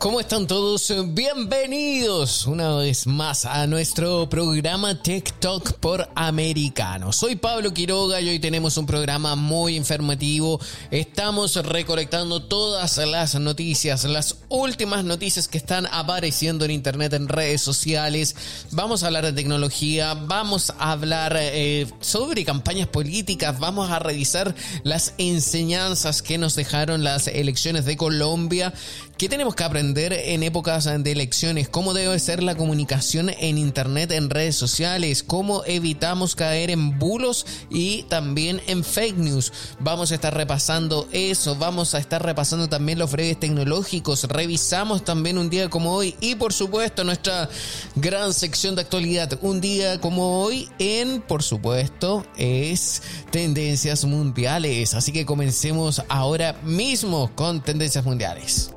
¿Cómo 0.00 0.18
están 0.18 0.46
todos? 0.46 0.90
Bienvenidos 1.08 2.46
una 2.46 2.74
vez 2.76 3.06
más 3.06 3.44
a 3.44 3.66
nuestro 3.66 4.30
programa 4.30 5.02
TikTok 5.02 5.74
por 5.74 6.08
Americano. 6.14 7.12
Soy 7.12 7.36
Pablo 7.36 7.74
Quiroga 7.74 8.18
y 8.18 8.30
hoy 8.30 8.38
tenemos 8.38 8.78
un 8.78 8.86
programa 8.86 9.36
muy 9.36 9.76
informativo. 9.76 10.58
Estamos 10.90 11.54
recolectando 11.56 12.42
todas 12.42 12.96
las 12.96 13.34
noticias, 13.34 14.04
las 14.04 14.38
últimas 14.48 15.04
noticias 15.04 15.48
que 15.48 15.58
están 15.58 15.84
apareciendo 15.92 16.64
en 16.64 16.70
internet, 16.70 17.12
en 17.12 17.28
redes 17.28 17.60
sociales. 17.60 18.34
Vamos 18.70 19.02
a 19.02 19.08
hablar 19.08 19.26
de 19.26 19.34
tecnología, 19.34 20.14
vamos 20.14 20.72
a 20.78 20.92
hablar 20.92 21.36
eh, 21.38 21.86
sobre 22.00 22.46
campañas 22.46 22.88
políticas, 22.88 23.58
vamos 23.58 23.90
a 23.90 23.98
revisar 23.98 24.54
las 24.82 25.12
enseñanzas 25.18 26.22
que 26.22 26.38
nos 26.38 26.54
dejaron 26.54 27.04
las 27.04 27.26
elecciones 27.26 27.84
de 27.84 27.98
Colombia. 27.98 28.72
¿Qué 29.20 29.28
tenemos 29.28 29.54
que 29.54 29.64
aprender 29.64 30.14
en 30.14 30.42
épocas 30.42 30.86
de 30.86 31.12
elecciones? 31.12 31.68
¿Cómo 31.68 31.92
debe 31.92 32.18
ser 32.18 32.42
la 32.42 32.54
comunicación 32.54 33.28
en 33.28 33.58
Internet, 33.58 34.12
en 34.12 34.30
redes 34.30 34.56
sociales? 34.56 35.22
¿Cómo 35.22 35.62
evitamos 35.66 36.34
caer 36.34 36.70
en 36.70 36.98
bulos 36.98 37.44
y 37.68 38.04
también 38.04 38.62
en 38.66 38.82
fake 38.82 39.18
news? 39.18 39.52
Vamos 39.78 40.10
a 40.10 40.14
estar 40.14 40.34
repasando 40.34 41.06
eso, 41.12 41.54
vamos 41.54 41.94
a 41.94 41.98
estar 41.98 42.24
repasando 42.24 42.70
también 42.70 42.98
los 42.98 43.12
breves 43.12 43.38
tecnológicos, 43.38 44.24
revisamos 44.24 45.04
también 45.04 45.36
un 45.36 45.50
día 45.50 45.68
como 45.68 45.92
hoy 45.92 46.16
y 46.22 46.36
por 46.36 46.54
supuesto 46.54 47.04
nuestra 47.04 47.50
gran 47.96 48.32
sección 48.32 48.74
de 48.74 48.80
actualidad. 48.80 49.38
Un 49.42 49.60
día 49.60 50.00
como 50.00 50.40
hoy 50.42 50.66
en, 50.78 51.20
por 51.20 51.42
supuesto, 51.42 52.24
es 52.38 53.02
tendencias 53.30 54.02
mundiales. 54.06 54.94
Así 54.94 55.12
que 55.12 55.26
comencemos 55.26 56.02
ahora 56.08 56.54
mismo 56.64 57.30
con 57.34 57.60
tendencias 57.62 58.06
mundiales. 58.06 58.70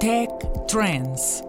Tech 0.00 0.30
Trends. 0.68 1.42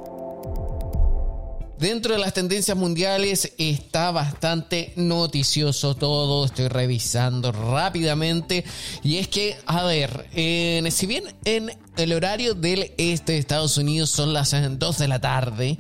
Dentro 1.78 2.14
de 2.14 2.20
las 2.20 2.34
tendencias 2.34 2.76
mundiales 2.76 3.54
está 3.58 4.12
bastante 4.12 4.94
noticioso 4.96 5.96
todo, 5.96 6.46
estoy 6.46 6.70
revisando 6.70 7.52
rápidamente 7.52 8.64
y 9.04 9.18
es 9.18 9.28
que, 9.28 9.58
a 9.68 9.84
ver, 9.84 10.28
si 10.34 11.06
bien 11.06 11.26
en 11.46 11.72
el 11.98 12.14
horario 12.14 12.56
del 12.56 12.94
este 12.98 13.34
de 13.34 13.38
Estados 13.38 13.78
Unidos 13.78 14.10
son 14.10 14.34
las 14.34 14.56
2 14.80 14.98
de 14.98 15.08
la 15.08 15.20
tarde, 15.20 15.78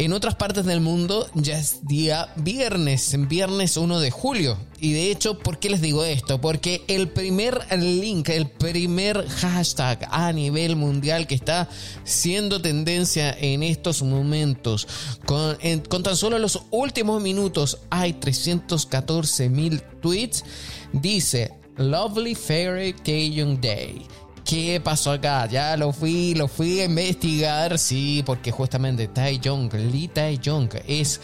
en 0.00 0.14
otras 0.14 0.34
partes 0.34 0.64
del 0.64 0.80
mundo 0.80 1.28
ya 1.34 1.58
es 1.58 1.86
día 1.86 2.32
viernes, 2.36 3.14
viernes 3.28 3.76
1 3.76 4.00
de 4.00 4.10
julio. 4.10 4.56
Y 4.80 4.94
de 4.94 5.10
hecho, 5.10 5.38
¿por 5.38 5.58
qué 5.58 5.68
les 5.68 5.82
digo 5.82 6.04
esto? 6.04 6.40
Porque 6.40 6.82
el 6.88 7.10
primer 7.10 7.60
link, 7.78 8.30
el 8.30 8.48
primer 8.48 9.28
hashtag 9.28 10.08
a 10.10 10.32
nivel 10.32 10.74
mundial 10.76 11.26
que 11.26 11.34
está 11.34 11.68
siendo 12.04 12.62
tendencia 12.62 13.36
en 13.38 13.62
estos 13.62 14.02
momentos, 14.02 14.88
con, 15.26 15.58
tan 16.02 16.16
solo 16.16 16.38
los 16.38 16.62
últimos 16.70 17.20
minutos 17.20 17.76
hay 17.90 18.14
314 18.14 19.50
mil 19.50 19.82
tweets, 20.00 20.46
dice 20.94 21.52
Lovely 21.76 22.34
Fairy 22.34 22.94
Cajun 22.94 23.60
Day. 23.60 24.06
¿Qué 24.44 24.80
pasó 24.82 25.12
acá? 25.12 25.46
Ya 25.46 25.76
lo 25.76 25.92
fui, 25.92 26.34
lo 26.34 26.48
fui 26.48 26.80
a 26.80 26.84
investigar, 26.84 27.78
sí, 27.78 28.22
porque 28.24 28.50
justamente 28.50 29.08
Tai 29.08 29.38
Young, 29.38 29.72
Lee 29.74 30.08
Tai 30.08 30.38
Young 30.38 30.70
es... 30.86 31.20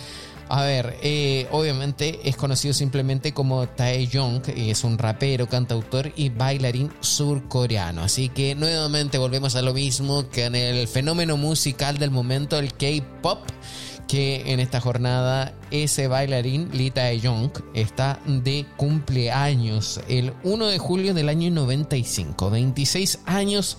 A 0.49 0.63
ver, 0.63 0.97
eh, 1.03 1.49
obviamente 1.51 2.21
es 2.23 2.37
conocido 2.37 2.73
simplemente 2.73 3.35
como 3.35 3.67
Tae 3.67 4.07
Young, 4.07 4.43
es 4.55 4.85
un 4.85 4.97
rapero, 4.97 5.49
cantautor 5.49 6.13
y 6.15 6.29
bailarín 6.29 6.93
surcoreano. 7.01 8.03
Así 8.03 8.29
que 8.29 8.55
nuevamente 8.55 9.19
volvemos 9.19 9.57
a 9.57 9.63
lo 9.63 9.75
mismo 9.75 10.29
que 10.31 10.45
en 10.45 10.55
el 10.55 10.87
fenómeno 10.87 11.37
musical 11.37 11.99
del 11.99 12.13
momento, 12.13 12.61
el 12.61 12.75
K-pop 12.75 13.41
que 14.07 14.53
en 14.53 14.61
esta 14.61 14.81
jornada 14.81 15.53
ese 15.71 16.09
bailarín, 16.09 16.69
Lita 16.73 17.13
Young, 17.13 17.51
está 17.75 18.21
de 18.27 18.67
cumpleaños 18.77 20.01
el 20.09 20.33
1 20.45 20.67
de 20.67 20.79
julio 20.79 21.15
del 21.15 21.29
año 21.29 21.51
95. 21.51 22.51
26 22.51 23.21
años 23.27 23.79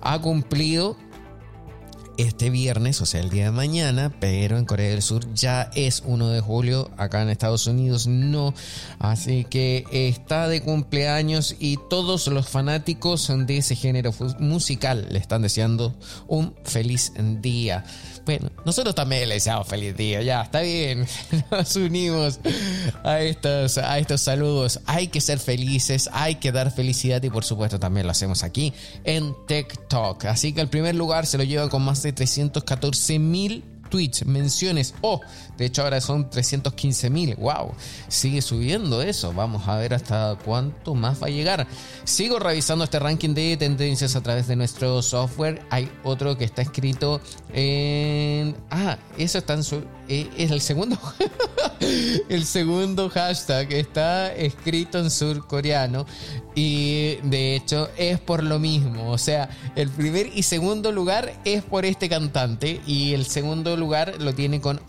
ha 0.00 0.18
cumplido 0.20 0.96
este 2.16 2.50
viernes, 2.50 3.00
o 3.00 3.06
sea, 3.06 3.20
el 3.20 3.30
día 3.30 3.46
de 3.46 3.50
mañana, 3.50 4.12
pero 4.20 4.58
en 4.58 4.64
Corea 4.64 4.90
del 4.90 5.02
Sur 5.02 5.32
ya 5.34 5.70
es 5.74 6.02
1 6.06 6.28
de 6.28 6.40
julio, 6.40 6.90
acá 6.96 7.22
en 7.22 7.28
Estados 7.28 7.66
Unidos 7.66 8.06
no, 8.06 8.54
así 8.98 9.44
que 9.44 9.84
está 9.90 10.48
de 10.48 10.62
cumpleaños 10.62 11.56
y 11.58 11.78
todos 11.90 12.28
los 12.28 12.48
fanáticos 12.48 13.32
de 13.46 13.58
ese 13.58 13.74
género 13.74 14.12
musical 14.38 15.08
le 15.10 15.18
están 15.18 15.42
deseando 15.42 15.94
un 16.28 16.54
feliz 16.64 17.12
día. 17.40 17.84
Bueno, 18.24 18.50
nosotros 18.64 18.94
también 18.94 19.28
le 19.28 19.34
deseamos 19.34 19.68
feliz 19.68 19.94
día, 19.96 20.22
ya, 20.22 20.42
está 20.42 20.62
bien, 20.62 21.06
nos 21.50 21.76
unimos 21.76 22.40
a 23.02 23.20
estos, 23.20 23.76
a 23.76 23.98
estos 23.98 24.22
saludos, 24.22 24.80
hay 24.86 25.08
que 25.08 25.20
ser 25.20 25.38
felices, 25.38 26.08
hay 26.10 26.36
que 26.36 26.50
dar 26.50 26.70
felicidad 26.70 27.22
y 27.22 27.28
por 27.28 27.44
supuesto 27.44 27.78
también 27.78 28.06
lo 28.06 28.12
hacemos 28.12 28.42
aquí 28.42 28.72
en 29.04 29.34
TikTok, 29.46 30.24
así 30.24 30.54
que 30.54 30.62
el 30.62 30.68
primer 30.68 30.94
lugar 30.94 31.26
se 31.26 31.36
lo 31.36 31.44
lleva 31.44 31.68
con 31.68 31.82
más 31.82 32.02
de 32.02 32.14
314 32.14 33.18
mil 33.18 33.62
tweets, 33.90 34.26
menciones. 34.26 34.94
Oh, 35.02 35.20
de 35.56 35.66
hecho 35.66 35.82
ahora 35.82 36.00
son 36.00 36.28
315 36.30 37.10
mil. 37.10 37.34
Wow, 37.36 37.72
sigue 38.08 38.42
subiendo 38.42 39.02
eso. 39.02 39.32
Vamos 39.32 39.68
a 39.68 39.76
ver 39.76 39.94
hasta 39.94 40.36
cuánto 40.44 40.94
más 40.94 41.22
va 41.22 41.26
a 41.28 41.30
llegar. 41.30 41.66
Sigo 42.04 42.38
revisando 42.38 42.84
este 42.84 42.98
ranking 42.98 43.34
de 43.34 43.56
tendencias 43.56 44.16
a 44.16 44.22
través 44.22 44.46
de 44.46 44.56
nuestro 44.56 45.02
software. 45.02 45.62
Hay 45.70 45.90
otro 46.02 46.36
que 46.36 46.44
está 46.44 46.62
escrito 46.62 47.20
en... 47.52 48.56
Ah, 48.70 48.98
eso 49.18 49.38
está 49.38 49.54
en 49.54 49.64
su... 49.64 49.82
Eh, 50.08 50.28
es 50.36 50.50
el 50.50 50.60
segundo. 50.60 50.98
el 52.28 52.44
segundo 52.44 53.08
hashtag 53.08 53.72
está 53.72 54.32
escrito 54.34 54.98
en 54.98 55.10
surcoreano. 55.10 56.06
Y 56.54 57.16
de 57.22 57.56
hecho 57.56 57.88
es 57.96 58.20
por 58.20 58.42
lo 58.42 58.58
mismo. 58.58 59.10
O 59.10 59.18
sea, 59.18 59.48
el 59.74 59.88
primer 59.88 60.30
y 60.34 60.42
segundo 60.42 60.92
lugar 60.92 61.32
es 61.44 61.62
por 61.62 61.84
este 61.84 62.08
cantante. 62.08 62.80
Y 62.86 63.14
el 63.14 63.26
segundo 63.26 63.76
lugar 63.76 64.14
lo 64.20 64.34
tiene 64.34 64.60
con 64.60 64.80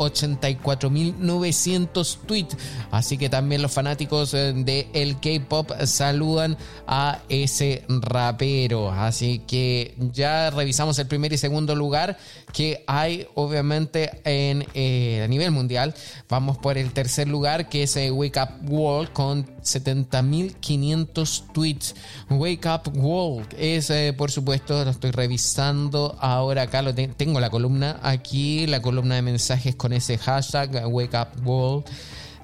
84.900 0.61 2.17
tweets. 2.25 2.57
Así 2.91 3.17
que 3.17 3.29
también 3.29 3.61
los 3.61 3.71
fanáticos 3.71 4.33
eh, 4.33 4.53
de 4.55 4.87
el 4.93 5.19
K-pop 5.19 5.71
saludan 5.85 6.57
a 6.87 7.19
ese 7.29 7.83
rapero. 7.87 8.91
Así 8.91 9.39
que 9.39 9.95
ya 10.13 10.49
revisamos 10.49 10.97
el 10.99 11.07
primer 11.07 11.33
y 11.33 11.37
segundo 11.37 11.75
lugar 11.75 12.17
que 12.53 12.83
hay 12.87 13.27
obviamente 13.35 14.21
en... 14.23 14.65
Eh, 14.73 15.21
a 15.25 15.27
nivel 15.27 15.51
mundial. 15.51 15.93
Vamos 16.29 16.57
por 16.57 16.77
el 16.77 16.91
tercer 16.93 17.27
lugar, 17.27 17.69
que 17.69 17.83
es 17.83 17.95
eh, 17.97 18.11
Wake 18.11 18.39
Up 18.39 18.71
World, 18.71 19.11
con 19.11 19.43
70.500 19.65 21.51
tweets. 21.53 21.95
Wake 22.29 22.67
Up 22.67 22.91
World 22.95 23.47
es, 23.57 23.89
eh, 23.89 24.13
por 24.17 24.31
supuesto, 24.31 24.83
lo 24.85 24.91
estoy 24.91 25.11
revisando 25.11 26.15
ahora 26.19 26.63
acá. 26.63 26.83
Tengo 27.17 27.39
la 27.39 27.49
columna 27.49 27.99
aquí, 28.03 28.67
la 28.67 28.81
columna 28.81 29.15
de 29.15 29.21
mensajes 29.21 29.75
con 29.75 29.93
ese 29.93 30.17
hashtag, 30.17 30.87
Wake 30.87 31.17
Up 31.17 31.45
World. 31.45 31.85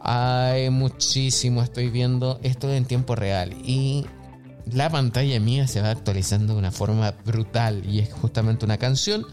Hay 0.01 0.69
muchísimo, 0.69 1.61
estoy 1.61 1.89
viendo 1.89 2.39
esto 2.41 2.71
en 2.71 2.85
tiempo 2.85 3.15
real. 3.15 3.53
Y 3.63 4.05
la 4.71 4.89
pantalla 4.89 5.39
mía 5.39 5.67
se 5.67 5.81
va 5.81 5.91
actualizando 5.91 6.53
de 6.53 6.59
una 6.59 6.71
forma 6.71 7.11
brutal 7.25 7.83
y 7.85 7.99
es 7.99 8.11
justamente 8.11 8.65
una 8.65 8.77
canción 8.77 9.25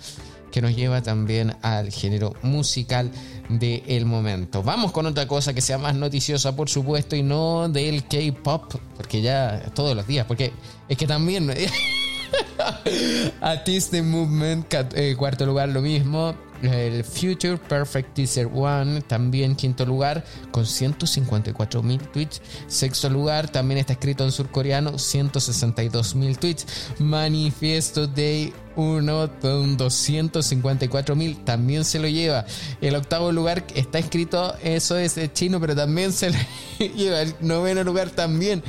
que 0.50 0.62
nos 0.62 0.74
lleva 0.74 1.02
también 1.02 1.56
al 1.62 1.90
género 1.90 2.34
musical 2.42 3.10
del 3.48 4.04
momento. 4.04 4.62
Vamos 4.62 4.92
con 4.92 5.06
otra 5.06 5.26
cosa 5.26 5.54
que 5.54 5.60
sea 5.60 5.78
más 5.78 5.94
noticiosa, 5.94 6.54
por 6.54 6.68
supuesto, 6.68 7.16
y 7.16 7.22
no 7.22 7.68
del 7.68 8.04
K-pop, 8.04 8.74
porque 8.96 9.22
ya 9.22 9.62
todos 9.74 9.96
los 9.96 10.06
días, 10.06 10.26
porque 10.26 10.52
es 10.88 10.96
que 10.96 11.06
también. 11.06 11.52
Artist 13.40 13.94
Movement, 13.94 14.66
eh, 14.94 15.14
cuarto 15.16 15.46
lugar, 15.46 15.68
lo 15.70 15.80
mismo. 15.80 16.34
El 16.62 17.04
Future 17.04 17.56
Perfect 17.56 18.14
Teaser 18.14 18.48
One, 18.52 19.02
también 19.02 19.54
quinto 19.54 19.86
lugar, 19.86 20.24
con 20.50 20.66
154 20.66 21.82
mil 21.82 22.00
tweets. 22.08 22.40
Sexto 22.66 23.08
lugar, 23.08 23.48
también 23.48 23.78
está 23.78 23.92
escrito 23.92 24.24
en 24.24 24.32
surcoreano, 24.32 24.98
162 24.98 26.14
mil 26.14 26.38
tweets. 26.38 26.66
Manifiesto 26.98 28.06
Day 28.06 28.52
1 28.76 29.30
con 29.40 29.76
254 29.76 31.16
mil, 31.16 31.42
también 31.44 31.84
se 31.84 31.98
lo 31.98 32.08
lleva. 32.08 32.44
El 32.80 32.96
octavo 32.96 33.32
lugar 33.32 33.64
está 33.74 33.98
escrito, 33.98 34.54
eso 34.62 34.96
es 34.96 35.18
chino, 35.32 35.60
pero 35.60 35.76
también 35.76 36.12
se 36.12 36.30
lo 36.30 36.36
lleva. 36.96 37.22
El 37.22 37.34
noveno 37.40 37.84
lugar 37.84 38.10
también. 38.10 38.62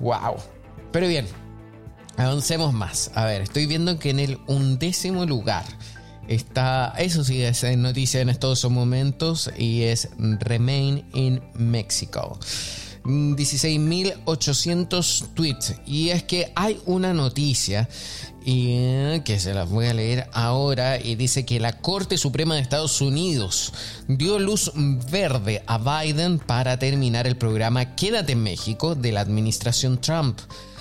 ¡Wow! 0.00 0.36
Pero 0.92 1.08
bien, 1.08 1.26
avancemos 2.16 2.72
más. 2.72 3.10
A 3.14 3.24
ver, 3.24 3.42
estoy 3.42 3.66
viendo 3.66 3.98
que 3.98 4.10
en 4.10 4.20
el 4.20 4.38
undécimo 4.46 5.26
lugar 5.26 5.64
Está, 6.28 6.94
eso 6.98 7.22
sí 7.24 7.42
es 7.42 7.64
noticia 7.76 8.20
en 8.20 8.28
estos 8.28 8.68
momentos 8.70 9.50
y 9.56 9.82
es 9.82 10.08
Remain 10.18 11.04
in 11.12 11.40
Mexico. 11.54 12.38
16.800 13.06 15.34
tweets. 15.34 15.76
Y 15.86 16.10
es 16.10 16.24
que 16.24 16.52
hay 16.54 16.78
una 16.86 17.14
noticia 17.14 17.88
y 18.44 19.20
que 19.20 19.38
se 19.40 19.54
las 19.54 19.68
voy 19.68 19.86
a 19.86 19.94
leer 19.94 20.28
ahora 20.32 21.00
y 21.00 21.16
dice 21.16 21.44
que 21.44 21.58
la 21.58 21.80
Corte 21.80 22.16
Suprema 22.16 22.54
de 22.54 22.60
Estados 22.60 23.00
Unidos 23.00 23.72
dio 24.06 24.38
luz 24.38 24.70
verde 25.10 25.64
a 25.66 25.78
Biden 25.78 26.38
para 26.38 26.78
terminar 26.78 27.26
el 27.26 27.36
programa 27.36 27.96
Quédate 27.96 28.30
en 28.32 28.44
México 28.44 28.94
de 28.94 29.10
la 29.10 29.20
administración 29.20 30.00
Trump. 30.00 30.38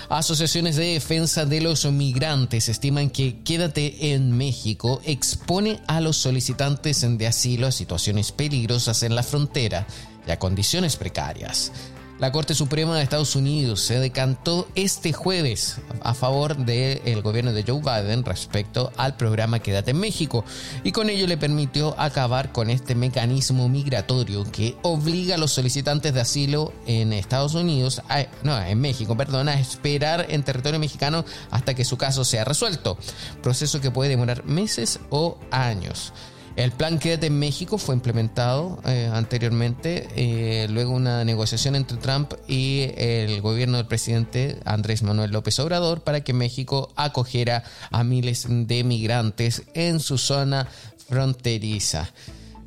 Asociaciones 0.10 0.75
de 0.75 0.94
defensa 0.94 1.48
de 1.48 1.62
los 1.62 1.86
migrantes 1.86 2.69
estiman 2.69 3.10
que 3.10 3.42
Quédate 3.42 4.13
en 4.13 4.38
México 4.38 5.01
expone 5.04 5.80
a 5.88 6.01
los 6.01 6.18
solicitantes 6.18 7.04
de 7.18 7.25
asilo 7.25 7.66
a 7.66 7.72
situaciones 7.72 8.31
peligrosas 8.31 9.01
en 9.01 9.16
la 9.16 9.24
frontera 9.24 9.88
y 10.27 10.31
a 10.31 10.38
condiciones 10.38 10.98
precarias. 10.98 11.72
La 12.18 12.32
Corte 12.32 12.56
Suprema 12.56 12.96
de 12.96 13.04
Estados 13.04 13.36
Unidos 13.36 13.82
se 13.82 14.00
decantó 14.00 14.70
este 14.76 15.12
jueves 15.12 15.80
a 16.02 16.14
favor 16.14 16.56
del 16.56 17.22
gobierno 17.22 17.52
de 17.52 17.64
Joe 17.64 17.82
Biden 17.82 18.24
respecto 18.24 18.94
al 18.96 19.18
programa 19.18 19.60
Quédate 19.60 19.92
en 19.92 20.00
México 20.00 20.46
y 20.86 20.94
con 20.94 21.10
ello 21.10 21.28
le 21.28 21.36
permitió 21.36 21.94
acabar 22.00 22.54
con 22.54 22.70
este 22.70 22.96
mecanismo 22.96 23.68
migratorio 23.68 24.50
que 24.50 24.78
obliga 24.82 25.36
a 25.36 25.38
los 25.38 25.52
solicitantes 25.52 26.14
de 26.14 26.22
asilo 26.22 26.72
en 26.88 27.12
Estados 27.12 27.54
Unidos, 27.54 28.02
no, 28.44 28.58
en 28.62 28.80
México, 28.80 29.18
perdón, 29.18 29.50
a 29.50 29.60
esperar 29.60 30.28
en 30.30 30.44
territorio 30.44 30.80
mexicano 30.80 31.26
hasta 31.52 31.74
que 31.74 31.84
su 31.84 31.98
caso 31.98 32.24
sea 32.24 32.46
resuelto, 32.46 32.98
proceso 33.44 33.82
que 33.82 33.92
puede 33.92 34.12
demorar 34.12 34.46
meses 34.46 35.02
o 35.10 35.38
años. 35.52 36.14
El 36.56 36.72
plan 36.72 37.00
Quédate 37.00 37.28
en 37.28 37.38
México 37.38 37.78
fue 37.78 37.96
implementado 37.96 38.80
eh, 38.86 39.10
anteriormente, 39.12 40.07
eh, 40.16 40.68
luego 40.69 40.94
una 40.94 41.25
negociación 41.25 41.75
entre 41.75 41.98
Trump 41.98 42.34
y 42.48 42.92
el 42.96 43.42
gobierno 43.42 43.75
del 43.75 43.88
presidente 43.88 44.57
Andrés 44.63 45.04
Manuel 45.04 45.31
López 45.31 45.60
Obrador 45.60 46.02
para 46.02 46.22
que 46.22 46.31
México 46.31 46.94
acogiera 46.96 47.63
a 47.92 48.06
miles 48.06 48.48
de 48.48 48.86
migrantes 48.86 49.63
en 49.74 50.00
su 50.00 50.18
zona 50.18 50.66
fronteriza. 51.10 52.10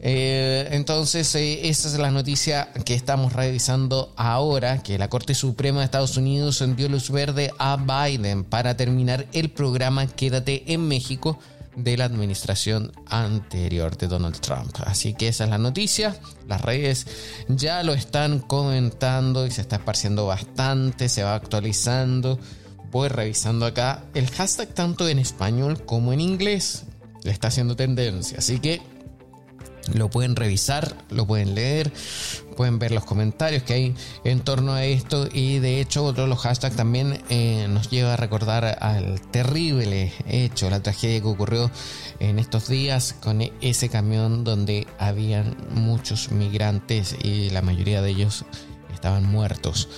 Eh, 0.00 0.69
entonces, 0.73 1.34
esa 1.34 1.88
es 1.88 1.99
la 1.99 2.11
noticia 2.11 2.69
que 2.84 2.94
estamos 2.94 3.32
revisando 3.32 4.12
ahora, 4.17 4.82
que 4.82 4.99
la 4.99 5.08
Corte 5.08 5.34
Suprema 5.34 5.79
de 5.79 5.87
Estados 5.87 6.19
Unidos 6.19 6.62
dio 6.76 6.91
luz 6.91 7.11
verde 7.11 7.52
a 7.58 7.76
Biden 7.76 8.44
para 8.44 8.76
terminar 8.76 9.26
el 9.32 9.49
programa 9.49 10.06
Quédate 10.06 10.64
en 10.73 10.87
México 10.87 11.38
de 11.79 11.97
la 11.97 12.05
administración 12.05 12.93
anterior 13.07 13.97
de 13.97 14.09
Donald 14.09 14.41
Trump. 14.41 14.75
Así 14.85 15.15
que 15.15 15.29
esa 15.29 15.45
es 15.45 15.51
la 15.51 15.59
noticia. 15.59 16.17
Las 16.47 16.61
redes 16.61 17.07
ya 17.49 17.83
lo 17.83 17.95
están 17.95 18.41
comentando 18.41 19.47
y 19.47 19.51
se 19.51 19.61
está 19.61 19.77
esparciendo 19.77 20.27
bastante, 20.27 21.09
se 21.09 21.23
va 21.23 21.35
actualizando. 21.35 22.39
Voy 22.91 23.09
revisando 23.09 23.67
acá 23.67 24.05
el 24.15 24.29
hashtag 24.31 24.75
tanto 24.75 25.09
en 25.09 25.19
español 25.19 25.85
como 25.85 26.13
en 26.13 26.21
inglés. 26.21 26.85
Le 27.23 27.31
está 27.31 27.49
haciendo 27.49 27.77
tendencia. 27.77 28.39
Así 28.39 28.59
que 28.61 28.81
lo 29.94 30.08
pueden 30.11 30.37
revisar, 30.37 30.96
lo 31.11 31.26
pueden 31.26 31.55
leer, 31.55 31.93
pueden 32.56 32.79
ver 32.79 32.93
los 32.93 33.05
comentarios 33.05 33.62
que 33.62 33.75
hay 33.75 33.94
en 34.25 34.40
torno 34.40 34.73
a 34.73 34.85
esto 34.85 35.29
y 35.32 35.58
de 35.58 35.81
hecho 35.81 36.05
otro 36.05 36.25
de 36.25 36.29
los 36.29 36.40
hashtags 36.40 36.76
también 36.76 37.23
eh, 37.31 37.67
nos 37.69 37.90
lleva 37.90 38.14
a 38.14 38.17
recordar 38.17 38.79
al 38.81 39.20
terrible 39.31 40.12
hecho, 40.26 40.70
la 40.70 40.82
tragedia 40.82 41.20
que 41.20 41.26
ocurrió 41.26 41.70
en 42.20 42.38
estos 42.38 42.69
días 42.69 43.14
con 43.20 43.43
ese 43.61 43.88
camión 43.88 44.44
donde 44.44 44.87
habían 44.99 45.56
muchos 45.70 46.31
migrantes 46.31 47.17
y 47.23 47.50
la 47.50 47.62
mayoría 47.62 48.02
de 48.02 48.11
ellos 48.11 48.44
estaban 48.93 49.25
muertos. 49.25 49.88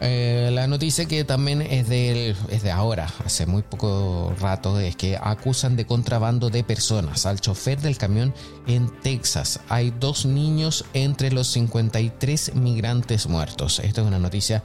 Eh, 0.00 0.50
la 0.52 0.66
noticia 0.68 1.06
que 1.06 1.24
también 1.24 1.60
es 1.60 1.88
de, 1.88 2.36
es 2.50 2.62
de 2.62 2.70
ahora, 2.70 3.08
hace 3.24 3.46
muy 3.46 3.62
poco 3.62 4.32
rato, 4.40 4.78
es 4.78 4.94
que 4.94 5.18
acusan 5.20 5.76
de 5.76 5.86
contrabando 5.86 6.50
de 6.50 6.62
personas 6.62 7.26
al 7.26 7.40
chofer 7.40 7.80
del 7.80 7.98
camión 7.98 8.32
en 8.66 8.88
Texas. 9.00 9.60
Hay 9.68 9.92
dos 9.98 10.24
niños 10.24 10.84
entre 10.94 11.32
los 11.32 11.48
53 11.48 12.54
migrantes 12.54 13.26
muertos. 13.26 13.80
Esto 13.80 14.02
es 14.02 14.06
una 14.06 14.18
noticia 14.20 14.62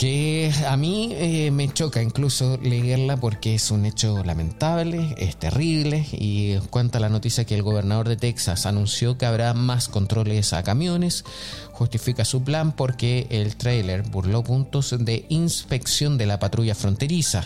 que 0.00 0.50
a 0.66 0.78
mí 0.78 1.12
eh, 1.12 1.50
me 1.50 1.68
choca 1.68 2.02
incluso 2.02 2.58
leerla 2.62 3.18
porque 3.18 3.56
es 3.56 3.70
un 3.70 3.84
hecho 3.84 4.24
lamentable, 4.24 5.14
es 5.18 5.36
terrible 5.36 6.06
y 6.12 6.56
cuenta 6.70 7.00
la 7.00 7.10
noticia 7.10 7.44
que 7.44 7.54
el 7.54 7.62
gobernador 7.62 8.08
de 8.08 8.16
Texas 8.16 8.64
anunció 8.64 9.18
que 9.18 9.26
habrá 9.26 9.52
más 9.52 9.90
controles 9.90 10.54
a 10.54 10.62
camiones, 10.62 11.26
justifica 11.80 12.26
su 12.26 12.44
plan 12.44 12.72
porque 12.72 13.26
el 13.30 13.56
trailer 13.56 14.02
burló 14.02 14.44
puntos 14.44 14.94
de 14.98 15.24
inspección 15.30 16.18
de 16.18 16.26
la 16.26 16.38
patrulla 16.38 16.74
fronteriza. 16.74 17.42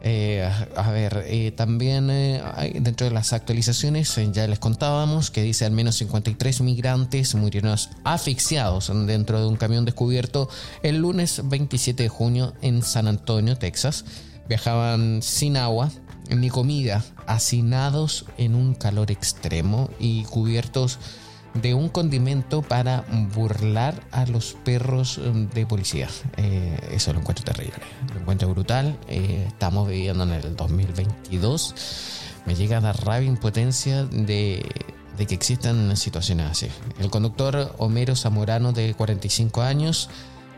Eh, 0.00 0.50
a 0.74 0.90
ver, 0.90 1.22
eh, 1.28 1.52
también 1.52 2.10
eh, 2.10 2.42
dentro 2.80 3.06
de 3.06 3.12
las 3.12 3.32
actualizaciones 3.32 4.18
ya 4.32 4.48
les 4.48 4.58
contábamos 4.58 5.30
que 5.30 5.42
dice 5.42 5.64
al 5.64 5.70
menos 5.70 5.94
53 5.94 6.60
migrantes 6.62 7.36
murieron 7.36 7.76
asfixiados 8.02 8.90
dentro 9.06 9.40
de 9.40 9.46
un 9.46 9.54
camión 9.54 9.84
descubierto 9.84 10.48
el 10.82 10.96
lunes 10.96 11.40
27 11.44 12.02
de 12.02 12.08
junio 12.08 12.52
en 12.62 12.82
San 12.82 13.06
Antonio, 13.06 13.56
Texas. 13.56 14.04
Viajaban 14.48 15.22
sin 15.22 15.56
agua 15.56 15.92
ni 16.30 16.50
comida, 16.50 17.04
hacinados 17.28 18.24
en 18.38 18.56
un 18.56 18.74
calor 18.74 19.12
extremo 19.12 19.88
y 20.00 20.24
cubiertos 20.24 20.98
de 21.62 21.74
un 21.74 21.88
condimento 21.88 22.62
para 22.62 23.04
burlar 23.34 24.02
a 24.10 24.26
los 24.26 24.56
perros 24.64 25.18
mm, 25.18 25.46
de 25.46 25.66
policía. 25.66 26.08
Eh, 26.36 26.78
eso 26.92 27.12
lo 27.12 27.20
encuentro 27.20 27.44
terrible, 27.44 27.76
lo 28.14 28.20
encuentro 28.20 28.48
brutal. 28.48 28.98
Eh, 29.08 29.44
estamos 29.46 29.88
viviendo 29.88 30.24
en 30.24 30.32
el 30.32 30.56
2022. 30.56 31.74
Me 32.46 32.54
llega 32.54 32.78
a 32.78 32.80
dar 32.80 33.04
rabia 33.04 33.28
impotencia 33.28 34.04
de, 34.04 34.64
de 35.16 35.26
que 35.26 35.34
existan 35.34 35.96
situaciones 35.96 36.46
así. 36.46 36.68
El 36.98 37.10
conductor 37.10 37.74
Homero 37.78 38.14
Zamorano, 38.14 38.72
de 38.72 38.94
45 38.94 39.62
años, 39.62 40.08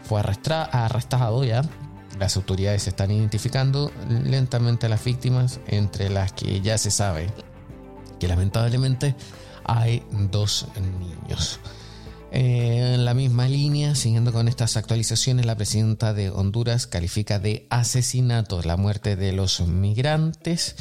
fue 0.03 0.21
arrestado 0.21 1.45
ya. 1.45 1.63
Las 2.19 2.37
autoridades 2.37 2.89
están 2.89 3.11
identificando 3.11 3.93
lentamente 4.09 4.87
a 4.87 4.89
las 4.89 5.05
víctimas, 5.05 5.61
entre 5.69 6.11
las 6.11 6.33
que 6.33 6.61
ya 6.61 6.77
se 6.77 6.91
sabe 6.91 7.29
que 8.19 8.29
lamentablemente 8.29 9.15
hay 9.69 10.03
dos 10.33 10.67
niños. 10.99 11.61
Eh, 12.31 12.95
en 12.95 13.05
la 13.05 13.15
misma 13.15 13.49
línea, 13.49 13.95
siguiendo 13.95 14.33
con 14.33 14.49
estas 14.49 14.77
actualizaciones, 14.77 15.47
la 15.47 15.57
presidenta 15.57 16.13
de 16.13 16.31
Honduras 16.31 16.87
califica 16.87 17.39
de 17.39 17.67
asesinato 17.71 18.61
la 18.63 18.77
muerte 18.77 19.17
de 19.17 19.33
los 19.33 19.61
migrantes. 19.61 20.77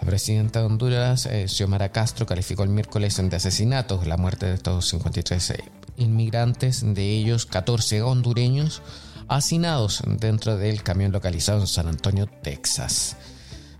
La 0.00 0.06
presidenta 0.06 0.60
de 0.60 0.66
Honduras, 0.66 1.26
eh, 1.26 1.48
Xiomara 1.48 1.90
Castro, 1.90 2.26
calificó 2.26 2.64
el 2.64 2.68
miércoles 2.70 3.16
de 3.16 3.36
asesinato 3.36 4.02
la 4.04 4.16
muerte 4.16 4.46
de 4.46 4.54
estos 4.54 4.88
53 4.88 5.50
eh, 5.50 5.64
inmigrantes, 5.96 6.82
de 6.94 7.10
ellos 7.10 7.46
14 7.46 8.02
hondureños, 8.02 8.82
hacinados 9.28 10.02
dentro 10.06 10.56
del 10.56 10.82
camión 10.82 11.12
localizado 11.12 11.60
en 11.60 11.66
San 11.66 11.88
Antonio, 11.88 12.28
Texas. 12.42 13.16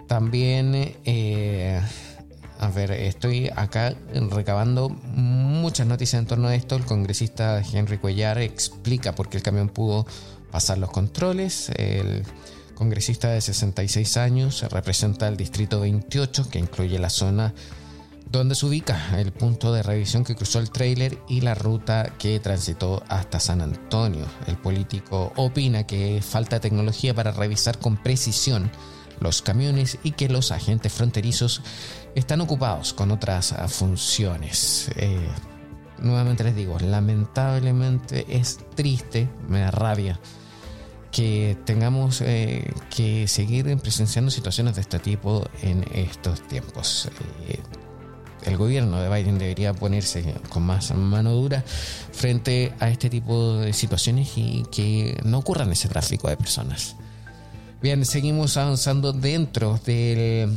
También 0.07 0.97
a 2.59 2.69
ver, 2.69 2.93
estoy 2.93 3.51
acá 3.55 3.95
recabando 4.31 4.89
muchas 4.89 5.87
noticias 5.87 6.21
en 6.21 6.27
torno 6.27 6.49
a 6.49 6.55
esto. 6.55 6.77
El 6.77 6.85
congresista 6.85 7.61
Henry 7.61 7.99
Cuellar 7.99 8.39
explica 8.39 9.15
por 9.15 9.29
qué 9.29 9.39
el 9.39 9.43
camión 9.43 9.69
pudo 9.69 10.07
pasar 10.51 10.79
los 10.79 10.91
controles. 10.91 11.71
El 11.77 12.25
congresista 12.75 13.29
de 13.31 13.41
66 13.41 14.17
años 14.17 14.63
representa 14.71 15.29
el 15.29 15.37
distrito 15.37 15.81
28, 15.81 16.49
que 16.51 16.59
incluye 16.59 16.99
la 16.99 17.11
zona 17.11 17.55
donde 18.31 18.55
se 18.55 18.67
ubica 18.67 19.21
el 19.21 19.33
punto 19.33 19.73
de 19.73 19.83
revisión 19.83 20.25
que 20.25 20.35
cruzó 20.35 20.59
el 20.59 20.71
tráiler 20.71 21.19
y 21.29 21.41
la 21.41 21.55
ruta 21.55 22.15
que 22.19 22.41
transitó 22.41 23.03
hasta 23.09 23.39
San 23.39 23.61
Antonio. 23.61 24.27
El 24.47 24.57
político 24.57 25.33
opina 25.37 25.85
que 25.85 26.21
falta 26.21 26.61
tecnología 26.61 27.15
para 27.15 27.31
revisar 27.31 27.79
con 27.79 27.97
precisión 27.97 28.71
los 29.21 29.43
camiones 29.43 29.99
y 30.03 30.13
que 30.13 30.29
los 30.29 30.53
agentes 30.53 30.93
fronterizos 30.93 31.63
están 32.15 32.41
ocupados 32.41 32.93
con 32.93 33.11
otras 33.11 33.55
funciones. 33.69 34.91
Eh, 34.97 35.29
nuevamente 35.99 36.45
les 36.45 36.57
digo, 36.57 36.79
lamentablemente 36.79 38.27
es 38.29 38.59
triste, 38.75 39.29
me 39.49 39.61
da 39.61 39.71
rabia 39.71 40.21
que 41.15 41.57
tengamos 41.65 42.21
eh, 42.23 42.73
que 42.91 43.29
seguir 43.29 43.77
presenciando 43.79 44.33
situaciones 44.33 44.75
de 44.75 44.81
este 44.81 44.99
tipo 44.99 45.49
en 45.63 45.85
estos 45.93 46.47
tiempos. 46.49 47.09
Eh, 47.47 47.61
el 48.43 48.57
gobierno 48.57 49.01
de 49.01 49.09
Biden 49.09 49.39
debería 49.39 49.73
ponerse 49.73 50.35
con 50.49 50.65
más 50.65 50.93
mano 50.95 51.33
dura 51.33 51.63
frente 52.13 52.75
a 52.81 52.89
este 52.89 53.09
tipo 53.09 53.55
de 53.59 53.73
situaciones 53.73 54.33
y 54.37 54.65
que 54.73 55.19
no 55.25 55.39
ocurran 55.39 55.71
ese 55.71 55.89
tráfico 55.89 56.29
de 56.29 56.37
personas. 56.37 56.97
Bien, 57.85 58.03
seguimos 58.07 58.57
avanzando 58.57 59.13
dentro 59.13 59.79
de 59.85 60.49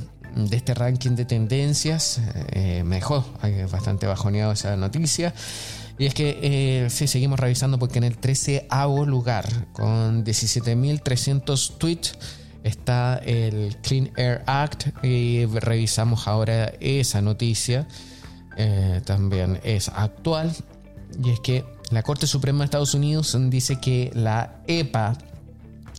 este 0.50 0.74
ranking 0.74 1.12
de 1.12 1.26
tendencias. 1.26 2.22
Eh, 2.54 2.84
mejor, 2.86 3.26
hay 3.42 3.66
bastante 3.66 4.08
bajoneado 4.08 4.54
esa 4.54 4.78
noticia. 4.78 5.34
Y 6.00 6.06
es 6.06 6.14
que 6.14 6.40
eh, 6.42 6.90
sí, 6.90 7.06
seguimos 7.06 7.38
revisando 7.38 7.78
porque 7.80 7.98
en 7.98 8.06
el 8.06 8.18
13 8.18 8.70
lugar, 9.06 9.46
con 9.74 10.24
17.300 10.24 11.78
tweets, 11.78 12.18
está 12.64 13.18
el 13.18 13.76
Clean 13.82 14.10
Air 14.16 14.44
Act 14.46 15.04
y 15.04 15.44
revisamos 15.48 16.30
ahora 16.30 16.72
esa 16.80 17.22
noticia. 17.22 17.90
Eh, 18.56 19.02
también 19.04 19.60
es 19.66 19.90
actual. 19.90 20.56
Y 21.22 21.32
es 21.32 21.42
que 21.42 21.66
la 21.92 22.04
Corte 22.04 22.26
Suprema 22.26 22.60
de 22.60 22.66
Estados 22.66 22.94
Unidos 22.94 23.36
dice 23.50 23.82
que 23.82 24.12
la 24.14 24.62
EPA 24.66 25.18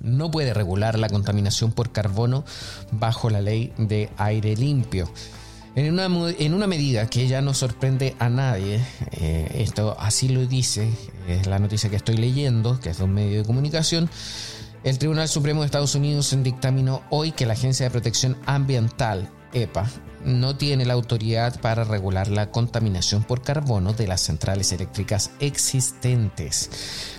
no 0.03 0.31
puede 0.31 0.55
regular 0.55 0.99
la 0.99 1.09
contaminación 1.09 1.73
por 1.73 1.93
carbono 1.93 2.45
bajo 2.91 3.31
la 3.31 3.41
ley 3.41 3.73
de 3.79 4.11
aire 4.17 4.57
limpio. 4.57 5.11
En 5.75 5.93
una, 5.93 6.07
en 6.39 6.55
una 6.55 6.67
medida 6.67 7.07
que 7.09 7.29
ya 7.29 7.41
no 7.41 7.55
sorprende 7.55 8.17
a 8.19 8.29
nadie, 8.29 8.85
eh, 9.13 9.49
esto 9.59 9.97
así 9.99 10.29
lo 10.29 10.45
dice, 10.47 10.91
es 11.29 11.47
la 11.47 11.59
noticia 11.59 11.89
que 11.89 11.97
estoy 11.97 12.17
leyendo, 12.17 12.81
que 12.81 12.91
es 12.91 12.99
de 12.99 13.05
un 13.05 13.15
medio 13.15 13.39
de 13.39 13.45
comunicación, 13.45 14.11
el 14.85 14.99
Tribunal 14.99 15.29
Supremo 15.29 15.61
de 15.61 15.67
Estados 15.67 15.95
Unidos 15.95 16.37
dictaminó 16.43 17.03
hoy 17.11 17.33
que 17.33 17.47
la 17.47 17.53
Agencia 17.53 17.85
de 17.85 17.91
Protección 17.91 18.37
Ambiental, 18.47 19.29
EPA, 19.53 19.89
no 20.25 20.57
tiene 20.57 20.85
la 20.85 20.95
autoridad 20.95 21.61
para 21.61 21.85
regular 21.85 22.29
la 22.29 22.51
contaminación 22.51 23.23
por 23.23 23.43
carbono 23.43 23.93
de 23.93 24.07
las 24.07 24.21
centrales 24.21 24.73
eléctricas 24.73 25.31
existentes. 25.41 26.71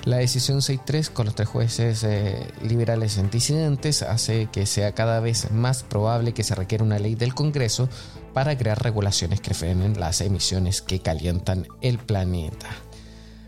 La 0.04 0.18
decisión 0.18 0.60
6.3 0.60 1.10
con 1.10 1.26
los 1.26 1.36
tres 1.36 1.48
jueces 1.48 2.04
eh, 2.04 2.48
liberales 2.62 3.18
en 3.18 3.30
disidentes 3.30 4.02
hace 4.02 4.48
que 4.52 4.66
sea 4.66 4.94
cada 4.94 5.20
vez 5.20 5.52
más 5.52 5.84
probable 5.84 6.34
que 6.34 6.44
se 6.44 6.56
requiera 6.56 6.84
una 6.84 7.00
ley 7.00 7.16
del 7.16 7.34
Congreso 7.34 7.90
para 8.34 8.58
crear 8.58 8.82
regulaciones 8.82 9.42
que 9.42 9.54
frenen 9.54 10.00
las 10.00 10.22
emisiones 10.22 10.82
que 10.82 11.00
calientan 11.00 11.68
el 11.82 11.98
planeta. 11.98 12.70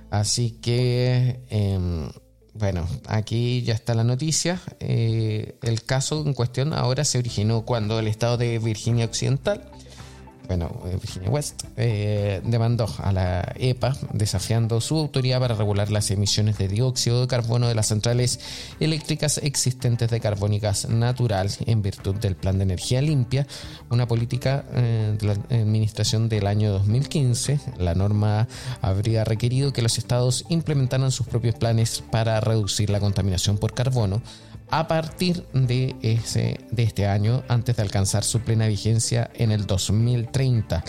Así 0.10 0.52
que, 0.52 1.40
em, 1.50 2.12
bueno, 2.54 2.88
aquí 3.08 3.64
ya 3.64 3.74
está 3.74 3.94
la 3.94 4.04
noticia. 4.04 4.62
Eh, 4.80 5.56
el 5.62 5.84
caso 5.84 6.24
en 6.26 6.34
cuestión 6.34 6.74
ahora 6.74 7.06
se 7.06 7.18
originó 7.18 7.64
cuando 7.64 8.00
el 8.00 8.08
estado 8.08 8.38
de 8.38 8.60
Virginia 8.60 9.06
Occidental 9.06 9.70
bueno, 10.48 10.82
eh, 10.86 10.98
Virginia 11.02 11.30
West, 11.30 11.64
eh, 11.78 12.42
demandó 12.44 12.88
a 13.00 13.12
la 13.12 13.54
EPA 13.56 13.96
desafiando 14.14 14.82
su 14.82 14.98
autoridad 14.98 15.40
para 15.40 15.56
regular 15.56 15.90
las 15.92 16.12
emisiones 16.12 16.58
de 16.58 16.68
dióxido 16.68 17.22
de 17.22 17.28
carbono 17.28 17.68
de 17.68 17.76
las 17.76 17.88
centrales 17.88 18.40
eléctricas 18.80 19.38
existentes 19.38 20.10
de 20.10 20.20
carbónicas 20.20 20.90
natural 20.90 21.50
en 21.66 21.82
virtud 21.82 22.16
del 22.16 22.36
Plan 22.36 22.58
de 22.58 22.64
Energía 22.64 23.02
Limpia, 23.02 23.48
una 23.90 24.08
política 24.08 24.66
eh, 24.74 25.16
de 25.20 25.28
la 25.28 25.34
administración 25.34 26.30
del 26.30 26.48
año 26.48 26.72
2015. 26.72 27.60
La 27.78 27.96
norma 27.96 28.48
habría 28.82 29.24
requerido 29.24 29.74
que 29.74 29.82
los 29.82 29.98
estados 29.98 30.46
implementaran 30.50 31.12
sus 31.12 31.28
propios 31.28 31.56
planes 31.56 32.04
para 32.12 32.40
reducir 32.40 32.90
la 32.90 33.00
contaminación 33.00 33.58
por 33.58 33.74
carbono 33.74 34.22
a 34.72 34.88
partir 34.88 35.46
de, 35.54 35.96
ese, 36.02 36.60
de 36.72 36.84
este 36.84 37.06
año 37.06 37.44
antes 37.50 37.76
de 37.76 37.82
alcanzar 37.84 38.24
su 38.24 38.40
plena 38.40 38.68
vigencia 38.68 39.30
en 39.36 39.52
el 39.52 39.68
2030. 39.68 40.84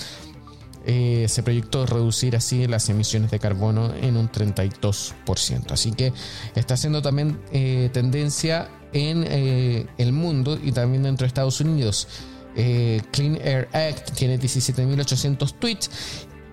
Eh, 0.85 1.27
se 1.29 1.43
proyectó 1.43 1.87
reducir 1.87 2.35
así 2.35 2.67
las 2.67 2.89
emisiones 2.89 3.31
de 3.31 3.39
carbono 3.39 3.93
en 3.95 4.17
un 4.17 4.31
32%. 4.31 5.73
Así 5.73 5.93
que 5.93 6.13
está 6.55 6.77
siendo 6.77 7.03
también 7.03 7.41
eh, 7.53 7.91
tendencia 7.93 8.69
en 8.93 9.25
eh, 9.29 9.87
el 9.99 10.13
mundo 10.13 10.59
y 10.63 10.73
también 10.73 11.03
dentro 11.03 11.25
de 11.25 11.29
Estados 11.29 11.61
Unidos. 11.61 12.09
Clean 12.55 13.39
Air 13.43 13.67
Act 13.73 14.13
tiene 14.13 14.39
17.800 14.39 15.55
tweets 15.59 15.91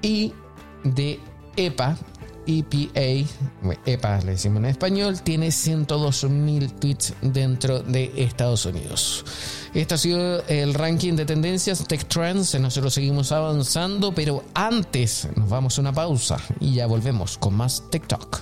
y 0.02 0.34
de 0.86 1.20
EPA 1.58 1.98
EPA, 2.50 3.30
EPA 3.86 4.20
le 4.22 4.32
decimos 4.32 4.58
en 4.58 4.66
español, 4.66 5.22
tiene 5.22 5.52
102 5.52 6.24
mil 6.30 6.74
tweets 6.74 7.14
dentro 7.22 7.80
de 7.80 8.12
Estados 8.18 8.66
Unidos. 8.66 9.24
Este 9.76 9.94
ha 9.94 9.98
sido 9.98 10.44
el 10.48 10.74
ranking 10.74 11.14
de 11.14 11.26
tendencias 11.26 11.86
Tech 11.88 12.08
Trends. 12.08 12.60
Nosotros 12.60 12.94
seguimos 12.94 13.32
avanzando, 13.32 14.12
pero 14.12 14.44
antes 14.56 15.28
nos 15.36 15.48
vamos 15.48 15.78
a 15.78 15.82
una 15.82 15.94
pausa 15.94 16.38
y 16.60 16.74
ya 16.74 16.88
volvemos 16.88 17.38
con 17.38 17.54
más 17.54 17.84
TikTok. 17.92 18.42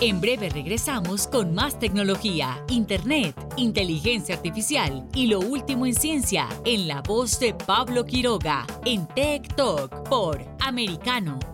En 0.00 0.20
breve 0.20 0.48
regresamos 0.48 1.26
con 1.26 1.54
más 1.54 1.78
tecnología, 1.78 2.64
internet, 2.68 3.36
inteligencia 3.56 4.34
artificial 4.34 5.06
y 5.14 5.26
lo 5.26 5.40
último 5.40 5.86
en 5.86 5.94
ciencia 5.94 6.48
en 6.64 6.88
la 6.88 7.02
voz 7.02 7.38
de 7.38 7.54
Pablo 7.54 8.04
Quiroga 8.04 8.66
en 8.86 9.06
Tech 9.08 9.54
Talk 9.54 10.08
por 10.08 10.44
Americano 10.60 11.53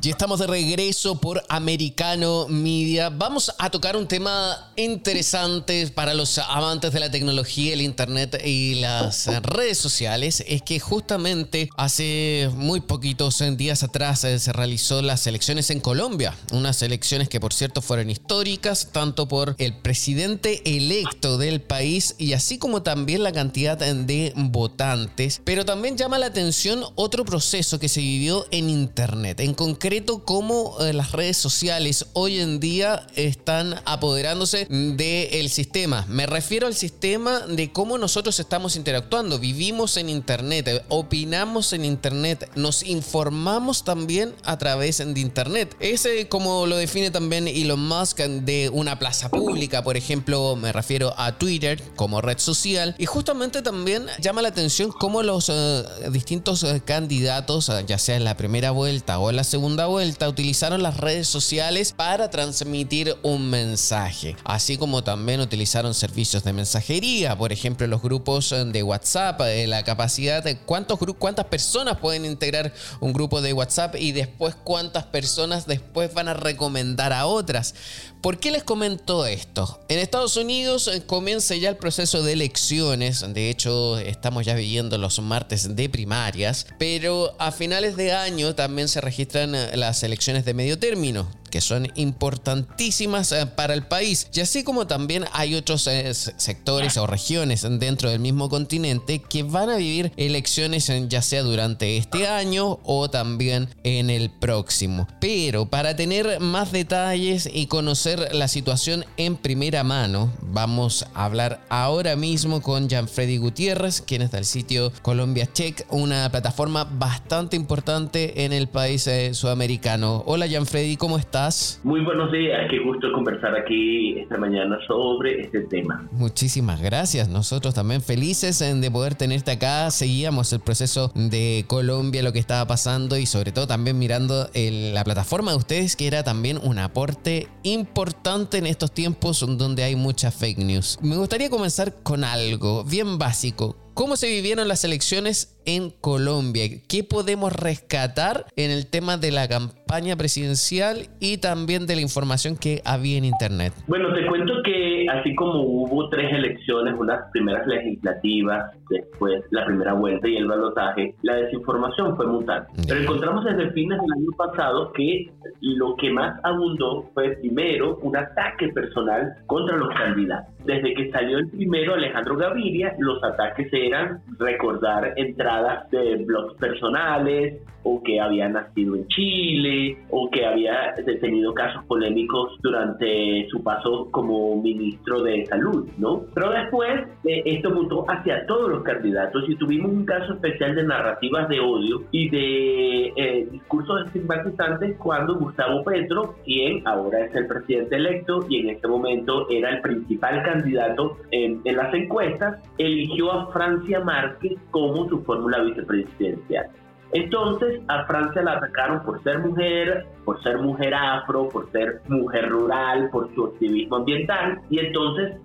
Ya 0.00 0.12
estamos 0.12 0.38
de 0.38 0.46
regreso 0.46 1.20
por 1.20 1.42
Americano 1.48 2.46
Media. 2.48 3.10
Vamos 3.10 3.52
a 3.58 3.68
tocar 3.68 3.96
un 3.96 4.06
tema 4.06 4.70
interesante 4.76 5.88
para 5.88 6.14
los 6.14 6.38
amantes 6.38 6.92
de 6.92 7.00
la 7.00 7.10
tecnología, 7.10 7.74
el 7.74 7.80
internet 7.80 8.40
y 8.44 8.76
las 8.76 9.26
redes 9.42 9.76
sociales. 9.78 10.44
Es 10.46 10.62
que 10.62 10.78
justamente 10.78 11.68
hace 11.76 12.48
muy 12.54 12.80
poquitos 12.80 13.42
días 13.56 13.82
atrás 13.82 14.22
eh, 14.22 14.38
se 14.38 14.52
realizó 14.52 15.02
las 15.02 15.26
elecciones 15.26 15.68
en 15.70 15.80
Colombia. 15.80 16.32
Unas 16.52 16.80
elecciones 16.82 17.28
que 17.28 17.40
por 17.40 17.52
cierto 17.52 17.82
fueron 17.82 18.08
históricas, 18.08 18.90
tanto 18.92 19.26
por 19.26 19.56
el 19.58 19.74
presidente 19.78 20.62
electo 20.76 21.38
del 21.38 21.60
país 21.60 22.14
y 22.18 22.34
así 22.34 22.58
como 22.58 22.82
también 22.82 23.24
la 23.24 23.32
cantidad 23.32 23.76
de 23.76 24.32
votantes. 24.36 25.40
Pero 25.44 25.64
también 25.64 25.96
llama 25.96 26.20
la 26.20 26.26
atención 26.26 26.84
otro 26.94 27.24
proceso 27.24 27.80
que 27.80 27.88
se 27.88 28.00
vivió 28.00 28.46
en 28.52 28.70
internet. 28.70 29.40
En 29.40 29.54
concreto, 29.54 29.87
cómo 30.24 30.76
eh, 30.80 30.92
las 30.92 31.12
redes 31.12 31.38
sociales 31.38 32.04
hoy 32.12 32.40
en 32.40 32.60
día 32.60 33.06
están 33.16 33.80
apoderándose 33.86 34.66
del 34.66 35.48
sistema. 35.48 36.04
Me 36.08 36.26
refiero 36.26 36.66
al 36.66 36.74
sistema 36.74 37.40
de 37.40 37.72
cómo 37.72 37.96
nosotros 37.96 38.38
estamos 38.38 38.76
interactuando. 38.76 39.38
Vivimos 39.38 39.96
en 39.96 40.10
Internet, 40.10 40.68
eh, 40.68 40.82
opinamos 40.90 41.72
en 41.72 41.86
Internet, 41.86 42.50
nos 42.54 42.82
informamos 42.82 43.82
también 43.82 44.34
a 44.44 44.58
través 44.58 44.98
de 44.98 45.20
Internet. 45.20 45.74
Ese, 45.80 46.28
como 46.28 46.66
lo 46.66 46.76
define 46.76 47.10
también 47.10 47.48
Elon 47.48 47.80
Musk, 47.80 48.18
de 48.18 48.68
una 48.68 48.98
plaza 48.98 49.30
pública, 49.30 49.82
por 49.82 49.96
ejemplo, 49.96 50.54
me 50.54 50.70
refiero 50.70 51.14
a 51.16 51.38
Twitter 51.38 51.82
como 51.96 52.20
red 52.20 52.38
social. 52.38 52.94
Y 52.98 53.06
justamente 53.06 53.62
también 53.62 54.06
llama 54.20 54.42
la 54.42 54.48
atención 54.48 54.92
cómo 54.92 55.22
los 55.22 55.48
eh, 55.48 55.84
distintos 56.10 56.66
candidatos, 56.84 57.72
ya 57.86 57.96
sea 57.96 58.16
en 58.16 58.24
la 58.24 58.36
primera 58.36 58.70
vuelta 58.70 59.18
o 59.18 59.30
en 59.30 59.36
la 59.36 59.44
segunda, 59.44 59.77
vuelta 59.86 60.28
utilizaron 60.28 60.82
las 60.82 60.96
redes 60.96 61.28
sociales 61.28 61.92
para 61.92 62.30
transmitir 62.30 63.16
un 63.22 63.50
mensaje, 63.50 64.36
así 64.44 64.76
como 64.76 65.02
también 65.04 65.40
utilizaron 65.40 65.94
servicios 65.94 66.44
de 66.44 66.52
mensajería, 66.52 67.36
por 67.36 67.52
ejemplo 67.52 67.86
los 67.86 68.02
grupos 68.02 68.50
de 68.50 68.82
WhatsApp, 68.82 69.40
eh, 69.42 69.66
la 69.66 69.84
capacidad 69.84 70.42
de 70.42 70.58
cuántos 70.58 70.98
cuántas 71.18 71.46
personas 71.46 71.98
pueden 71.98 72.24
integrar 72.24 72.72
un 73.00 73.12
grupo 73.12 73.40
de 73.40 73.52
WhatsApp 73.52 73.96
y 73.96 74.12
después 74.12 74.54
cuántas 74.54 75.04
personas 75.04 75.66
después 75.66 76.12
van 76.12 76.28
a 76.28 76.34
recomendar 76.34 77.12
a 77.12 77.26
otras. 77.26 77.74
¿Por 78.20 78.40
qué 78.40 78.50
les 78.50 78.64
comento 78.64 79.26
esto? 79.26 79.80
En 79.88 80.00
Estados 80.00 80.36
Unidos 80.36 80.88
eh, 80.88 81.02
comienza 81.06 81.54
ya 81.54 81.68
el 81.68 81.76
proceso 81.76 82.22
de 82.24 82.32
elecciones, 82.32 83.24
de 83.32 83.48
hecho 83.48 83.96
estamos 83.98 84.44
ya 84.44 84.54
viviendo 84.54 84.98
los 84.98 85.20
martes 85.20 85.76
de 85.76 85.88
primarias, 85.88 86.66
pero 86.78 87.36
a 87.38 87.52
finales 87.52 87.96
de 87.96 88.12
año 88.12 88.56
también 88.56 88.88
se 88.88 89.00
registran 89.00 89.54
eh, 89.54 89.76
las 89.76 90.02
elecciones 90.02 90.44
de 90.44 90.52
medio 90.52 90.80
término, 90.80 91.28
que 91.48 91.60
son 91.60 91.88
importantísimas 91.94 93.32
eh, 93.32 93.46
para 93.46 93.74
el 93.74 93.86
país. 93.86 94.28
Y 94.32 94.40
así 94.40 94.64
como 94.64 94.86
también 94.86 95.24
hay 95.32 95.54
otros 95.54 95.86
eh, 95.86 96.12
sectores 96.14 96.96
o 96.96 97.06
regiones 97.06 97.66
dentro 97.68 98.10
del 98.10 98.20
mismo 98.20 98.48
continente 98.48 99.20
que 99.20 99.42
van 99.42 99.70
a 99.70 99.76
vivir 99.76 100.12
elecciones 100.16 100.90
ya 101.08 101.22
sea 101.22 101.42
durante 101.42 101.96
este 101.96 102.26
año 102.26 102.78
o 102.84 103.10
también 103.10 103.68
en 103.84 104.10
el 104.10 104.30
próximo. 104.30 105.06
Pero 105.20 105.66
para 105.66 105.96
tener 105.96 106.40
más 106.40 106.72
detalles 106.72 107.48
y 107.52 107.66
conocer 107.66 108.34
la 108.34 108.48
situación 108.48 109.04
en 109.16 109.36
primera 109.36 109.84
mano, 109.84 110.32
vamos 110.42 111.06
a 111.14 111.24
hablar 111.24 111.60
ahora 111.68 112.16
mismo 112.16 112.60
con 112.62 112.88
Freddy 112.88 113.36
Gutiérrez, 113.36 114.00
quien 114.00 114.22
es 114.22 114.30
del 114.30 114.44
sitio 114.44 114.92
Colombia 115.02 115.48
Check, 115.52 115.86
una 115.90 116.30
plataforma 116.30 116.84
bastante 116.84 117.56
importante 117.56 118.44
en 118.44 118.52
el 118.52 118.68
país 118.68 119.06
eh, 119.06 119.34
sudamericano. 119.34 120.22
Hola 120.26 120.46
Freddy, 120.64 120.96
¿cómo 120.96 121.18
estás? 121.18 121.37
Muy 121.84 122.00
buenos 122.00 122.32
días, 122.32 122.66
qué 122.68 122.80
gusto 122.80 123.12
conversar 123.12 123.54
aquí 123.54 124.18
esta 124.18 124.36
mañana 124.38 124.76
sobre 124.88 125.42
este 125.42 125.60
tema. 125.60 126.08
Muchísimas 126.10 126.82
gracias, 126.82 127.28
nosotros 127.28 127.74
también 127.74 128.02
felices 128.02 128.58
de 128.58 128.90
poder 128.90 129.14
tenerte 129.14 129.52
acá. 129.52 129.88
Seguíamos 129.92 130.52
el 130.52 130.58
proceso 130.58 131.12
de 131.14 131.64
Colombia, 131.68 132.24
lo 132.24 132.32
que 132.32 132.40
estaba 132.40 132.66
pasando 132.66 133.16
y 133.16 133.26
sobre 133.26 133.52
todo 133.52 133.68
también 133.68 133.98
mirando 134.00 134.50
la 134.52 135.04
plataforma 135.04 135.52
de 135.52 135.58
ustedes, 135.58 135.94
que 135.94 136.08
era 136.08 136.24
también 136.24 136.58
un 136.60 136.80
aporte 136.80 137.46
importante 137.62 138.58
en 138.58 138.66
estos 138.66 138.90
tiempos 138.92 139.46
donde 139.56 139.84
hay 139.84 139.94
mucha 139.94 140.32
fake 140.32 140.58
news. 140.58 140.98
Me 141.02 141.16
gustaría 141.16 141.50
comenzar 141.50 142.02
con 142.02 142.24
algo 142.24 142.82
bien 142.82 143.16
básico. 143.16 143.76
¿Cómo 143.98 144.14
se 144.14 144.28
vivieron 144.28 144.68
las 144.68 144.84
elecciones 144.84 145.58
en 145.66 145.90
Colombia? 145.90 146.68
¿Qué 146.88 147.02
podemos 147.02 147.52
rescatar 147.52 148.46
en 148.54 148.70
el 148.70 148.86
tema 148.86 149.16
de 149.16 149.32
la 149.32 149.48
campaña 149.48 150.14
presidencial 150.14 151.08
y 151.18 151.38
también 151.38 151.88
de 151.88 151.96
la 151.96 152.02
información 152.02 152.56
que 152.56 152.80
había 152.84 153.18
en 153.18 153.24
Internet? 153.24 153.72
Bueno, 153.88 154.14
te 154.14 154.24
cuento 154.28 154.52
que 154.64 154.87
así 155.08 155.34
como 155.34 155.62
hubo 155.62 156.08
tres 156.08 156.32
elecciones, 156.32 156.94
unas 156.98 157.30
primeras 157.32 157.66
legislativas, 157.66 158.72
después 158.88 159.42
la 159.50 159.66
primera 159.66 159.92
vuelta 159.94 160.28
y 160.28 160.36
el 160.36 160.46
balotaje, 160.46 161.14
la 161.22 161.36
desinformación 161.36 162.16
fue 162.16 162.26
mutante. 162.26 162.72
Pero 162.86 163.00
encontramos 163.00 163.44
desde 163.44 163.70
fines 163.72 164.00
del 164.00 164.12
año 164.12 164.30
pasado 164.36 164.92
que 164.92 165.30
lo 165.60 165.96
que 165.96 166.10
más 166.10 166.38
abundó 166.44 167.04
fue 167.14 167.36
primero 167.40 167.98
un 168.02 168.16
ataque 168.16 168.68
personal 168.68 169.34
contra 169.46 169.76
los 169.76 169.88
candidatos. 169.94 170.54
Desde 170.64 170.94
que 170.94 171.10
salió 171.10 171.38
el 171.38 171.48
primero 171.48 171.94
Alejandro 171.94 172.36
Gaviria, 172.36 172.94
los 172.98 173.22
ataques 173.22 173.68
eran 173.72 174.20
recordar 174.38 175.14
entradas 175.16 175.90
de 175.90 176.16
blogs 176.24 176.54
personales 176.54 177.62
o 177.84 178.02
que 178.02 178.20
había 178.20 178.48
nacido 178.48 178.96
en 178.96 179.06
Chile 179.08 179.98
o 180.10 180.28
que 180.30 180.44
había 180.44 180.94
tenido 181.20 181.54
casos 181.54 181.84
polémicos 181.84 182.58
durante 182.60 183.46
su 183.50 183.62
paso 183.62 184.08
como 184.10 184.60
ministro 184.60 184.97
de 185.06 185.46
salud, 185.46 185.88
¿no? 185.96 186.22
Pero 186.34 186.50
después 186.50 187.08
eh, 187.24 187.42
esto 187.46 187.70
mutó 187.70 188.04
hacia 188.08 188.46
todos 188.46 188.70
los 188.70 188.82
candidatos 188.82 189.44
y 189.48 189.56
tuvimos 189.56 189.90
un 189.90 190.04
caso 190.04 190.34
especial 190.34 190.74
de 190.74 190.84
narrativas 190.84 191.48
de 191.48 191.60
odio 191.60 192.02
y 192.10 192.28
de 192.28 193.12
eh, 193.16 193.48
discursos 193.50 194.06
estigmatizantes 194.06 194.96
cuando 194.98 195.36
Gustavo 195.36 195.82
Petro, 195.84 196.34
quien 196.44 196.86
ahora 196.86 197.20
es 197.20 197.34
el 197.34 197.46
presidente 197.46 197.96
electo 197.96 198.44
y 198.48 198.60
en 198.60 198.70
este 198.70 198.86
momento 198.86 199.48
era 199.48 199.70
el 199.70 199.80
principal 199.80 200.42
candidato 200.42 201.16
en, 201.30 201.60
en 201.64 201.76
las 201.76 201.92
encuestas, 201.94 202.58
eligió 202.76 203.32
a 203.32 203.52
Francia 203.52 204.00
Márquez 204.00 204.58
como 204.70 205.08
su 205.08 205.22
fórmula 205.22 205.62
vicepresidencial. 205.62 206.66
Entonces 207.12 207.80
a 207.88 208.04
Francia 208.06 208.42
la 208.42 208.52
atacaron 208.52 209.02
por 209.02 209.22
ser 209.22 209.38
mujer, 209.38 210.06
por 210.24 210.42
ser 210.42 210.58
mujer 210.58 210.92
afro, 210.94 211.48
por 211.48 211.70
ser 211.72 212.00
mujer 212.08 212.48
rural, 212.50 213.08
por 213.10 213.32
su 213.34 213.46
activismo 213.46 213.96
ambiental. 213.96 214.60
Y 214.68 214.78
entonces 214.78 215.36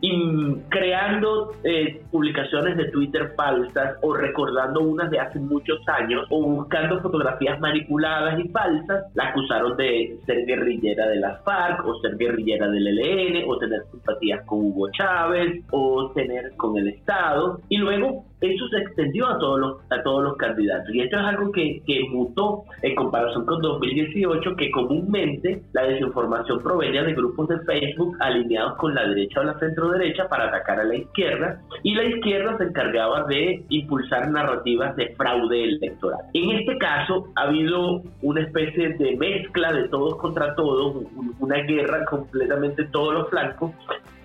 creando 0.70 1.52
eh, 1.64 2.02
publicaciones 2.12 2.76
de 2.78 2.86
Twitter 2.92 3.34
falsas 3.36 3.96
o 4.02 4.14
recordando 4.14 4.82
unas 4.82 5.10
de 5.10 5.20
hace 5.20 5.40
muchos 5.40 5.80
años 5.88 6.26
o 6.30 6.42
buscando 6.44 7.00
fotografías 7.02 7.60
manipuladas 7.60 8.40
y 8.40 8.50
falsas, 8.50 9.06
la 9.14 9.30
acusaron 9.30 9.78
de 9.78 10.18
ser 10.26 10.46
guerrillera 10.46 11.08
de 11.08 11.18
las 11.18 11.44
FARC 11.44 11.86
o 11.86 12.00
ser 12.02 12.18
guerrillera 12.18 12.68
del 12.68 12.88
ELN 12.88 13.44
o 13.48 13.58
tener 13.58 13.84
simpatías 13.92 14.46
con 14.46 14.60
Hugo 14.60 14.90
Chávez 14.92 15.64
o 15.72 16.12
tener 16.12 16.56
con 16.58 16.78
el 16.78 16.90
Estado. 16.90 17.60
Y 17.70 17.78
luego 17.78 18.26
eso 18.42 18.68
se 18.68 18.78
extendió 18.78 19.28
a 19.28 19.38
todos 19.40 19.60
los, 19.60 19.78
a 19.90 20.04
todos 20.04 20.24
los 20.24 20.38
candidatos. 20.38 20.94
Y 20.94 21.02
esto 21.02 21.18
es 21.18 21.24
algo 21.24 21.52
que, 21.52 21.82
que 21.86 22.04
mutó 22.10 22.64
en 22.82 22.96
comparación 22.96 23.46
con 23.46 23.62
2018, 23.62 24.56
que 24.56 24.72
comúnmente 24.72 25.64
la 25.74 25.84
desinformación 25.84 26.62
provenía 26.62 27.04
de 27.04 27.14
grupos 27.14 27.48
de 27.48 27.60
Facebook 27.60 28.18
alineados 28.20 28.76
con 28.78 28.94
la 28.94 29.08
derecha 29.08 29.40
o 29.40 29.44
la 29.44 29.58
centro 29.60 29.90
derecha 29.92 30.28
para 30.28 30.48
atacar 30.48 30.80
a 30.80 30.84
la 30.84 30.96
izquierda, 30.96 31.62
y 31.84 31.96
la 31.96 32.04
izquierda 32.04 32.58
se 32.58 32.66
encargaba 32.66 33.24
de 33.26 33.64
impulsar 33.70 34.30
narrativas 34.30 34.96
de 34.96 35.14
fraude 35.16 35.64
electoral. 35.64 36.22
En 36.34 36.52
este 36.52 36.78
caso 36.78 37.28
ha 37.36 37.44
habido 37.44 38.02
una 38.22 38.42
especie 38.42 38.90
de 38.90 39.16
mezcla 39.16 39.72
de 39.72 39.88
todos 39.90 40.16
contra 40.18 40.56
todos, 40.56 41.04
una 41.40 41.58
guerra 41.64 42.06
completamente 42.06 42.86
todos 42.86 43.14
los 43.14 43.30
flancos, 43.30 43.72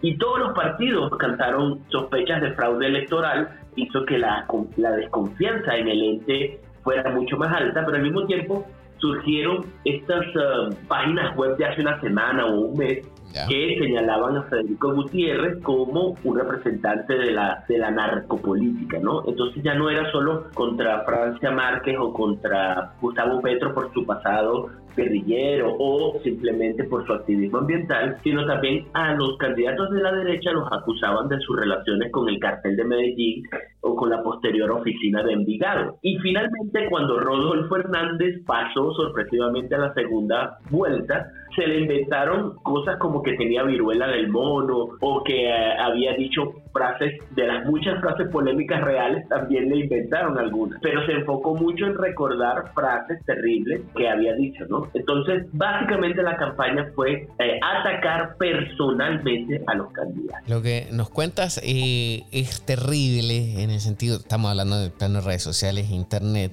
y 0.03 0.17
todos 0.17 0.39
los 0.39 0.53
partidos 0.53 1.11
cantaron 1.19 1.81
sospechas 1.89 2.41
de 2.41 2.53
fraude 2.53 2.87
electoral, 2.87 3.49
hizo 3.77 4.05
que 4.05 4.19
la, 4.19 4.47
la 4.77 4.93
desconfianza 4.93 5.77
en 5.77 5.89
el 5.89 6.03
ente 6.03 6.61
fuera 6.83 7.11
mucho 7.11 7.37
más 7.37 7.53
alta, 7.53 7.85
pero 7.85 7.97
al 7.97 8.03
mismo 8.03 8.27
tiempo 8.27 8.65
surgieron 8.99 9.65
estas 9.85 10.25
um, 10.37 10.75
páginas 10.89 11.37
web 11.37 11.57
de 11.57 11.65
hace 11.65 11.81
una 11.81 12.01
semana 12.01 12.47
o 12.47 12.61
un 12.61 12.79
mes 12.79 13.07
que 13.33 13.79
señalaban 13.79 14.37
a 14.37 14.43
Federico 14.45 14.95
Gutiérrez 14.95 15.63
como 15.63 16.17
un 16.25 16.39
representante 16.39 17.15
de 17.15 17.33
la, 17.33 17.65
de 17.69 17.79
la 17.79 17.91
narcopolítica, 17.91 18.99
¿no? 18.99 19.23
Entonces 19.27 19.63
ya 19.63 19.75
no 19.75 19.91
era 19.91 20.11
solo 20.11 20.47
contra 20.55 21.05
Francia 21.05 21.51
Márquez 21.51 21.97
o 21.99 22.13
contra 22.13 22.95
Gustavo 23.01 23.41
Petro 23.41 23.75
por 23.75 23.93
su 23.93 24.05
pasado 24.05 24.71
guerrillero 24.99 25.75
o 25.79 26.19
simplemente 26.23 26.85
por 26.85 27.07
su 27.07 27.13
activismo 27.13 27.59
ambiental, 27.59 28.19
sino 28.23 28.45
también 28.47 28.87
a 28.93 29.15
los 29.15 29.37
candidatos 29.39 29.91
de 29.91 30.03
la 30.03 30.13
derecha 30.13 30.51
los 30.51 30.71
acusaban 30.73 31.29
de 31.29 31.39
sus 31.41 31.57
relaciones 31.57 32.11
con 32.11 32.29
el 32.29 32.39
cartel 32.39 32.77
de 32.77 32.85
Medellín 32.85 33.45
o 33.81 33.95
con 33.95 34.11
la 34.11 34.23
posterior 34.23 34.71
oficina 34.73 35.23
de 35.23 35.33
Envigado. 35.33 35.99
Y 36.03 36.19
finalmente, 36.19 36.89
cuando 36.91 37.19
Rodolfo 37.21 37.77
Hernández 37.77 38.45
pasó 38.45 38.93
sorpresivamente 38.95 39.75
a 39.77 39.79
la 39.79 39.95
segunda 39.95 40.59
vuelta, 40.71 41.31
se 41.55 41.67
le 41.67 41.81
inventaron 41.81 42.57
cosas 42.63 42.99
como 42.99 43.18
que 43.23 43.35
tenía 43.35 43.63
viruela 43.63 44.09
del 44.09 44.29
mono 44.29 44.89
o 45.01 45.23
que 45.25 45.49
eh, 45.49 45.73
había 45.79 46.15
dicho 46.15 46.55
frases, 46.79 47.13
de 47.35 47.47
las 47.47 47.67
muchas 47.67 48.01
frases 48.01 48.29
polémicas 48.31 48.81
reales, 48.83 49.29
también 49.29 49.69
le 49.69 49.81
inventaron 49.81 50.39
algunas, 50.39 50.79
pero 50.81 51.05
se 51.07 51.13
enfocó 51.13 51.55
mucho 51.55 51.87
en 51.87 51.99
recordar 51.99 52.73
frases 52.75 53.19
terribles 53.27 53.83
que 53.97 54.09
había 54.09 54.35
dicho, 54.35 54.65
¿no? 54.69 54.89
Entonces, 54.95 55.47
básicamente 55.53 56.23
la 56.23 56.37
campaña 56.37 56.87
fue 56.95 57.27
eh, 57.39 57.61
atacar 57.63 58.37
personalmente 58.39 59.63
a 59.67 59.75
los 59.75 59.93
candidatos. 59.93 60.49
Lo 60.49 60.63
que 60.63 60.87
nos 60.93 61.11
cuentas 61.11 61.61
eh, 61.65 62.25
es 62.31 62.63
terrible 62.65 63.63
en 63.63 63.71
el 63.71 63.81
sentido, 63.81 64.19
estamos 64.19 64.51
hablando 64.51 64.79
de 64.79 64.91
plano 64.91 65.21
de 65.21 65.27
redes 65.27 65.43
sociales, 65.43 65.91
internet, 65.91 66.53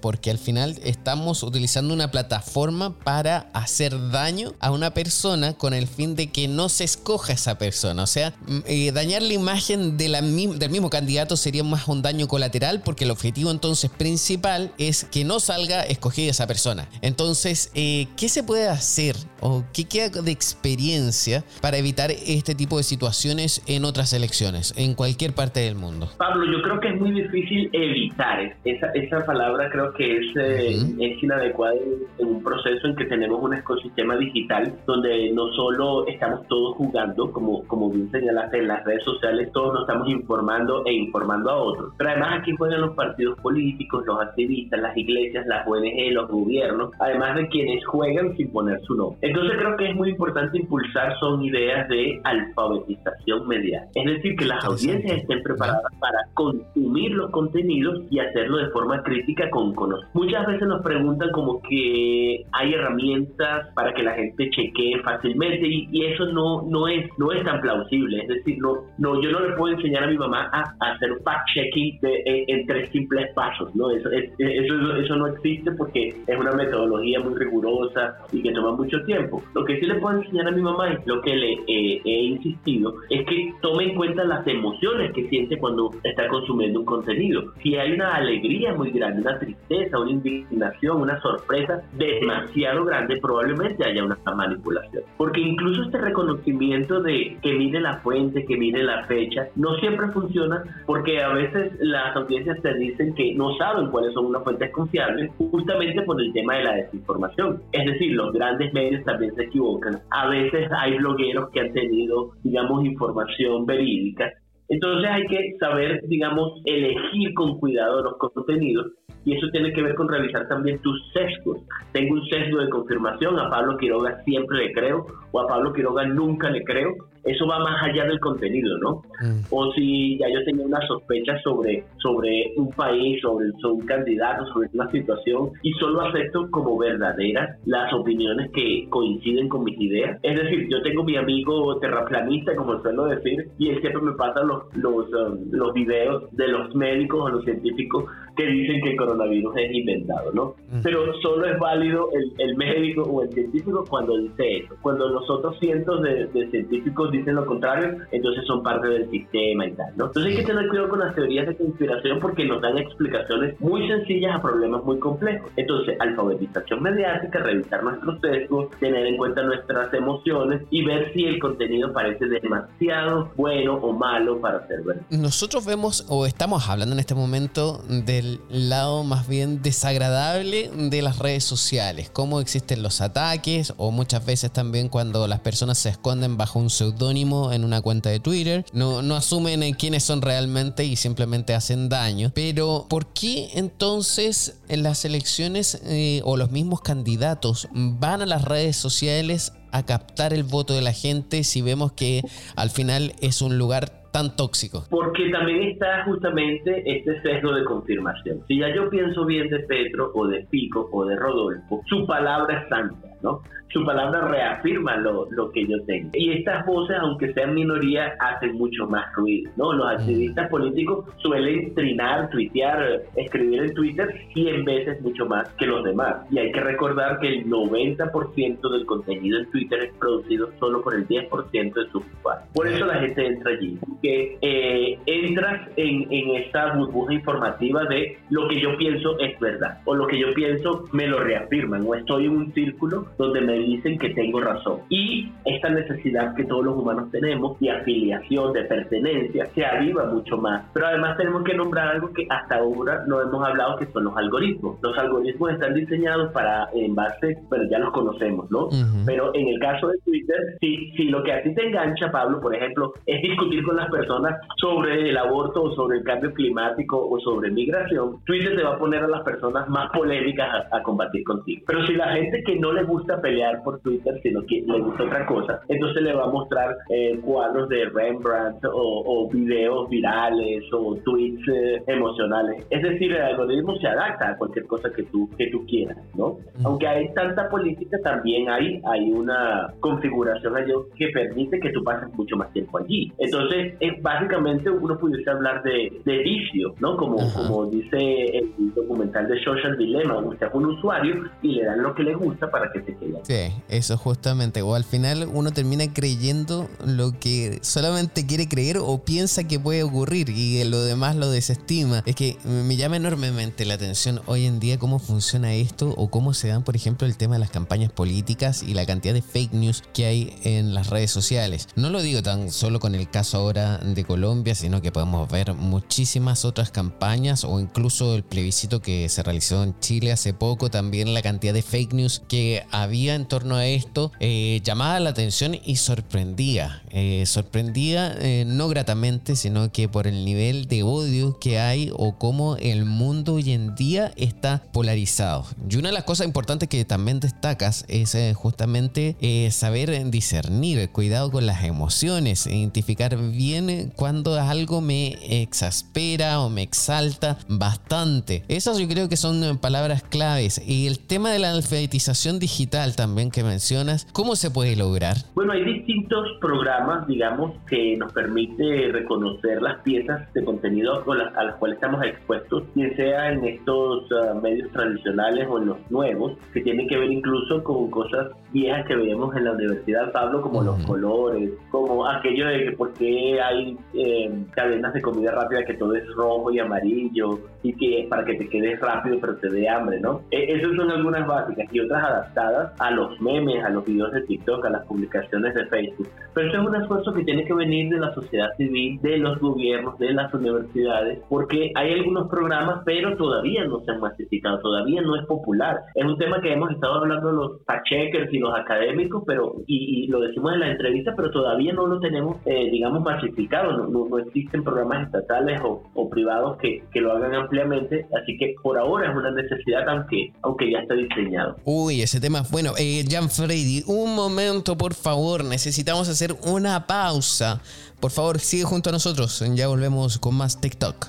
porque 0.00 0.30
al 0.30 0.38
final 0.38 0.76
estamos 0.84 1.42
utilizando 1.42 1.92
una 1.92 2.10
plataforma 2.10 2.98
para 3.04 3.48
hacer 3.52 4.10
daño 4.10 4.52
a 4.60 4.70
una 4.70 4.92
persona 4.92 5.54
con 5.54 5.74
el 5.74 5.86
fin 5.86 6.16
de 6.16 6.28
que 6.28 6.48
no 6.48 6.68
se 6.68 6.84
escoja 6.84 7.32
esa 7.32 7.58
persona. 7.58 8.02
O 8.02 8.06
sea, 8.06 8.32
mm, 8.46 8.58
eh, 8.66 8.92
dañar 8.92 9.22
la 9.22 9.32
imagen 9.32 9.57
de 9.66 10.08
la, 10.08 10.20
del 10.20 10.70
mismo 10.70 10.88
candidato 10.88 11.36
sería 11.36 11.64
más 11.64 11.88
un 11.88 12.00
daño 12.00 12.28
colateral 12.28 12.80
porque 12.84 13.04
el 13.04 13.10
objetivo 13.10 13.50
entonces 13.50 13.90
principal 13.90 14.70
es 14.78 15.04
que 15.04 15.24
no 15.24 15.40
salga 15.40 15.82
escogida 15.82 16.30
esa 16.30 16.46
persona. 16.46 16.86
Entonces, 17.02 17.72
eh, 17.74 18.06
¿qué 18.16 18.28
se 18.28 18.44
puede 18.44 18.68
hacer 18.68 19.16
o 19.40 19.64
qué 19.74 19.84
queda 19.84 20.22
de 20.22 20.30
experiencia 20.30 21.44
para 21.60 21.76
evitar 21.76 22.10
este 22.10 22.54
tipo 22.54 22.76
de 22.76 22.84
situaciones 22.84 23.62
en 23.66 23.84
otras 23.84 24.12
elecciones, 24.12 24.74
en 24.76 24.94
cualquier 24.94 25.34
parte 25.34 25.60
del 25.60 25.74
mundo? 25.74 26.08
Pablo, 26.18 26.44
yo 26.52 26.62
creo 26.62 26.80
que 26.80 26.88
es 26.88 27.00
muy 27.00 27.10
difícil 27.10 27.68
evitar. 27.72 28.56
Esa, 28.64 28.86
esa 28.94 29.26
palabra 29.26 29.70
creo 29.70 29.92
que 29.94 30.18
es, 30.18 30.36
eh, 30.36 30.76
es 31.00 31.22
inadecuada 31.22 31.74
en 32.18 32.26
un 32.26 32.42
proceso 32.44 32.86
en 32.86 32.94
que 32.94 33.06
tenemos 33.06 33.42
un 33.42 33.54
ecosistema 33.54 34.16
digital 34.16 34.72
donde 34.86 35.32
no 35.32 35.52
solo 35.54 36.06
estamos 36.06 36.46
todos 36.48 36.76
jugando, 36.76 37.32
como, 37.32 37.64
como 37.64 37.90
bien 37.90 38.10
señalaste 38.10 38.58
en 38.58 38.68
las 38.68 38.84
redes 38.84 39.04
sociales, 39.04 39.37
todos 39.46 39.72
nos 39.74 39.82
estamos 39.82 40.08
informando 40.08 40.84
e 40.84 40.92
informando 40.92 41.50
a 41.50 41.56
otros. 41.56 41.92
Pero 41.96 42.10
además 42.10 42.40
aquí 42.40 42.54
juegan 42.56 42.80
los 42.80 42.94
partidos 42.94 43.38
políticos, 43.40 44.04
los 44.06 44.20
activistas, 44.20 44.80
las 44.80 44.96
iglesias, 44.96 45.46
las 45.46 45.66
ONG, 45.66 46.12
los 46.12 46.28
gobiernos, 46.28 46.90
además 46.98 47.36
de 47.36 47.48
quienes 47.48 47.84
juegan 47.86 48.36
sin 48.36 48.50
poner 48.50 48.80
su 48.82 48.94
nombre. 48.94 49.18
Entonces 49.22 49.56
creo 49.58 49.76
que 49.76 49.90
es 49.90 49.96
muy 49.96 50.10
importante 50.10 50.58
impulsar 50.58 51.18
son 51.18 51.42
ideas 51.42 51.88
de 51.88 52.20
alfabetización 52.24 53.46
mediática. 53.46 54.00
Es 54.00 54.06
decir, 54.06 54.36
que 54.36 54.44
las 54.44 54.64
audiencias 54.64 55.18
estén 55.18 55.42
preparadas 55.42 55.92
para 56.00 56.18
consumir 56.34 57.12
los 57.12 57.30
contenidos 57.30 58.02
y 58.10 58.18
hacerlo 58.18 58.58
de 58.58 58.70
forma 58.70 59.02
crítica 59.02 59.48
con 59.50 59.74
conocimiento. 59.74 60.18
Muchas 60.18 60.46
veces 60.46 60.68
nos 60.68 60.82
preguntan 60.82 61.30
como 61.32 61.60
que 61.62 62.44
hay 62.52 62.74
herramientas 62.74 63.68
para 63.74 63.92
que 63.94 64.02
la 64.02 64.14
gente 64.14 64.50
chequee 64.50 65.00
fácilmente 65.02 65.66
y, 65.66 65.88
eso 66.08 66.26
no, 66.26 66.62
no, 66.62 66.88
es, 66.88 67.06
no 67.18 67.32
es 67.32 67.44
tan 67.44 67.60
plausible. 67.60 68.22
Es 68.22 68.28
decir, 68.28 68.58
no, 68.60 68.84
no, 68.98 69.20
yo 69.20 69.27
no 69.28 69.40
le 69.40 69.54
puedo 69.54 69.74
enseñar 69.74 70.04
a 70.04 70.06
mi 70.08 70.16
mamá 70.16 70.50
a, 70.52 70.92
hacer 70.92 71.10
fact-checking 71.24 71.98
en, 72.02 72.66
tres 72.66 72.90
simples 72.90 73.32
pasos. 73.34 73.74
¿no? 73.74 73.90
Eso, 73.90 74.10
eso, 74.10 74.96
eso 74.96 75.16
no 75.16 75.26
existe 75.28 75.72
porque 75.72 76.14
es 76.26 76.38
una 76.38 76.52
metodología 76.52 77.20
muy 77.20 77.34
rigurosa 77.34 78.16
y 78.32 78.42
que 78.42 78.52
toma 78.52 78.72
mucho 78.72 79.02
tiempo. 79.04 79.42
Lo 79.54 79.64
que 79.64 79.78
sí 79.78 79.86
le 79.86 79.96
puedo 79.96 80.18
enseñar 80.18 80.48
a 80.48 80.50
mi 80.50 80.62
mamá 80.62 80.92
es 80.92 81.06
lo 81.06 81.20
que 81.22 81.34
le 81.34 81.58
he 81.66 82.22
insistido, 82.24 82.94
es 83.10 83.24
que 83.26 83.52
tome 83.60 83.84
en 83.84 83.94
cuenta 83.94 84.24
las 84.24 84.46
emociones 84.46 85.12
que 85.12 85.28
siente 85.28 85.58
cuando 85.58 85.90
está 86.02 86.28
consumiendo 86.28 86.80
un 86.80 86.86
contenido. 86.86 87.52
Si 87.62 87.76
hay 87.76 87.92
una 87.92 88.14
alegría 88.16 88.74
muy 88.74 88.90
grande, 88.90 89.22
una 89.22 89.38
tristeza, 89.38 89.98
una 89.98 90.10
indignación, 90.10 91.02
una 91.02 91.20
sorpresa 91.20 91.82
demasiado 91.94 92.84
grande, 92.84 93.18
probablemente 93.20 93.84
haya 93.84 94.04
una 94.04 94.18
manipulación. 94.34 95.04
Porque 95.16 95.40
incluso 95.40 95.82
este 95.82 95.98
reconocimiento 95.98 97.00
de 97.02 97.36
que 97.42 97.54
mire 97.54 97.80
la 97.80 97.98
fuente, 97.98 98.44
que 98.44 98.56
mire 98.56 98.82
la 98.82 99.04
fecha, 99.18 99.48
no 99.56 99.74
siempre 99.76 100.08
funciona 100.12 100.62
porque 100.86 101.20
a 101.22 101.30
veces 101.30 101.72
las 101.80 102.14
audiencias 102.16 102.60
te 102.62 102.74
dicen 102.74 103.14
que 103.14 103.34
no 103.34 103.56
saben 103.56 103.90
cuáles 103.90 104.12
son 104.14 104.26
unas 104.26 104.44
fuentes 104.44 104.70
confiables 104.72 105.30
justamente 105.38 106.02
por 106.02 106.20
el 106.20 106.32
tema 106.32 106.56
de 106.56 106.64
la 106.64 106.74
desinformación. 106.76 107.62
Es 107.72 107.84
decir, 107.86 108.12
los 108.12 108.32
grandes 108.32 108.72
medios 108.72 109.04
también 109.04 109.34
se 109.34 109.44
equivocan. 109.44 109.98
A 110.10 110.28
veces 110.28 110.68
hay 110.76 110.98
blogueros 110.98 111.50
que 111.50 111.60
han 111.60 111.72
tenido, 111.72 112.32
digamos, 112.42 112.84
información 112.84 113.66
verídica 113.66 114.32
entonces 114.68 115.10
hay 115.10 115.26
que 115.26 115.56
saber, 115.58 116.02
digamos, 116.08 116.60
elegir 116.64 117.32
con 117.34 117.58
cuidado 117.58 118.02
los 118.02 118.18
contenidos 118.18 118.92
y 119.24 119.34
eso 119.34 119.46
tiene 119.50 119.72
que 119.72 119.82
ver 119.82 119.94
con 119.94 120.08
revisar 120.08 120.46
también 120.48 120.78
tus 120.82 121.00
sesgos. 121.12 121.58
Tengo 121.92 122.14
un 122.14 122.24
sesgo 122.26 122.58
de 122.58 122.68
confirmación, 122.68 123.38
a 123.38 123.48
Pablo 123.50 123.78
Quiroga 123.78 124.22
siempre 124.24 124.58
le 124.58 124.72
creo 124.72 125.06
o 125.32 125.40
a 125.40 125.46
Pablo 125.46 125.72
Quiroga 125.72 126.04
nunca 126.06 126.50
le 126.50 126.62
creo 126.64 126.94
eso 127.24 127.46
va 127.46 127.58
más 127.58 127.82
allá 127.82 128.04
del 128.04 128.20
contenido, 128.20 128.78
¿no? 128.78 129.02
Mm. 129.20 129.40
O 129.50 129.72
si 129.72 130.18
ya 130.18 130.28
yo 130.28 130.44
tenía 130.44 130.66
una 130.66 130.80
sospecha 130.86 131.38
sobre, 131.42 131.84
sobre 131.98 132.52
un 132.56 132.70
país, 132.70 133.20
sobre, 133.20 133.46
un 133.64 133.86
candidato, 133.86 134.46
sobre 134.46 134.68
una 134.74 134.90
situación, 134.90 135.50
y 135.62 135.72
solo 135.74 136.02
acepto 136.02 136.50
como 136.50 136.78
verdaderas 136.78 137.58
las 137.66 137.92
opiniones 137.92 138.50
que 138.52 138.86
coinciden 138.88 139.48
con 139.48 139.64
mis 139.64 139.78
ideas. 139.80 140.18
Es 140.22 140.38
decir, 140.38 140.68
yo 140.70 140.82
tengo 140.82 141.04
mi 141.04 141.16
amigo 141.16 141.78
terraplanista, 141.78 142.54
como 142.56 142.80
suelo 142.80 143.06
decir, 143.06 143.50
y 143.58 143.70
él 143.70 143.80
siempre 143.80 144.02
me 144.02 144.12
pasa 144.12 144.42
los, 144.42 144.64
los, 144.76 145.06
um, 145.12 145.38
los 145.50 145.72
videos 145.74 146.24
de 146.32 146.48
los 146.48 146.74
médicos 146.74 147.20
o 147.20 147.28
los 147.28 147.44
científicos 147.44 148.04
que 148.36 148.46
dicen 148.46 148.80
que 148.82 148.90
el 148.90 148.96
coronavirus 148.96 149.56
es 149.56 149.72
inventado, 149.72 150.32
¿no? 150.32 150.54
Mm. 150.70 150.82
Pero 150.82 151.12
solo 151.20 151.46
es 151.46 151.58
válido 151.58 152.08
el, 152.12 152.32
el, 152.38 152.56
médico 152.56 153.02
o 153.02 153.22
el 153.22 153.30
científico 153.30 153.84
cuando 153.88 154.16
dice 154.16 154.58
eso. 154.58 154.76
Cuando 154.80 155.08
los 155.08 155.28
otros 155.28 155.58
cientos 155.58 156.00
de, 156.02 156.26
de 156.26 156.50
científicos 156.50 157.07
dicen 157.10 157.34
lo 157.34 157.46
contrario, 157.46 157.98
entonces 158.10 158.44
son 158.46 158.62
parte 158.62 158.88
del 158.88 159.10
sistema 159.10 159.66
y 159.66 159.72
tal, 159.72 159.92
¿no? 159.96 160.06
Entonces 160.06 160.32
hay 160.32 160.38
que 160.38 160.46
tener 160.46 160.68
cuidado 160.68 160.88
con 160.88 161.00
las 161.00 161.14
teorías 161.14 161.46
de 161.46 161.56
conspiración 161.56 162.18
porque 162.20 162.44
nos 162.44 162.60
dan 162.60 162.78
explicaciones 162.78 163.60
muy 163.60 163.86
sencillas 163.88 164.36
a 164.36 164.42
problemas 164.42 164.84
muy 164.84 164.98
complejos. 164.98 165.50
Entonces, 165.56 165.96
alfabetización 166.00 166.82
mediática, 166.82 167.40
revisar 167.40 167.82
nuestros 167.82 168.20
sesgos, 168.20 168.70
tener 168.78 169.06
en 169.06 169.16
cuenta 169.16 169.42
nuestras 169.42 169.92
emociones 169.94 170.62
y 170.70 170.84
ver 170.84 171.12
si 171.12 171.24
el 171.24 171.38
contenido 171.38 171.92
parece 171.92 172.26
demasiado 172.26 173.30
bueno 173.36 173.74
o 173.74 173.92
malo 173.92 174.40
para 174.40 174.66
ser 174.66 174.82
verdad. 174.82 175.02
Nosotros 175.10 175.64
vemos 175.66 176.06
o 176.08 176.26
estamos 176.26 176.68
hablando 176.68 176.94
en 176.94 177.00
este 177.00 177.14
momento 177.14 177.82
del 177.88 178.40
lado 178.48 179.04
más 179.04 179.28
bien 179.28 179.62
desagradable 179.62 180.70
de 180.74 181.02
las 181.02 181.18
redes 181.18 181.44
sociales, 181.44 182.10
cómo 182.10 182.40
existen 182.40 182.82
los 182.82 183.00
ataques 183.00 183.74
o 183.76 183.90
muchas 183.90 184.24
veces 184.24 184.52
también 184.52 184.88
cuando 184.88 185.26
las 185.26 185.40
personas 185.40 185.78
se 185.78 185.88
esconden 185.90 186.36
bajo 186.36 186.58
un 186.58 186.70
seudónimo 186.98 187.52
en 187.52 187.64
una 187.64 187.80
cuenta 187.80 188.10
de 188.10 188.20
Twitter, 188.20 188.64
no, 188.72 189.02
no 189.02 189.14
asumen 189.14 189.62
en 189.62 189.74
quiénes 189.74 190.02
son 190.02 190.20
realmente 190.20 190.84
y 190.84 190.96
simplemente 190.96 191.54
hacen 191.54 191.88
daño. 191.88 192.30
Pero 192.34 192.86
¿por 192.90 193.06
qué 193.12 193.48
entonces 193.54 194.62
en 194.68 194.82
las 194.82 195.04
elecciones 195.04 195.82
eh, 195.86 196.20
o 196.24 196.36
los 196.36 196.50
mismos 196.50 196.80
candidatos 196.80 197.68
van 197.72 198.22
a 198.22 198.26
las 198.26 198.44
redes 198.44 198.76
sociales 198.76 199.52
a 199.70 199.84
captar 199.84 200.32
el 200.32 200.44
voto 200.44 200.74
de 200.74 200.82
la 200.82 200.92
gente 200.92 201.44
si 201.44 201.62
vemos 201.62 201.92
que 201.92 202.22
al 202.56 202.70
final 202.70 203.12
es 203.20 203.42
un 203.42 203.58
lugar 203.58 204.10
tan 204.12 204.34
tóxico? 204.34 204.84
Porque 204.90 205.30
también 205.30 205.62
está 205.62 206.04
justamente 206.04 206.82
este 206.84 207.20
sesgo 207.22 207.52
de 207.52 207.64
confirmación. 207.64 208.42
Si 208.48 208.58
ya 208.58 208.74
yo 208.74 208.90
pienso 208.90 209.24
bien 209.24 209.48
de 209.48 209.60
Petro 209.60 210.10
o 210.14 210.26
de 210.26 210.46
Pico 210.50 210.88
o 210.92 211.04
de 211.04 211.16
Rodolfo, 211.16 211.82
su 211.86 212.06
palabra 212.06 212.62
es 212.62 212.68
santa, 212.68 213.08
¿no? 213.22 213.42
Su 213.70 213.84
palabra 213.84 214.28
reafirma 214.28 214.96
lo, 214.96 215.28
lo, 215.30 215.50
que 215.50 215.66
yo 215.66 215.82
tengo. 215.84 216.10
Y 216.14 216.32
estas 216.32 216.64
voces, 216.66 216.96
aunque 217.00 217.32
sean 217.32 217.54
minoría, 217.54 218.14
hacen 218.18 218.56
mucho 218.56 218.86
más 218.86 219.12
ruido, 219.14 219.50
¿no? 219.56 219.72
Los 219.72 220.00
activistas 220.00 220.48
políticos 220.48 221.04
suelen 221.18 221.74
trinar, 221.74 222.30
tuitear, 222.30 223.02
escribir 223.16 223.62
en 223.62 223.74
Twitter 223.74 224.14
100 224.32 224.64
veces 224.64 225.00
mucho 225.02 225.26
más 225.26 225.48
que 225.54 225.66
los 225.66 225.84
demás. 225.84 226.16
Y 226.30 226.38
hay 226.38 226.50
que 226.52 226.60
recordar 226.60 227.18
que 227.20 227.28
el 227.28 227.46
90% 227.46 228.70
del 228.70 228.86
contenido 228.86 229.38
en 229.38 229.50
Twitter 229.50 229.82
es 229.82 229.92
producido 229.94 230.50
solo 230.58 230.82
por 230.82 230.94
el 230.94 231.06
10% 231.06 231.74
de 231.74 231.90
sus 231.90 232.02
usuarios. 232.18 232.48
Por 232.54 232.66
eso 232.66 232.86
la 232.86 233.00
gente 233.00 233.26
entra 233.26 233.52
allí, 233.52 233.78
que 234.02 234.38
eh, 234.40 234.98
entras 235.06 235.68
en, 235.76 236.06
en 236.10 236.36
esta 236.36 236.74
burbuja 236.74 237.14
informativa 237.14 237.84
de 237.84 238.18
lo 238.30 238.48
que 238.48 238.60
yo 238.60 238.76
pienso 238.76 239.18
es 239.18 239.38
verdad, 239.38 239.80
o 239.84 239.94
lo 239.94 240.06
que 240.06 240.18
yo 240.18 240.32
pienso 240.34 240.84
me 240.92 241.06
lo 241.06 241.18
reafirman, 241.20 241.84
o 241.86 241.94
estoy 241.94 242.26
en 242.26 242.30
un 242.32 242.52
círculo 242.52 243.06
donde 243.18 243.40
me 243.40 243.57
dicen 243.58 243.98
que 243.98 244.10
tengo 244.10 244.40
razón. 244.40 244.80
Y 244.88 245.30
esta 245.44 245.68
necesidad 245.70 246.34
que 246.34 246.44
todos 246.44 246.64
los 246.64 246.76
humanos 246.76 247.10
tenemos 247.10 247.58
de 247.60 247.70
afiliación, 247.70 248.52
de 248.52 248.64
pertenencia, 248.64 249.46
se 249.54 249.64
aviva 249.64 250.04
mucho 250.06 250.36
más. 250.36 250.64
Pero 250.72 250.86
además 250.86 251.16
tenemos 251.16 251.42
que 251.44 251.54
nombrar 251.54 251.88
algo 251.88 252.12
que 252.12 252.26
hasta 252.28 252.56
ahora 252.56 253.04
no 253.06 253.20
hemos 253.20 253.46
hablado, 253.46 253.76
que 253.76 253.86
son 253.86 254.04
los 254.04 254.16
algoritmos. 254.16 254.78
Los 254.82 254.96
algoritmos 254.98 255.52
están 255.52 255.74
diseñados 255.74 256.32
para, 256.32 256.68
en 256.74 256.94
base, 256.94 257.38
bueno, 257.48 257.64
ya 257.70 257.78
los 257.78 257.92
conocemos, 257.92 258.50
¿no? 258.50 258.68
Pero 259.06 259.34
en 259.34 259.48
el 259.48 259.58
caso 259.58 259.88
de 259.88 259.98
Twitter, 260.04 260.36
si, 260.60 260.90
si 260.92 261.04
lo 261.04 261.22
que 261.22 261.32
a 261.32 261.42
ti 261.42 261.54
te 261.54 261.66
engancha, 261.66 262.10
Pablo, 262.10 262.40
por 262.40 262.54
ejemplo, 262.54 262.92
es 263.06 263.22
discutir 263.22 263.62
con 263.64 263.76
las 263.76 263.90
personas 263.90 264.40
sobre 264.56 265.10
el 265.10 265.16
aborto 265.16 265.62
o 265.62 265.74
sobre 265.74 265.98
el 265.98 266.04
cambio 266.04 266.32
climático 266.32 267.08
o 267.08 267.18
sobre 267.20 267.50
migración, 267.50 268.22
Twitter 268.24 268.56
te 268.56 268.62
va 268.62 268.74
a 268.74 268.78
poner 268.78 269.02
a 269.04 269.08
las 269.08 269.22
personas 269.22 269.68
más 269.68 269.90
polémicas 269.92 270.48
a, 270.70 270.76
a 270.76 270.82
combatir 270.82 271.24
contigo. 271.24 271.62
Pero 271.66 271.86
si 271.86 271.94
la 271.94 272.12
gente 272.12 272.42
que 272.44 272.56
no 272.56 272.72
le 272.72 272.84
gusta 272.84 273.20
pelear 273.20 273.47
por 273.64 273.80
Twitter, 273.80 274.18
sino 274.22 274.42
que 274.46 274.62
le 274.66 274.80
gusta 274.80 275.04
otra 275.04 275.26
cosa. 275.26 275.60
Entonces 275.68 276.02
le 276.02 276.14
va 276.14 276.24
a 276.24 276.30
mostrar 276.30 276.76
eh, 276.90 277.18
cuadros 277.24 277.68
de 277.68 277.86
Rembrandt 277.86 278.64
o, 278.64 279.28
videos 279.30 279.88
virales 279.90 280.64
o 280.72 280.96
tweets 281.04 281.48
eh, 281.48 281.82
emocionales. 281.86 282.64
Es 282.70 282.82
decir, 282.82 283.12
el 283.12 283.22
algoritmo 283.22 283.76
se 283.76 283.88
adapta 283.88 284.30
a 284.30 284.36
cualquier 284.36 284.66
cosa 284.66 284.90
que 284.94 285.02
tú, 285.04 285.28
que 285.36 285.50
tú 285.50 285.64
quieras, 285.66 285.98
¿no? 286.14 286.38
Aunque 286.64 286.86
hay 286.86 287.12
tanta 287.14 287.48
política, 287.48 287.98
también 288.02 288.48
hay, 288.48 288.80
hay 288.84 289.10
una 289.10 289.72
configuración 289.80 290.56
allí 290.56 290.72
que 290.96 291.08
permite 291.08 291.60
que 291.60 291.70
tú 291.70 291.82
pases 291.84 292.12
mucho 292.14 292.36
más 292.36 292.52
tiempo 292.52 292.78
allí. 292.78 293.12
Entonces, 293.18 293.74
es, 293.80 294.02
básicamente 294.02 294.70
uno 294.70 294.96
pudiese 294.98 295.30
hablar 295.30 295.62
de, 295.62 295.92
de 296.04 296.18
vicio, 296.18 296.74
¿no? 296.80 296.96
Como, 296.96 297.18
como 297.34 297.66
dice 297.66 297.98
el 298.38 298.74
documental 298.74 299.28
de 299.28 299.42
Social 299.42 299.76
Dilemma, 299.76 300.18
usted 300.18 300.46
es 300.46 300.54
un 300.54 300.66
usuario 300.66 301.24
y 301.42 301.54
le 301.54 301.64
dan 301.64 301.82
lo 301.82 301.94
que 301.94 302.02
le 302.02 302.14
gusta 302.14 302.50
para 302.50 302.70
que 302.72 302.82
se 302.82 302.96
quede. 302.96 303.18
Sí, 303.22 303.34
eso 303.68 303.96
justamente. 303.96 304.62
O 304.62 304.74
al 304.74 304.84
final 304.84 305.28
uno 305.32 305.52
termina 305.52 305.92
creyendo 305.92 306.68
lo 306.84 307.18
que 307.18 307.58
solamente 307.62 308.26
quiere 308.26 308.48
creer 308.48 308.78
o 308.78 309.04
piensa 309.04 309.44
que 309.44 309.60
puede 309.60 309.82
ocurrir 309.82 310.30
y 310.30 310.62
lo 310.64 310.82
demás 310.82 311.16
lo 311.16 311.30
desestima. 311.30 312.02
Es 312.06 312.14
que 312.14 312.36
me 312.44 312.76
llama 312.76 312.96
enormemente 312.96 313.64
la 313.64 313.74
atención 313.74 314.20
hoy 314.26 314.46
en 314.46 314.60
día 314.60 314.78
cómo 314.78 314.98
funciona 314.98 315.54
esto 315.54 315.94
o 315.96 316.10
cómo 316.10 316.34
se 316.34 316.48
dan, 316.48 316.64
por 316.64 316.76
ejemplo, 316.76 317.06
el 317.06 317.16
tema 317.16 317.34
de 317.34 317.40
las 317.40 317.50
campañas 317.50 317.90
políticas 317.92 318.62
y 318.62 318.74
la 318.74 318.86
cantidad 318.86 319.14
de 319.14 319.22
fake 319.22 319.52
news 319.52 319.82
que 319.92 320.06
hay 320.06 320.36
en 320.44 320.74
las 320.74 320.90
redes 320.90 321.10
sociales. 321.10 321.68
No 321.76 321.90
lo 321.90 322.02
digo 322.02 322.22
tan 322.22 322.50
solo 322.50 322.80
con 322.80 322.94
el 322.94 323.10
caso 323.10 323.38
ahora 323.38 323.78
de 323.78 324.04
Colombia, 324.04 324.54
sino 324.54 324.82
que 324.82 324.92
podemos 324.92 325.28
ver 325.30 325.54
muchísimas 325.54 326.44
otras 326.44 326.70
campañas 326.70 327.44
o 327.44 327.60
incluso 327.60 328.14
el 328.14 328.24
plebiscito 328.24 328.80
que 328.80 329.08
se 329.08 329.22
realizó 329.22 329.62
en 329.62 329.78
Chile 329.80 330.12
hace 330.12 330.32
poco, 330.32 330.70
también 330.70 331.14
la 331.14 331.22
cantidad 331.22 331.54
de 331.54 331.62
fake 331.62 331.92
news 331.92 332.22
que 332.28 332.64
había 332.70 333.14
en 333.14 333.26
torno 333.28 333.56
a 333.56 333.66
esto 333.66 334.12
eh, 334.20 334.60
llamaba 334.64 334.98
la 335.00 335.10
atención 335.10 335.56
y 335.64 335.76
sorprendía. 335.76 336.82
Eh, 336.90 337.24
sorprendía 337.26 338.16
eh, 338.18 338.44
no 338.46 338.68
gratamente, 338.68 339.36
sino 339.36 339.70
que 339.70 339.88
por 339.88 340.06
el 340.06 340.24
nivel 340.24 340.66
de 340.66 340.82
odio 340.82 341.38
que 341.38 341.58
hay 341.58 341.92
o 341.94 342.18
cómo 342.18 342.56
el 342.56 342.84
mundo 342.84 343.34
hoy 343.34 343.52
en 343.52 343.74
día 343.74 344.12
está 344.16 344.62
polarizado. 344.72 345.46
Y 345.70 345.76
una 345.76 345.90
de 345.90 345.94
las 345.94 346.04
cosas 346.04 346.26
importantes 346.26 346.68
que 346.68 346.84
también 346.84 347.20
destacas 347.20 347.84
es 347.88 348.16
justamente 348.34 349.16
saber 349.50 350.10
discernir, 350.10 350.90
cuidado 350.90 351.30
con 351.30 351.46
las 351.46 351.64
emociones, 351.64 352.46
identificar 352.46 353.16
bien 353.16 353.92
cuando 353.94 354.40
algo 354.40 354.80
me 354.80 355.18
exaspera 355.42 356.40
o 356.40 356.48
me 356.48 356.62
exalta 356.62 357.38
bastante. 357.48 358.44
Esas 358.48 358.78
yo 358.78 358.88
creo 358.88 359.08
que 359.08 359.16
son 359.16 359.58
palabras 359.58 360.02
claves. 360.02 360.60
Y 360.66 360.86
el 360.86 360.98
tema 360.98 361.30
de 361.30 361.38
la 361.38 361.50
alfabetización 361.50 362.38
digital 362.38 362.96
también 362.96 363.17
que 363.18 363.42
mencionas, 363.42 364.06
¿cómo 364.12 364.36
se 364.36 364.48
puede 364.48 364.76
lograr? 364.76 365.16
Bueno, 365.34 365.52
hay 365.52 365.64
distintos 365.64 366.28
programas, 366.40 367.04
digamos, 367.08 367.52
que 367.68 367.96
nos 367.96 368.12
permite 368.12 368.92
reconocer 368.92 369.60
las 369.60 369.82
piezas 369.82 370.32
de 370.34 370.44
contenido 370.44 371.02
a 371.34 371.44
las 371.44 371.56
cuales 371.56 371.78
estamos 371.78 372.04
expuestos, 372.04 372.62
bien 372.76 372.94
sea 372.94 373.32
en 373.32 373.44
estos 373.44 374.04
ah, 374.12 374.34
medios 374.40 374.70
tradicionales 374.70 375.48
o 375.50 375.58
en 375.58 375.66
los 375.66 375.90
nuevos, 375.90 376.38
que 376.52 376.60
tienen 376.60 376.86
que 376.86 376.96
ver 376.96 377.10
incluso 377.10 377.64
con 377.64 377.90
cosas 377.90 378.28
viejas 378.52 378.86
que 378.86 378.94
veíamos 378.94 379.34
en 379.36 379.44
la 379.44 379.52
universidad, 379.52 380.12
Pablo, 380.12 380.40
como 380.40 380.62
los 380.62 380.86
colores, 380.86 381.50
como 381.70 382.06
aquello 382.06 382.46
de 382.46 382.64
que 382.66 382.72
por 382.72 382.92
qué 382.94 383.40
hay 383.42 383.76
em, 383.94 384.44
cadenas 384.50 384.94
de 384.94 385.02
comida 385.02 385.32
rápida 385.32 385.64
que 385.64 385.74
todo 385.74 385.96
es 385.96 386.06
rojo 386.14 386.52
y 386.52 386.60
amarillo 386.60 387.40
y 387.64 387.72
que 387.72 388.02
es 388.02 388.06
para 388.08 388.24
que 388.24 388.34
te 388.34 388.48
quedes 388.48 388.80
rápido 388.80 389.18
pero 389.20 389.36
te 389.36 389.50
dé 389.50 389.68
hambre, 389.68 390.00
¿no? 390.00 390.22
E 390.30 390.54
esas 390.54 390.74
son 390.76 390.90
algunas 390.90 391.26
básicas 391.26 391.66
y 391.72 391.80
otras 391.80 392.04
adaptadas 392.04 392.72
a 392.78 392.90
los 392.98 393.20
memes, 393.20 393.64
a 393.64 393.70
los 393.70 393.84
videos 393.84 394.12
de 394.12 394.22
TikTok, 394.22 394.64
a 394.64 394.70
las 394.70 394.86
publicaciones 394.86 395.54
de 395.54 395.66
Facebook. 395.66 396.08
Pero 396.34 396.48
eso 396.48 396.60
es 396.60 396.66
un 396.66 396.76
esfuerzo 396.76 397.12
que 397.14 397.24
tiene 397.24 397.44
que 397.44 397.54
venir 397.54 397.90
de 397.90 397.98
la 397.98 398.12
sociedad 398.14 398.48
civil, 398.56 399.00
de 399.02 399.18
los 399.18 399.38
gobiernos, 399.38 399.98
de 399.98 400.12
las 400.12 400.32
universidades, 400.34 401.20
porque 401.28 401.72
hay 401.74 401.92
algunos 401.92 402.28
programas, 402.28 402.82
pero 402.84 403.16
todavía 403.16 403.64
no 403.64 403.80
se 403.80 403.90
han 403.90 404.00
masificado, 404.00 404.60
todavía 404.60 405.02
no 405.02 405.16
es 405.16 405.26
popular. 405.26 405.80
Es 405.94 406.04
un 406.04 406.18
tema 406.18 406.40
que 406.40 406.52
hemos 406.52 406.70
estado 406.70 406.94
hablando 406.94 407.32
los 407.32 407.60
checkers 407.88 408.32
y 408.32 408.38
los 408.38 408.54
académicos, 408.54 409.22
pero 409.26 409.54
y, 409.66 410.06
lo 410.08 410.20
decimos 410.20 410.54
en 410.54 410.60
la 410.60 410.70
entrevista, 410.70 411.12
pero 411.16 411.30
todavía 411.30 411.72
no 411.72 411.86
lo 411.86 412.00
tenemos, 412.00 412.36
eh, 412.46 412.68
digamos, 412.70 413.02
masificado. 413.02 413.76
No, 413.76 414.08
no, 414.08 414.18
existen 414.18 414.64
programas 414.64 415.06
estatales 415.06 415.60
o, 415.62 415.82
o 415.94 416.10
privados 416.10 416.58
que, 416.58 416.82
que, 416.92 417.00
lo 417.00 417.12
hagan 417.12 417.34
ampliamente, 417.34 418.06
así 418.20 418.36
que 418.38 418.54
por 418.62 418.78
ahora 418.78 419.10
es 419.10 419.16
una 419.16 419.30
necesidad, 419.30 419.88
aunque, 419.88 420.32
aunque 420.42 420.70
ya 420.70 420.78
está 420.80 420.94
diseñado. 420.94 421.56
Uy, 421.64 422.02
ese 422.02 422.20
tema, 422.20 422.42
bueno, 422.50 422.72
eh, 422.78 422.87
Jan 423.08 423.30
Freddy, 423.30 423.84
un 423.86 424.14
momento 424.14 424.76
por 424.76 424.94
favor, 424.94 425.44
necesitamos 425.44 426.08
hacer 426.08 426.36
una 426.42 426.86
pausa. 426.86 427.60
Por 428.00 428.10
favor, 428.10 428.40
sigue 428.40 428.64
junto 428.64 428.90
a 428.90 428.92
nosotros, 428.92 429.42
ya 429.54 429.68
volvemos 429.68 430.18
con 430.18 430.34
más 430.34 430.60
TikTok. 430.60 431.08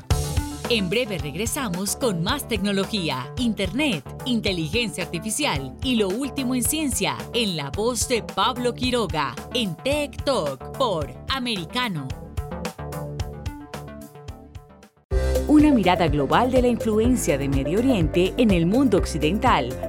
En 0.69 0.89
breve 0.89 1.17
regresamos 1.17 1.95
con 1.95 2.21
más 2.21 2.47
tecnología, 2.47 3.33
internet, 3.37 4.03
inteligencia 4.25 5.03
artificial 5.03 5.75
y 5.81 5.95
lo 5.95 6.09
último 6.09 6.53
en 6.53 6.63
ciencia 6.63 7.17
en 7.33 7.57
la 7.57 7.71
voz 7.71 8.07
de 8.07 8.21
Pablo 8.21 8.75
Quiroga 8.75 9.35
en 9.53 9.75
Tech 9.77 10.23
Talk 10.23 10.77
por 10.77 11.11
Americano. 11.29 12.07
Una 15.47 15.71
mirada 15.71 16.07
global 16.07 16.51
de 16.51 16.61
la 16.61 16.67
influencia 16.67 17.39
de 17.39 17.49
Medio 17.49 17.79
Oriente 17.79 18.35
en 18.37 18.51
el 18.51 18.67
mundo 18.67 18.99
occidental 18.99 19.88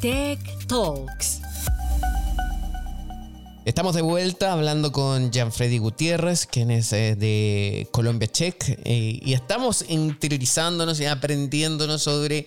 Tech 0.00 0.40
Talks. 0.66 1.42
Estamos 3.66 3.94
de 3.94 4.00
vuelta 4.00 4.52
hablando 4.52 4.92
con 4.92 5.30
Gianfreddy 5.30 5.76
Gutiérrez, 5.76 6.46
quien 6.46 6.70
es 6.70 6.90
eh, 6.94 7.16
de 7.16 7.86
Colombia 7.90 8.26
Check, 8.26 8.78
eh, 8.84 9.20
y 9.22 9.34
estamos 9.34 9.84
interiorizándonos 9.88 11.00
y 11.00 11.04
aprendiéndonos 11.04 12.02
sobre 12.02 12.46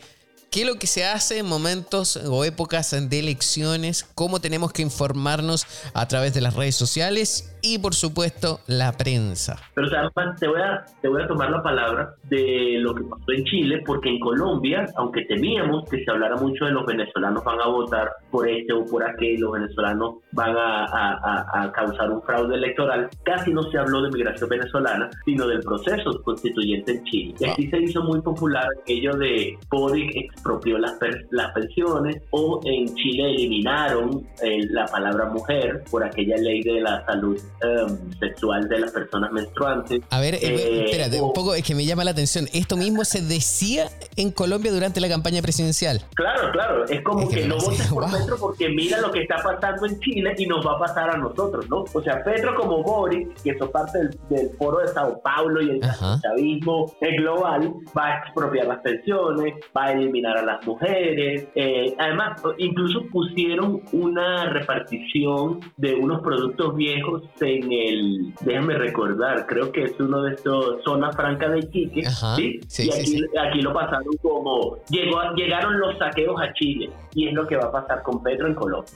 qué 0.50 0.62
es 0.62 0.68
lo 0.68 0.80
que 0.80 0.88
se 0.88 1.06
hace 1.06 1.38
en 1.38 1.46
momentos 1.46 2.18
o 2.18 2.44
épocas 2.44 2.90
de 2.92 3.20
elecciones, 3.20 4.04
cómo 4.16 4.42
tenemos 4.42 4.74
que 4.74 4.82
informarnos 4.82 5.68
a 5.94 6.08
través 6.08 6.34
de 6.34 6.42
las 6.42 6.56
redes 6.56 6.76
sociales 6.76 7.53
y 7.64 7.80
por 7.80 7.96
supuesto 7.96 8.60
la 8.68 8.92
prensa. 8.92 9.58
Pero 9.74 9.88
además 9.88 10.40
te 10.40 10.48
voy, 10.48 10.62
a, 10.62 10.86
te 11.02 11.08
voy 11.08 11.24
a 11.24 11.28
tomar 11.28 11.50
la 11.50 11.64
palabra 11.64 12.16
de 12.26 12.78
lo 12.80 12.94
que 12.94 13.04
pasó 13.04 13.32
en 13.32 13.44
Chile, 13.46 13.82
porque 13.86 14.10
en 14.10 14.20
Colombia, 14.20 14.86
aunque 14.98 15.26
temíamos 15.26 15.90
que 15.90 16.04
se 16.04 16.12
hablara 16.12 16.36
mucho 16.36 16.66
de 16.66 16.72
los 16.72 16.86
venezolanos 16.86 17.44
van 17.44 17.60
a 17.62 17.68
votar 17.68 18.12
por 18.30 18.48
este 18.48 18.74
o 18.74 18.86
por 18.86 19.04
aquel, 19.04 19.40
los 19.40 19.54
venezolanos 19.54 20.16
van 20.34 20.56
a, 20.58 20.86
a, 20.86 21.64
a 21.64 21.72
causar 21.72 22.12
un 22.12 22.22
fraude 22.22 22.56
electoral, 22.56 23.10
casi 23.24 23.54
no 23.54 23.64
se 23.64 23.78
habló 23.78 24.02
de 24.02 24.12
migración 24.12 24.50
venezolana, 24.50 25.10
sino 25.26 25.48
del 25.48 25.62
proceso 25.62 26.22
constituyente 26.24 26.92
en 26.92 27.04
Chile. 27.06 27.36
Y 27.40 27.46
aquí 27.46 27.70
se 27.70 27.80
hizo 27.80 28.04
muy 28.04 28.22
popular 28.22 28.68
aquello 28.82 29.16
de 29.16 29.58
Boric 29.70 30.16
expropió 30.16 30.78
las, 30.78 30.98
las 31.32 31.52
pensiones 31.54 32.22
o 32.32 32.60
en 32.66 32.94
Chile 32.96 33.32
eliminaron 33.32 34.26
eh, 34.42 34.66
la 34.70 34.86
palabra 34.86 35.26
mujer 35.30 35.84
por 35.90 36.04
aquella 36.04 36.38
ley 36.38 36.62
de 36.62 36.82
la 36.82 37.06
salud 37.06 37.38
Em, 37.64 38.12
sexual 38.20 38.68
de 38.68 38.78
las 38.78 38.92
personas 38.92 39.32
menstruantes. 39.32 40.02
A 40.10 40.20
ver, 40.20 40.36
eh, 40.36 40.40
eh, 40.44 40.84
espérate, 40.86 41.22
un 41.22 41.32
poco 41.32 41.56
es 41.56 41.64
que 41.64 41.74
me 41.74 41.86
llama 41.86 42.04
la 42.04 42.12
atención. 42.12 42.46
¿Esto 42.52 42.76
mismo 42.76 43.06
se 43.06 43.22
decía 43.22 43.88
en 44.18 44.32
Colombia 44.32 44.70
durante 44.70 45.00
la 45.00 45.08
campaña 45.08 45.42
presidencial? 45.42 46.02
Claro, 46.14 46.52
claro. 46.52 46.84
Es 46.86 47.02
como 47.04 47.30
que, 47.30 47.48
no 47.48 47.56
votes 47.58 47.88
por 47.94 48.12
Petro 48.12 48.36
porque 48.38 48.68
mira 48.68 49.00
lo 49.00 49.12
que 49.12 49.22
está 49.22 49.38
pasando 49.38 49.86
en 49.86 49.98
Chile 50.02 50.36
y 50.38 50.46
nos 50.46 50.66
va 50.66 50.74
a 50.74 50.80
pasar 50.80 51.10
a 51.12 51.18
nosotros, 51.18 51.70
¿no? 51.70 51.86
O 51.94 52.02
sea, 52.02 52.22
Petro 52.22 52.54
como 52.56 52.84
Boris, 52.84 53.30
que 53.42 53.52
eso 53.52 53.72
parte 53.72 53.98
del, 54.30 54.50
foro 54.58 54.80
de 54.80 54.90
Sao 54.90 55.22
Paulo 55.22 55.62
y 55.62 55.70
el 55.70 55.82
chavismo 56.22 56.94
global, 57.18 57.74
va 57.98 58.08
a 58.08 58.18
expropiar 58.24 58.68
las 58.68 58.80
pensiones, 58.80 59.54
va 59.76 59.86
a 59.86 59.92
eliminar 59.94 60.38
a 60.38 60.44
las 60.44 60.68
mujeres. 60.68 61.48
Eh, 61.56 61.96
además, 61.98 62.42
incluso 62.58 63.04
pusieron 63.10 63.82
una 63.94 64.50
repartición 64.50 65.62
de 65.78 65.96
unos 65.96 66.22
productos 66.22 66.76
viejos 66.76 67.22
en 67.44 67.72
el, 67.72 68.34
déjame 68.42 68.76
recordar, 68.76 69.46
creo 69.46 69.72
que 69.72 69.84
es 69.84 70.00
uno 70.00 70.24
de 70.24 70.36
estos 70.36 70.84
zona 70.84 71.12
franca 71.12 71.50
de 71.50 71.60
Iquique, 71.60 72.04
¿sí? 72.36 72.60
y 72.80 72.90
aquí, 72.90 73.22
aquí, 73.40 73.62
lo 73.62 73.74
pasaron 73.74 74.14
como, 74.22 74.78
llegó, 74.90 75.22
llegaron 75.36 75.80
los 75.80 75.98
saqueos 75.98 76.40
a 76.42 76.54
Chile, 76.54 76.90
y 77.14 77.28
es 77.28 77.34
lo 77.34 77.48
que 77.48 77.58
va 77.58 77.66
a 77.66 77.72
pasar 77.72 78.02
con 78.04 78.22
Petro 78.24 78.48
en 78.48 78.56
Colombia. 78.56 78.92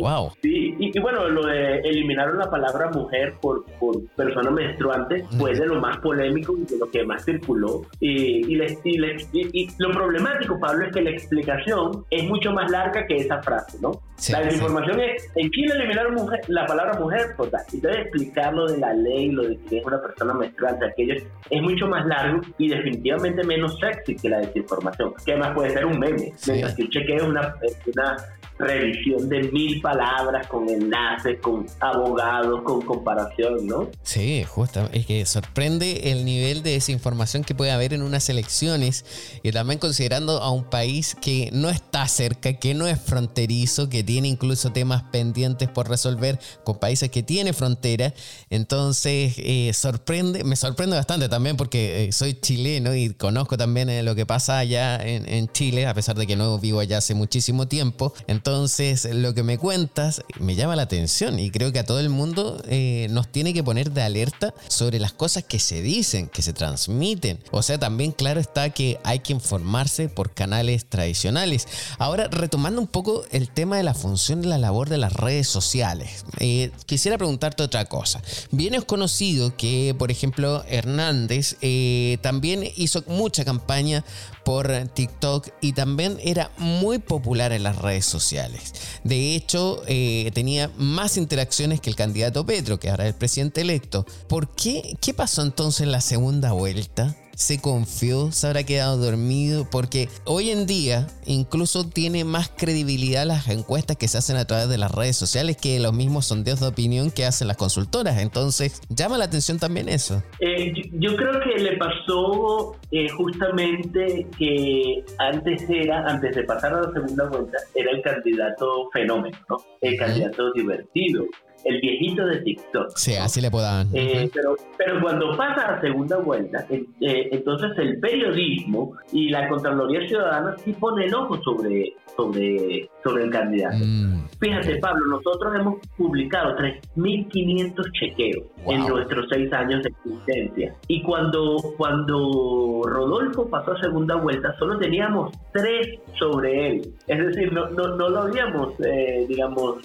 wow. 0.00 0.26
Eh, 0.26 0.30
sí, 0.42 0.76
y, 0.78 0.98
bueno, 1.00 1.28
lo 1.28 1.46
de 1.46 1.80
eliminaron 1.80 2.38
la 2.38 2.50
palabra 2.50 2.90
mujer 2.90 3.34
por, 3.40 3.64
por 3.78 4.04
persona 4.16 4.50
menstruante 4.50 5.24
fue 5.38 5.54
de 5.54 5.66
lo 5.66 5.80
más 5.80 5.98
polémico 5.98 6.56
y 6.56 6.64
de 6.64 6.78
lo 6.78 6.90
que 6.90 7.04
más 7.04 7.24
circuló. 7.24 7.82
Y, 8.00 8.52
y, 8.52 9.68
lo 9.78 9.90
problemático, 9.90 10.58
Pablo, 10.58 10.86
es 10.86 10.92
que 10.92 11.02
la 11.02 11.10
explicación 11.10 12.04
es 12.10 12.24
mucho 12.24 12.52
más 12.52 12.70
larga 12.70 13.06
que 13.06 13.16
esa 13.16 13.42
frase, 13.42 13.78
¿no? 13.80 14.00
la 14.30 14.52
información 14.52 15.00
es, 15.00 15.28
en 15.34 15.50
Chile 15.50 15.74
eliminaron 15.74 16.14
mujer, 16.14 16.40
la 16.48 16.66
palabra 16.66 16.98
mujer, 16.98 17.13
pues, 17.36 17.50
entonces 17.72 18.00
explicar 18.02 18.54
lo 18.54 18.66
de 18.66 18.78
la 18.78 18.92
ley, 18.92 19.30
lo 19.30 19.42
de 19.48 19.58
que 19.68 19.78
es 19.78 19.84
una 19.84 20.00
persona 20.00 20.34
menstruante, 20.34 20.86
aquello 20.86 21.14
es 21.50 21.62
mucho 21.62 21.86
más 21.86 22.06
largo 22.06 22.40
y 22.58 22.68
definitivamente 22.68 23.44
menos 23.44 23.78
sexy 23.78 24.16
que 24.16 24.28
la 24.28 24.38
desinformación, 24.38 25.14
que 25.24 25.32
además 25.32 25.54
puede 25.54 25.70
ser 25.70 25.86
un 25.86 25.98
meme. 25.98 26.32
Mientras 26.46 26.74
que 26.74 26.88
cheque 26.88 27.16
es 27.16 27.22
una, 27.22 27.54
una 27.94 28.16
revisión 28.58 29.28
de 29.28 29.42
mil 29.50 29.80
palabras 29.80 30.46
con 30.46 30.68
enlaces, 30.68 31.40
con 31.40 31.66
abogados, 31.80 32.62
con 32.62 32.82
comparación, 32.82 33.66
¿no? 33.66 33.88
Sí, 34.02 34.44
justo. 34.44 34.88
Es 34.92 35.06
que 35.06 35.26
sorprende 35.26 36.12
el 36.12 36.24
nivel 36.24 36.62
de 36.62 36.72
desinformación 36.72 37.42
que 37.42 37.54
puede 37.54 37.72
haber 37.72 37.94
en 37.94 38.02
unas 38.02 38.28
elecciones 38.28 39.04
y 39.42 39.50
también 39.50 39.78
considerando 39.78 40.40
a 40.40 40.50
un 40.50 40.64
país 40.64 41.16
que 41.20 41.50
no 41.52 41.68
está 41.68 42.06
cerca, 42.06 42.54
que 42.54 42.74
no 42.74 42.86
es 42.86 43.00
fronterizo, 43.00 43.88
que 43.88 44.04
tiene 44.04 44.28
incluso 44.28 44.72
temas 44.72 45.02
pendientes 45.04 45.68
por 45.68 45.88
resolver 45.88 46.38
con 46.62 46.78
países 46.78 47.10
que 47.10 47.22
tienen 47.22 47.54
frontera. 47.54 48.14
Entonces, 48.50 49.34
eh, 49.38 49.72
sorprende, 49.74 50.44
me 50.44 50.56
sorprende 50.56 50.96
bastante 50.96 51.28
también 51.28 51.56
porque 51.56 52.04
eh, 52.04 52.12
soy 52.12 52.34
chileno 52.34 52.94
y 52.94 53.14
conozco 53.14 53.56
también 53.56 53.88
eh, 53.88 54.02
lo 54.02 54.14
que 54.14 54.26
pasa 54.26 54.58
allá 54.58 54.96
en, 54.96 55.28
en, 55.28 55.48
Chile, 55.48 55.86
a 55.86 55.94
pesar 55.94 56.16
de 56.16 56.26
que 56.26 56.36
no 56.36 56.58
vivo 56.58 56.80
allá 56.80 56.98
hace 56.98 57.14
muchísimo 57.14 57.68
tiempo. 57.68 58.12
Entonces, 58.26 58.43
lo 58.44 59.34
que 59.34 59.42
me 59.42 59.56
cuentas 59.56 60.22
me 60.38 60.54
llama 60.54 60.76
la 60.76 60.82
atención 60.82 61.38
y 61.38 61.50
creo 61.50 61.72
que 61.72 61.78
a 61.78 61.84
todo 61.84 61.98
el 61.98 62.10
mundo 62.10 62.62
eh, 62.68 63.06
nos 63.10 63.28
tiene 63.28 63.54
que 63.54 63.64
poner 63.64 63.90
de 63.90 64.02
alerta 64.02 64.52
sobre 64.68 64.98
las 64.98 65.12
cosas 65.12 65.44
que 65.44 65.58
se 65.58 65.80
dicen, 65.80 66.28
que 66.28 66.42
se 66.42 66.52
transmiten. 66.52 67.40
O 67.52 67.62
sea, 67.62 67.78
también 67.78 68.12
claro 68.12 68.40
está 68.40 68.68
que 68.70 68.98
hay 69.02 69.20
que 69.20 69.32
informarse 69.32 70.08
por 70.10 70.32
canales 70.32 70.84
tradicionales. 70.84 71.66
Ahora, 71.98 72.28
retomando 72.28 72.80
un 72.80 72.86
poco 72.86 73.24
el 73.30 73.48
tema 73.48 73.78
de 73.78 73.82
la 73.82 73.94
función 73.94 74.42
de 74.42 74.48
la 74.48 74.58
labor 74.58 74.90
de 74.90 74.98
las 74.98 75.14
redes 75.14 75.48
sociales, 75.48 76.24
eh, 76.38 76.70
quisiera 76.86 77.16
preguntarte 77.16 77.62
otra 77.62 77.86
cosa. 77.86 78.20
Bien 78.50 78.74
es 78.74 78.84
conocido 78.84 79.56
que, 79.56 79.94
por 79.98 80.10
ejemplo, 80.10 80.64
Hernández 80.68 81.56
eh, 81.62 82.18
también 82.20 82.64
hizo 82.76 83.02
mucha 83.06 83.44
campaña 83.44 84.04
por 84.44 84.70
TikTok 84.88 85.48
y 85.60 85.72
también 85.72 86.18
era 86.22 86.50
muy 86.58 86.98
popular 86.98 87.52
en 87.52 87.62
las 87.62 87.76
redes 87.76 88.04
sociales. 88.04 88.74
De 89.02 89.34
hecho, 89.34 89.82
eh, 89.86 90.30
tenía 90.34 90.70
más 90.76 91.16
interacciones 91.16 91.80
que 91.80 91.90
el 91.90 91.96
candidato 91.96 92.44
Petro, 92.46 92.78
que 92.78 92.90
ahora 92.90 93.04
es 93.04 93.14
el 93.14 93.18
presidente 93.18 93.62
electo. 93.62 94.06
¿Por 94.28 94.48
qué? 94.48 94.96
¿Qué 95.00 95.14
pasó 95.14 95.42
entonces 95.42 95.82
en 95.82 95.92
la 95.92 96.00
segunda 96.00 96.52
vuelta? 96.52 97.16
Se 97.36 97.60
confió, 97.60 98.32
se 98.32 98.46
habrá 98.46 98.64
quedado 98.64 98.96
dormido, 98.96 99.66
porque 99.70 100.08
hoy 100.24 100.50
en 100.50 100.66
día 100.66 101.06
incluso 101.26 101.88
tiene 101.88 102.24
más 102.24 102.48
credibilidad 102.48 103.26
las 103.26 103.48
encuestas 103.48 103.96
que 103.96 104.08
se 104.08 104.18
hacen 104.18 104.36
a 104.36 104.44
través 104.44 104.68
de 104.68 104.78
las 104.78 104.90
redes 104.92 105.16
sociales 105.16 105.56
que 105.56 105.78
los 105.80 105.92
mismos 105.92 106.26
sondeos 106.26 106.60
de 106.60 106.66
opinión 106.66 107.10
que 107.10 107.24
hacen 107.24 107.48
las 107.48 107.56
consultoras. 107.56 108.18
Entonces, 108.18 108.80
llama 108.88 109.18
la 109.18 109.24
atención 109.24 109.58
también 109.58 109.88
eso. 109.88 110.22
Eh, 110.40 110.72
yo, 110.92 111.16
creo 111.16 111.40
que 111.40 111.62
le 111.62 111.76
pasó 111.76 112.76
eh, 112.90 113.08
justamente 113.10 114.26
que 114.38 115.04
antes 115.18 115.64
era, 115.68 116.06
antes 116.06 116.34
de 116.34 116.44
pasar 116.44 116.74
a 116.74 116.82
la 116.82 116.92
segunda 116.92 117.28
vuelta, 117.28 117.58
era 117.74 117.90
el 117.90 118.02
candidato 118.02 118.90
fenómeno, 118.92 119.38
¿no? 119.48 119.56
El 119.80 119.96
candidato 119.96 120.52
divertido 120.52 121.24
el 121.64 121.80
viejito 121.80 122.26
de 122.26 122.40
TikTok. 122.40 122.96
Sí, 122.96 123.14
así 123.14 123.40
le 123.40 123.50
puedo 123.50 123.64
eh, 123.94 124.30
pero, 124.32 124.56
pero 124.76 125.00
cuando 125.00 125.36
pasa 125.36 125.74
a 125.74 125.80
segunda 125.80 126.18
vuelta, 126.18 126.66
eh, 126.70 126.84
entonces 127.00 127.70
el 127.78 127.98
periodismo 128.00 128.92
y 129.12 129.30
la 129.30 129.48
Contraloría 129.48 130.06
Ciudadana 130.06 130.56
sí 130.64 130.72
ponen 130.74 131.14
ojo 131.14 131.42
sobre, 131.42 131.94
sobre, 132.16 132.88
sobre 133.04 133.24
el 133.24 133.30
candidato. 133.30 133.76
Mm. 133.78 134.24
Fíjate, 134.40 134.76
Pablo, 134.78 135.06
nosotros 135.06 135.54
hemos 135.54 135.74
publicado 135.96 136.56
3.500 136.56 137.92
chequeos 137.92 138.44
en 138.66 138.86
nuestros 138.86 139.26
seis 139.30 139.52
años 139.52 139.82
de 139.82 139.90
existencia. 139.90 140.74
Y 140.88 141.02
cuando, 141.02 141.56
cuando 141.76 142.82
Rodolfo 142.84 143.48
pasó 143.48 143.72
a 143.72 143.80
segunda 143.80 144.16
vuelta, 144.16 144.54
solo 144.58 144.78
teníamos 144.78 145.32
tres 145.52 146.00
sobre 146.18 146.68
él. 146.68 146.94
Es 147.06 147.18
decir, 147.26 147.52
no, 147.52 147.68
no, 147.70 147.96
no 147.96 148.08
lo 148.08 148.20
habíamos, 148.22 148.72
eh, 148.80 149.26
digamos, 149.28 149.76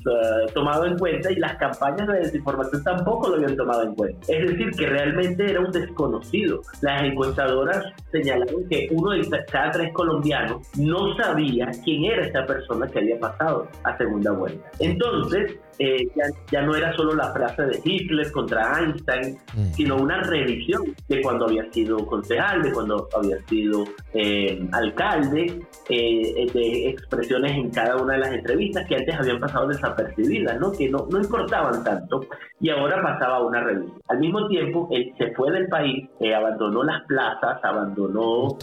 tomado 0.54 0.86
en 0.86 0.98
cuenta 0.98 1.32
y 1.32 1.36
las 1.36 1.56
campañas 1.58 2.08
de 2.08 2.20
desinformación 2.20 2.84
tampoco 2.84 3.30
lo 3.30 3.36
habían 3.36 3.56
tomado 3.56 3.84
en 3.84 3.96
cuenta. 3.96 4.20
Es 4.28 4.50
decir, 4.50 4.72
que 4.72 4.86
realmente 4.86 5.50
era 5.50 5.60
un 5.60 5.72
desconocido. 5.72 6.62
Las 6.82 7.04
encuestadoras 7.04 7.86
señalaron 8.12 8.68
que 8.70 8.88
uno 8.92 9.12
de 9.12 9.20
cada 9.52 9.72
tres 9.72 9.94
colombianos 9.94 10.68
no 10.78 11.16
sabía 11.18 11.70
quién 11.84 12.06
era 12.06 12.26
esta 12.26 12.46
persona 12.46 12.88
que 12.88 13.00
había 13.00 13.09
pasado 13.18 13.68
a 13.84 13.98
segunda 13.98 14.32
vuelta. 14.32 14.70
Entonces, 14.80 15.58
eh, 15.82 16.10
ya, 16.52 16.62
no 16.62 16.76
era 16.76 16.94
solo 16.94 17.16
la 17.16 17.32
frase 17.32 17.64
de 17.64 17.80
Hitler 17.82 18.30
contra 18.34 18.80
Einstein, 18.80 19.38
mm. 19.56 19.72
sino 19.72 19.96
una 19.96 20.22
revisión 20.24 20.84
de 21.08 21.22
cuando 21.22 21.46
había 21.46 21.72
sido 21.72 22.06
concejal, 22.06 22.62
de 22.62 22.74
cuando 22.74 23.08
había 23.18 23.38
sido 23.48 23.86
eh, 24.14 24.62
alcalde, 24.74 25.62
eh, 25.88 26.52
de 26.54 26.90
expresiones 26.90 27.54
en 27.54 27.70
cada 27.72 27.96
una 27.96 28.16
de 28.16 28.20
las 28.20 28.34
entrevistas 28.34 28.86
que 28.90 28.98
antes 28.98 29.16
habían 29.16 29.40
pasado 29.40 29.70
desapercibidas, 29.70 30.60
¿no? 30.60 30.74
que 30.74 30.90
no, 30.90 31.08
no 31.10 31.18
importaban 31.18 31.82
tanto, 31.82 32.26
y 32.60 32.70
ahora 32.70 33.02
pasaba 33.02 33.38
a 33.38 33.44
una 33.46 33.64
revisión. 33.64 34.02
Al 34.10 34.20
mismo 34.20 34.50
tiempo, 34.50 34.90
él 34.92 35.14
se 35.18 35.34
fue 35.34 35.50
del 35.54 35.70
país, 35.70 36.10
abandonó 36.36 36.84
las 36.84 37.06
plazas, 37.06 37.58
abandonó 37.64 38.58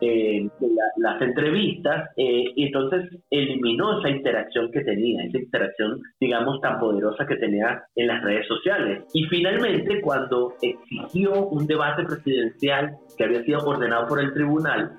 las 0.00 1.20
entrevistas, 1.20 2.08
y 2.16 2.66
entonces 2.66 3.10
eliminó 3.28 3.98
esa 3.98 4.08
interacción 4.08 4.70
que 4.72 4.80
tenía, 4.80 5.24
esa 5.24 5.38
interacción, 5.38 6.00
digamos, 6.18 6.53
tan 6.60 6.78
poderosa 6.78 7.26
que 7.26 7.36
tenía 7.36 7.82
en 7.96 8.06
las 8.06 8.22
redes 8.22 8.46
sociales. 8.46 9.04
Y 9.12 9.24
finalmente, 9.24 10.00
cuando 10.00 10.54
exigió 10.60 11.46
un 11.48 11.66
debate 11.66 12.04
presidencial 12.04 12.96
que 13.16 13.24
había 13.24 13.42
sido 13.42 13.64
ordenado 13.64 14.06
por 14.06 14.20
el 14.20 14.32
tribunal, 14.32 14.92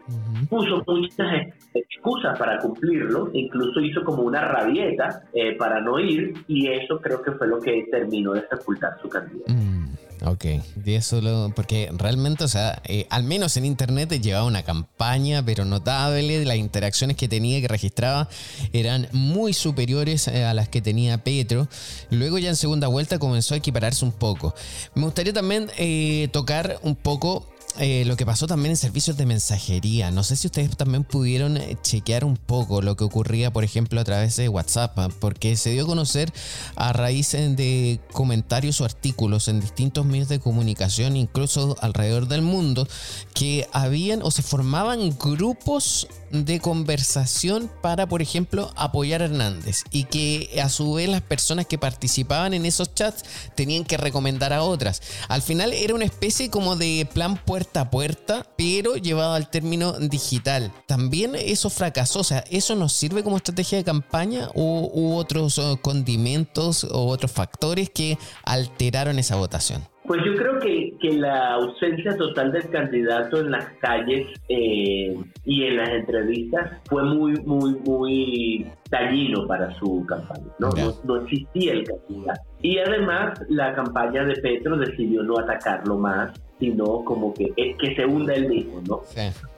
puso 0.49 0.83
muchas 0.87 1.27
excusas 1.73 2.37
para 2.37 2.59
cumplirlo, 2.59 3.29
incluso 3.33 3.79
hizo 3.81 4.03
como 4.03 4.23
una 4.23 4.41
rabieta 4.41 5.23
eh, 5.33 5.55
para 5.57 5.81
no 5.81 5.99
ir, 5.99 6.33
y 6.47 6.67
eso 6.67 6.99
creo 6.99 7.21
que 7.21 7.31
fue 7.31 7.47
lo 7.47 7.59
que 7.59 7.87
terminó 7.91 8.33
de 8.33 8.47
sepultar 8.47 8.97
su 9.01 9.09
candidato. 9.09 9.51
Mm. 9.51 9.84
Ok, 10.23 10.45
y 10.85 10.93
eso 10.93 11.21
lo, 11.21 11.51
porque 11.55 11.89
realmente, 11.93 12.43
o 12.43 12.47
sea, 12.47 12.81
eh, 12.85 13.07
al 13.09 13.23
menos 13.23 13.57
en 13.57 13.65
internet 13.65 14.09
llevaba 14.21 14.45
una 14.45 14.63
campaña, 14.63 15.43
pero 15.45 15.65
notable, 15.65 16.43
las 16.45 16.57
interacciones 16.57 17.17
que 17.17 17.27
tenía, 17.27 17.61
que 17.61 17.67
registraba, 17.67 18.29
eran 18.73 19.07
muy 19.11 19.53
superiores 19.53 20.27
eh, 20.27 20.45
a 20.45 20.53
las 20.53 20.69
que 20.69 20.81
tenía 20.81 21.23
Petro. 21.23 21.67
Luego 22.09 22.37
ya 22.37 22.49
en 22.49 22.55
segunda 22.55 22.87
vuelta 22.87 23.19
comenzó 23.19 23.53
a 23.53 23.57
equipararse 23.57 24.05
un 24.05 24.11
poco. 24.11 24.55
Me 24.93 25.03
gustaría 25.03 25.33
también 25.33 25.69
eh, 25.77 26.29
tocar 26.31 26.79
un 26.83 26.95
poco 26.95 27.54
eh, 27.77 28.05
lo 28.05 28.15
que 28.15 28.25
pasó 28.25 28.47
también 28.47 28.71
en 28.71 28.77
servicios 28.77 29.17
de 29.17 29.25
mensajería. 29.25 30.09
No 30.09 30.23
sé 30.23 30.37
si 30.37 30.47
ustedes 30.47 30.77
también 30.77 31.03
pudieron 31.03 31.57
eh, 31.57 31.77
chequear 31.81 32.23
un 32.23 32.37
poco 32.37 32.81
lo 32.81 32.95
que 32.95 33.03
ocurría, 33.03 33.51
por 33.51 33.65
ejemplo, 33.65 33.99
a 33.99 34.05
través 34.05 34.37
de 34.37 34.47
WhatsApp, 34.47 34.97
¿ah? 34.97 35.09
porque 35.19 35.57
se 35.57 35.71
dio 35.71 35.83
a 35.83 35.87
conocer 35.87 36.31
a 36.77 36.93
raíz 36.93 37.33
eh, 37.33 37.49
de 37.49 37.99
comentarios 38.13 38.79
o 38.79 38.85
artículos 38.85 39.49
en 39.49 39.59
distintos 39.59 40.05
medios 40.05 40.29
de 40.29 40.39
comunicación, 40.39 41.17
incluso 41.17 41.75
alrededor 41.81 42.29
del 42.29 42.43
mundo, 42.43 42.87
que 43.33 43.67
habían 43.73 44.21
o 44.21 44.31
se 44.31 44.41
formaban 44.41 45.17
grupos 45.19 46.07
de 46.31 46.59
conversación 46.59 47.69
para, 47.81 48.07
por 48.07 48.21
ejemplo, 48.21 48.71
apoyar 48.75 49.21
a 49.21 49.25
Hernández 49.25 49.83
y 49.91 50.05
que 50.05 50.61
a 50.63 50.69
su 50.69 50.93
vez 50.93 51.09
las 51.09 51.21
personas 51.21 51.65
que 51.65 51.77
participaban 51.77 52.53
en 52.53 52.65
esos 52.65 52.93
chats 52.93 53.23
tenían 53.55 53.83
que 53.83 53.97
recomendar 53.97 54.53
a 54.53 54.63
otras. 54.63 55.01
Al 55.27 55.41
final 55.41 55.73
era 55.73 55.93
una 55.93 56.05
especie 56.05 56.49
como 56.49 56.75
de 56.75 57.07
plan 57.13 57.37
puerta 57.37 57.64
a 57.73 57.89
puerta, 57.89 58.45
pero 58.57 58.95
llevado 58.95 59.33
al 59.33 59.49
término 59.49 59.93
digital. 59.93 60.71
También 60.87 61.35
eso 61.35 61.69
fracasó, 61.69 62.19
o 62.19 62.23
sea, 62.23 62.43
¿eso 62.51 62.75
nos 62.75 62.93
sirve 62.93 63.23
como 63.23 63.37
estrategia 63.37 63.77
de 63.77 63.83
campaña 63.83 64.49
o 64.55 64.89
hubo 64.93 65.17
otros 65.17 65.57
eh, 65.57 65.75
condimentos 65.81 66.83
o 66.83 67.07
otros 67.07 67.31
factores 67.31 67.89
que 67.89 68.17
alteraron 68.43 69.19
esa 69.19 69.35
votación? 69.35 69.81
Pues 70.05 70.21
yo 70.23 70.35
creo 70.35 70.59
que, 70.59 70.93
que, 71.01 71.13
la 71.13 71.55
ausencia 71.55 72.15
total 72.15 72.51
del 72.51 72.69
candidato 72.69 73.39
en 73.39 73.49
las 73.49 73.65
calles 73.79 74.27
eh, 74.49 75.15
y 75.45 75.63
en 75.63 75.77
las 75.77 75.89
entrevistas 75.89 76.79
fue 76.87 77.03
muy, 77.03 77.33
muy, 77.41 77.75
muy 77.83 78.67
dañino 78.99 79.47
para 79.47 79.73
su 79.79 80.05
campaña. 80.05 80.45
¿no? 80.59 80.69
No, 81.03 81.21
existía 81.21 81.73
el 81.73 81.83
candidato. 81.83 82.41
Y 82.61 82.77
además 82.79 83.39
la 83.49 83.73
campaña 83.75 84.23
de 84.23 84.35
Petro 84.35 84.77
decidió 84.77 85.23
no 85.23 85.37
atacarlo 85.39 85.97
más, 85.97 86.31
sino 86.59 87.03
como 87.03 87.33
que, 87.33 87.53
que 87.55 87.95
se 87.95 88.05
hunda 88.05 88.33
él 88.33 88.47
mismo, 88.47 88.81
¿no? 88.87 89.01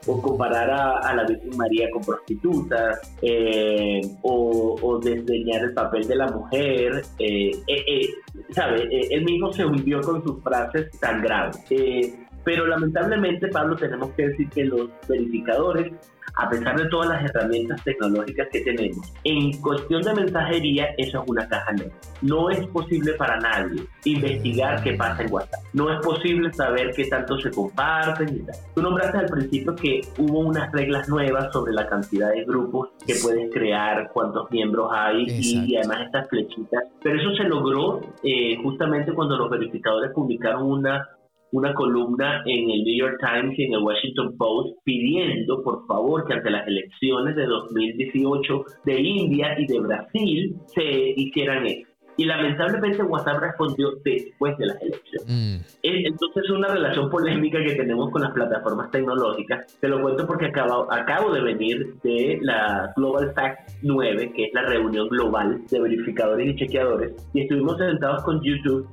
O 0.08 0.22
comparar 0.22 0.70
a, 0.72 1.16
la 1.16 1.24
Virgen 1.26 1.56
María 1.58 1.88
con 1.92 2.02
prostitutas, 2.02 3.16
eh, 3.22 4.02
o, 4.24 4.76
o, 4.82 5.00
desdeñar 5.00 5.64
el 5.64 5.74
papel 5.74 6.08
de 6.08 6.16
la 6.16 6.28
mujer, 6.28 7.04
eh, 7.20 7.52
eh, 7.68 8.08
¿sabe? 8.50 8.88
él 8.90 9.24
mismo 9.24 9.54
se 9.54 9.66
hundió 9.66 10.02
con 10.02 10.24
sus 10.24 10.42
frases 10.42 10.90
tan 11.00 11.22
graves. 11.22 11.64
pero 12.44 12.66
lamentablemente, 12.66 13.48
Pablo, 13.50 13.76
tenemos 13.76 14.10
que 14.12 14.30
decir 14.30 14.50
que 14.50 14.66
los 14.66 14.90
verificadores 15.08 15.94
a 16.38 16.50
pesar 16.50 16.78
de 16.78 16.88
todas 16.90 17.10
las 17.10 17.24
herramientas 17.24 17.84
tecnológicas 17.84 18.48
que 18.52 18.62
tenemos, 18.62 19.12
en 19.24 19.60
cuestión 19.62 20.02
de 20.04 20.14
mensajería, 20.14 20.90
eso 20.98 21.24
es 21.24 21.30
una 21.30 21.48
caja 21.48 21.72
negra. 21.74 21.96
No 22.22 22.50
es 22.50 22.66
posible 22.68 23.14
para 23.14 23.38
nadie 23.38 23.84
investigar 24.06 24.84
qué 24.84 24.94
pasa 24.94 25.24
en 25.24 25.34
WhatsApp. 25.34 25.62
No 25.74 25.92
es 25.92 26.00
posible 26.06 26.54
saber 26.54 26.92
qué 26.96 27.06
tanto 27.06 27.40
se 27.40 27.52
comparten 27.52 28.30
y 28.36 28.40
tal. 28.40 28.56
Tú 28.76 28.82
nombraste 28.82 29.18
al 29.18 29.28
principio 29.28 29.76
que 29.76 30.02
hubo 30.18 30.40
unas 30.40 30.72
reglas 30.72 31.10
nuevas 31.10 31.52
sobre 31.52 31.74
la 31.74 31.88
cantidad 31.88 32.32
de 32.32 32.46
grupos 32.46 32.90
que 33.06 33.16
puedes 33.22 33.52
crear, 33.52 34.10
cuántos 34.14 34.50
miembros 34.52 34.92
hay 34.94 35.26
y, 35.28 35.76
además 35.76 36.06
estas 36.06 36.30
flechitas. 36.30 36.84
Pero 37.02 37.20
eso 37.20 37.36
se 37.36 37.44
logró 37.44 38.02
eh, 38.24 38.58
justamente 38.62 39.14
cuando 39.14 39.38
los 39.38 39.50
verificadores 39.50 40.12
publicaron 40.12 40.64
una 40.64 41.08
una 41.52 41.74
columna 41.74 42.42
en 42.46 42.70
el 42.70 42.84
New 42.84 42.98
York 42.98 43.18
Times 43.20 43.58
y 43.58 43.64
en 43.64 43.74
el 43.74 43.84
Washington 43.84 44.36
Post 44.38 44.78
pidiendo, 44.84 45.64
por 45.64 45.86
favor, 45.88 46.26
que 46.26 46.34
ante 46.34 46.50
las 46.50 46.68
elecciones 46.68 47.36
de 47.36 47.46
2018 47.46 48.66
de 48.86 49.02
India 49.02 49.56
y 49.58 49.66
de 49.66 49.80
Brasil 49.80 50.56
se 50.68 51.14
hicieran 51.16 51.66
esto. 51.66 51.88
y 52.20 52.26
lamentablemente 52.26 53.04
WhatsApp 53.04 53.40
respondió 53.40 53.92
después 54.04 54.58
de 54.58 54.66
las 54.66 54.82
elecciones. 54.82 55.28
Mm. 55.28 55.58
Entonces 55.84 56.46
es 56.46 56.50
una 56.50 56.68
relación 56.68 57.12
polémica 57.12 57.64
que 57.64 57.76
tenemos 57.76 58.10
con 58.10 58.24
las 58.24 58.32
plataformas 58.32 58.90
tecnológicas. 58.90 59.78
Te 59.80 59.88
lo 59.88 60.02
cuento 60.02 60.26
porque 60.26 60.48
acabo, 60.48 60.92
acabo 60.92 61.32
de 61.32 61.42
venir 61.42 61.94
de 62.02 62.40
la 62.42 62.92
Global 62.96 63.32
Fact 63.36 63.70
9, 63.84 64.34
que 64.36 64.46
es 64.46 64.54
la 64.56 64.64
reunión 64.64 65.08
global 65.10 65.62
de 65.70 65.80
verificadores 65.80 66.48
y 66.48 66.56
chequeadores, 66.56 67.14
y 67.36 67.42
estuvimos 67.42 67.78
sentados 67.78 68.24
con 68.24 68.42
YouTube 68.42 68.90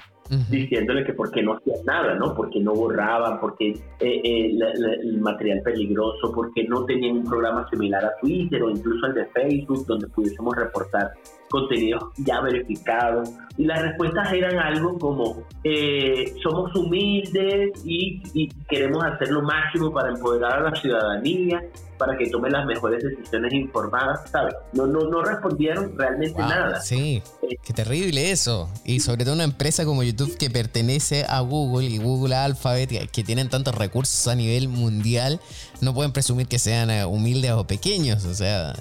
diciéndole 0.50 1.04
que 1.04 1.12
por 1.12 1.30
qué 1.30 1.42
no 1.42 1.54
hacían 1.54 1.84
nada, 1.84 2.14
¿no? 2.14 2.34
Porque 2.34 2.60
no 2.60 2.74
borraban, 2.74 3.40
porque 3.40 3.70
eh, 3.70 4.20
eh, 4.24 4.56
el 5.02 5.20
material 5.20 5.60
peligroso, 5.62 6.32
porque 6.34 6.64
no 6.64 6.84
tenían 6.84 7.18
un 7.18 7.24
programa 7.24 7.68
similar 7.68 8.04
a 8.04 8.16
Twitter 8.20 8.62
o 8.62 8.70
incluso 8.70 9.06
al 9.06 9.14
de 9.14 9.26
Facebook 9.26 9.86
donde 9.86 10.08
pudiésemos 10.08 10.56
reportar 10.56 11.12
contenidos 11.54 12.02
ya 12.16 12.40
verificados. 12.40 13.30
Y 13.56 13.64
las 13.64 13.80
respuestas 13.80 14.32
eran 14.32 14.58
algo 14.58 14.98
como, 14.98 15.44
eh, 15.62 16.34
somos 16.42 16.74
humildes 16.74 17.70
y, 17.84 18.48
queremos 18.68 19.04
hacer 19.04 19.30
lo 19.30 19.42
máximo 19.42 19.92
para 19.92 20.08
empoderar 20.08 20.58
a 20.58 20.70
la 20.70 20.74
ciudadanía, 20.74 21.62
para 21.96 22.18
que 22.18 22.28
tome 22.28 22.50
las 22.50 22.66
mejores 22.66 23.04
decisiones 23.04 23.52
informadas, 23.52 24.28
¿sabes? 24.28 24.54
No, 24.72 24.88
no, 24.88 25.08
no 25.08 25.22
respondieron 25.22 25.96
realmente 25.96 26.40
nada. 26.40 26.80
Sí, 26.80 27.22
eh, 27.42 27.56
qué 27.64 27.72
terrible 27.72 28.32
eso. 28.32 28.68
Y 28.84 28.98
sobre 28.98 29.24
todo 29.24 29.34
una 29.34 29.44
empresa 29.44 29.84
como 29.84 30.02
YouTube 30.02 30.36
que 30.36 30.50
pertenece 30.50 31.24
a 31.28 31.38
Google 31.40 31.86
y 31.86 31.98
Google 31.98 32.34
Alphabet, 32.34 33.08
que 33.12 33.22
tienen 33.22 33.48
tantos 33.48 33.76
recursos 33.76 34.26
a 34.26 34.34
nivel 34.34 34.68
mundial, 34.68 35.40
no 35.80 35.94
pueden 35.94 36.12
presumir 36.12 36.48
que 36.48 36.58
sean 36.58 36.90
eh, 36.90 37.04
humildes 37.04 37.52
o 37.52 37.64
pequeños. 37.64 38.24
O 38.24 38.34
sea, 38.34 38.74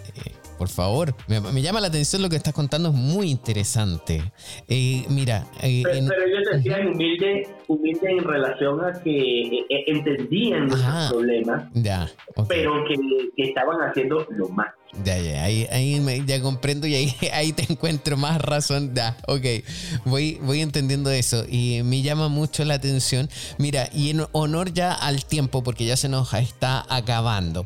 por 0.64 0.70
favor. 0.70 1.14
Me, 1.28 1.62
llama 1.62 1.82
la 1.82 1.88
atención 1.88 2.22
lo 2.22 2.30
que 2.30 2.38
estás 2.38 2.54
contando, 2.54 2.88
es 2.88 2.96
muy 2.96 3.30
interesante. 3.30 4.32
Eh, 4.70 5.04
mira. 5.10 5.46
Eh, 5.62 5.84
pero, 5.84 6.24
ellos 6.24 6.48
decían 6.54 6.88
humilde, 6.88 7.46
humilde 7.68 8.12
en 8.12 8.24
relación 8.24 8.82
a 8.82 8.94
que 8.94 9.58
eh, 9.70 9.84
entendían 9.88 10.70
los 10.70 10.82
problemas, 11.12 11.66
ya, 11.74 12.10
pero 12.48 12.86
que, 12.86 12.96
estaban 13.44 13.82
haciendo 13.82 14.26
lo 14.30 14.48
más. 14.48 14.68
Ya, 15.04 15.18
ya, 15.18 15.44
ahí, 15.44 15.68
ahí 15.72 16.24
ya 16.28 16.40
comprendo 16.42 16.86
y 16.86 16.94
ahí, 16.94 17.16
ahí 17.34 17.52
te 17.52 17.66
encuentro 17.72 18.16
más 18.18 18.40
razón. 18.40 18.94
Ya, 18.94 19.18
ok, 19.28 19.46
voy, 20.06 20.40
voy 20.42 20.62
entendiendo 20.62 21.10
eso 21.10 21.46
y 21.50 21.82
me 21.84 22.02
llama 22.02 22.30
mucho 22.30 22.64
la 22.64 22.76
atención. 22.76 23.30
Mira, 23.58 23.90
y 23.94 24.12
en 24.12 24.26
honor 24.34 24.74
ya 24.74 24.94
al 24.94 25.26
tiempo, 25.26 25.64
porque 25.64 25.86
ya 25.86 25.98
se 25.98 26.10
nos 26.10 26.34
está 26.34 26.86
acabando. 26.90 27.66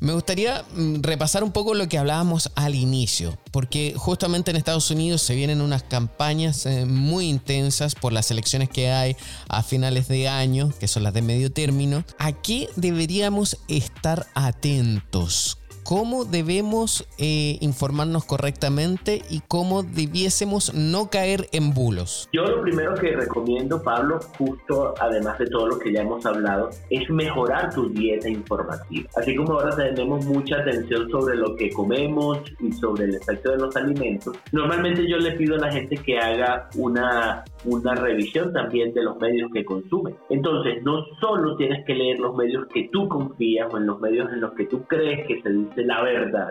Me 0.00 0.14
gustaría 0.14 0.64
mm, 0.74 1.02
repasar 1.02 1.44
un 1.44 1.52
poco 1.52 1.74
lo 1.74 1.86
que 1.86 1.98
hablábamos 1.98 2.50
al 2.54 2.74
inicio, 2.74 3.38
porque 3.50 3.92
justamente 3.96 4.50
en 4.50 4.56
Estados 4.56 4.90
Unidos 4.90 5.20
se 5.20 5.34
vienen 5.34 5.60
unas 5.60 5.82
campañas 5.82 6.64
eh, 6.64 6.86
muy 6.86 7.28
intensas 7.28 7.94
por 7.94 8.12
las 8.14 8.30
elecciones 8.30 8.70
que 8.70 8.90
hay 8.90 9.14
a 9.48 9.62
finales 9.62 10.08
de 10.08 10.26
año, 10.26 10.72
que 10.80 10.88
son 10.88 11.02
las 11.02 11.12
de 11.12 11.20
medio 11.20 11.52
término. 11.52 12.04
¿A 12.18 12.32
qué 12.32 12.70
deberíamos 12.76 13.58
estar 13.68 14.26
atentos? 14.34 15.59
Cómo 15.84 16.24
debemos 16.24 17.06
eh, 17.18 17.58
informarnos 17.60 18.24
correctamente 18.24 19.22
y 19.30 19.40
cómo 19.46 19.82
debiésemos 19.82 20.74
no 20.74 21.10
caer 21.10 21.48
en 21.52 21.74
bulos. 21.74 22.28
Yo 22.32 22.42
lo 22.42 22.62
primero 22.62 22.94
que 22.94 23.16
recomiendo, 23.16 23.82
Pablo, 23.82 24.20
justo 24.38 24.94
además 25.00 25.38
de 25.38 25.46
todo 25.46 25.68
lo 25.68 25.78
que 25.78 25.92
ya 25.92 26.02
hemos 26.02 26.24
hablado, 26.26 26.70
es 26.90 27.08
mejorar 27.10 27.74
tu 27.74 27.88
dieta 27.88 28.28
informativa. 28.28 29.08
Así 29.16 29.34
como 29.34 29.54
ahora 29.54 29.74
tenemos 29.76 30.24
mucha 30.26 30.56
atención 30.56 31.10
sobre 31.10 31.36
lo 31.36 31.56
que 31.56 31.70
comemos 31.70 32.38
y 32.60 32.72
sobre 32.72 33.04
el 33.04 33.14
efecto 33.14 33.50
de 33.50 33.58
los 33.58 33.74
alimentos, 33.76 34.36
normalmente 34.52 35.08
yo 35.08 35.16
le 35.18 35.32
pido 35.32 35.56
a 35.56 35.58
la 35.58 35.72
gente 35.72 35.96
que 35.96 36.18
haga 36.18 36.68
una, 36.76 37.44
una 37.64 37.94
revisión 37.94 38.52
también 38.52 38.92
de 38.94 39.02
los 39.02 39.18
medios 39.18 39.50
que 39.52 39.64
consumen. 39.64 40.14
Entonces, 40.28 40.82
no 40.82 41.04
solo 41.20 41.56
tienes 41.56 41.84
que 41.86 41.94
leer 41.94 42.18
los 42.18 42.36
medios 42.36 42.66
que 42.72 42.88
tú 42.92 43.08
confías 43.08 43.72
o 43.72 43.78
en 43.78 43.86
los 43.86 44.00
medios 44.00 44.32
en 44.32 44.40
los 44.40 44.52
que 44.52 44.66
tú 44.66 44.82
crees 44.84 45.26
que 45.26 45.40
se 45.42 45.50
dice 45.70 45.84
la 45.86 46.02
verdad, 46.02 46.50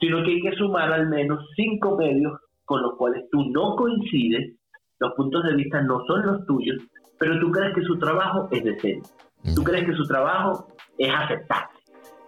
sino 0.00 0.22
que 0.22 0.30
hay 0.32 0.40
que 0.42 0.52
sumar 0.52 0.92
al 0.92 1.08
menos 1.08 1.44
cinco 1.56 1.96
medios 1.96 2.38
con 2.64 2.82
los 2.82 2.96
cuales 2.96 3.24
tú 3.30 3.44
no 3.50 3.76
coincides, 3.76 4.54
los 4.98 5.12
puntos 5.14 5.44
de 5.44 5.54
vista 5.54 5.82
no 5.82 6.04
son 6.06 6.26
los 6.26 6.46
tuyos, 6.46 6.82
pero 7.18 7.38
tú 7.40 7.50
crees 7.50 7.74
que 7.74 7.82
su 7.82 7.98
trabajo 7.98 8.48
es 8.50 8.64
decente, 8.64 9.08
tú 9.54 9.62
crees 9.62 9.84
que 9.86 9.94
su 9.94 10.04
trabajo 10.04 10.68
es 10.98 11.10
aceptable, 11.12 11.78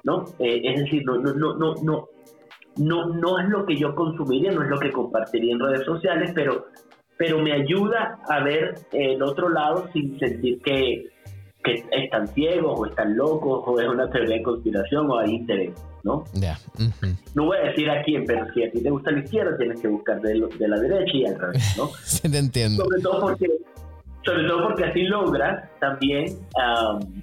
¿no? 0.05 0.25
Eh, 0.39 0.61
es 0.65 0.81
decir, 0.81 1.03
no, 1.07 1.17
no, 1.17 1.33
no, 1.35 1.55
no, 1.57 1.75
no, 1.83 2.09
no, 2.77 3.07
no 3.07 3.39
es 3.39 3.49
lo 3.49 3.65
que 3.65 3.77
yo 3.77 3.95
consumiría, 3.95 4.53
no 4.53 4.63
es 4.63 4.69
lo 4.69 4.79
que 4.79 4.93
compartiría 4.93 5.53
en 5.53 5.61
redes 5.61 5.85
sociales, 5.85 6.33
pero, 6.35 6.67
pero 7.17 7.39
me 7.39 7.53
ayuda 7.53 8.19
a 8.29 8.43
ver 8.43 8.75
el 8.93 9.23
otro 9.23 9.49
lado 9.49 9.89
sin 9.93 10.19
sentir 10.19 10.61
que, 10.63 11.07
que 11.67 11.85
están 11.91 12.27
ciegos 12.29 12.79
o 12.79 12.87
están 12.87 13.17
locos 13.17 13.63
o 13.67 13.81
es 13.81 13.89
una 13.89 14.09
teoría 14.09 14.37
de 14.37 14.43
conspiración 14.43 15.11
o 15.11 15.19
hay 15.19 15.35
interés. 15.35 15.73
¿no? 16.07 16.25
No 17.35 17.47
voy 17.47 17.57
a 17.59 17.71
decir 17.71 17.91
a 17.91 18.03
quién, 18.05 18.25
pero 18.25 18.47
si 18.55 18.63
a 18.63 18.71
ti 18.71 18.81
te 18.81 18.91
gusta 18.91 19.11
la 19.11 19.19
izquierda, 19.19 19.57
tienes 19.59 19.81
que 19.81 19.89
buscar 19.89 20.21
de, 20.21 20.37
la 20.37 20.79
derecha 20.79 21.13
y 21.13 21.27
al 21.27 21.39
revés, 21.39 21.75
¿no? 21.77 21.89
sí, 22.05 22.31
te 22.31 22.39
entiendo. 22.39 22.85
Sobre 22.85 23.03
todo 23.03 23.21
porque, 23.21 23.49
sobre 24.25 24.47
todo 24.47 24.63
porque 24.69 24.85
así 24.85 25.03
logras 25.03 25.69
también 25.81 26.27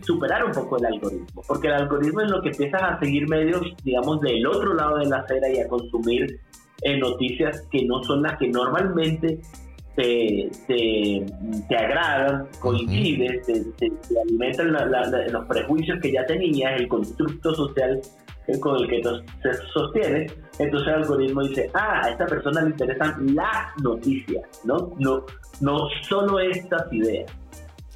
superar 0.01 0.43
un 0.43 0.51
poco 0.51 0.77
el 0.77 0.85
algoritmo, 0.85 1.41
porque 1.47 1.67
el 1.67 1.73
algoritmo 1.75 2.21
es 2.21 2.29
lo 2.29 2.41
que 2.41 2.49
empiezas 2.49 2.83
a 2.83 2.99
seguir 2.99 3.27
medios, 3.29 3.61
digamos, 3.85 4.19
del 4.19 4.45
otro 4.45 4.73
lado 4.73 4.97
de 4.97 5.05
la 5.05 5.19
acera 5.19 5.49
y 5.49 5.59
a 5.59 5.67
consumir 5.69 6.39
eh, 6.81 6.97
noticias 6.97 7.65
que 7.71 7.85
no 7.85 8.03
son 8.03 8.21
las 8.21 8.37
que 8.37 8.49
normalmente 8.49 9.39
te, 9.95 10.49
te, 10.67 11.75
agradan, 11.75 12.47
coincides, 12.59 13.45
te, 13.45 13.91
alimentan 14.21 14.73
los 15.31 15.45
prejuicios 15.45 15.99
que 16.01 16.11
ya 16.11 16.25
tenías, 16.25 16.79
el 16.79 16.87
constructo 16.87 17.53
social 17.53 18.01
con 18.59 18.75
el 18.77 18.89
que 18.89 19.01
se 19.01 19.53
sostiene, 19.73 20.27
entonces 20.59 20.87
el 20.87 20.93
algoritmo 20.95 21.43
dice, 21.43 21.69
ah, 21.73 22.01
a 22.03 22.09
esta 22.09 22.25
persona 22.25 22.61
le 22.61 22.71
interesan 22.71 23.35
las 23.35 23.81
noticias, 23.81 24.43
¿no? 24.65 24.91
No, 24.99 25.25
no 25.61 25.87
solo 26.01 26.39
estas 26.39 26.91
ideas. 26.91 27.31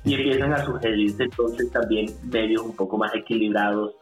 Y 0.05 0.15
empiezan 0.15 0.53
a 0.53 0.63
sugerirse 0.63 1.23
entonces 1.23 1.69
también 1.71 2.05
medios 2.31 2.61
un 2.61 2.75
poco 2.75 2.97
más 2.97 3.13
equilibrados 3.13 3.95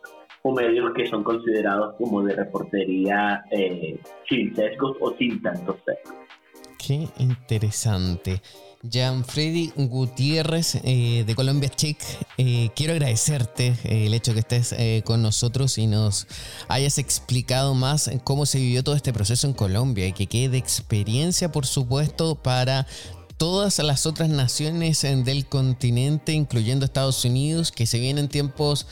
o 0.44 0.54
medios 0.54 0.94
que 0.94 1.08
son 1.08 1.24
considerados 1.24 1.96
como 1.96 2.22
de 2.22 2.36
reportería 2.36 3.44
eh, 3.50 4.00
sin 4.30 4.56
sesgos 4.56 4.96
o 5.00 5.16
sin 5.18 5.42
tantos 5.42 5.78
sesgos. 5.84 6.25
Qué 6.86 7.10
interesante. 7.18 8.44
Freddy 9.26 9.72
Gutiérrez 9.76 10.76
eh, 10.84 11.24
de 11.26 11.34
Colombia 11.34 11.68
Chic, 11.76 11.98
eh, 12.38 12.70
quiero 12.76 12.94
agradecerte 12.94 13.76
eh, 13.84 14.06
el 14.06 14.14
hecho 14.14 14.36
que 14.36 14.42
estés 14.42 14.76
con 15.04 15.24
nosotros 15.24 15.80
y 15.80 15.88
nos 15.88 16.28
hayas 16.68 17.00
explicado 17.00 17.74
más 17.74 18.12
cómo 18.24 18.46
se 18.46 18.60
vivió 18.60 18.84
todo 18.84 18.96
este 18.96 19.14
proceso 19.14 19.48
en 19.48 19.54
Colombia 19.54 20.06
y 20.06 20.14
que 20.14 20.28
quede 20.28 20.60
experiencia, 20.60 21.52
por 21.52 21.66
supuesto, 21.66 22.36
para 22.36 22.86
todas 23.38 23.80
las 23.80 24.06
otras 24.06 24.30
naciones 24.30 25.02
del 25.02 25.48
continente, 25.48 26.34
incluyendo 26.34 26.86
Estados 26.86 27.26
Unidos, 27.26 27.72
que 27.72 27.88
se 27.88 27.98
vienen 27.98 28.30
tiempos 28.30 28.86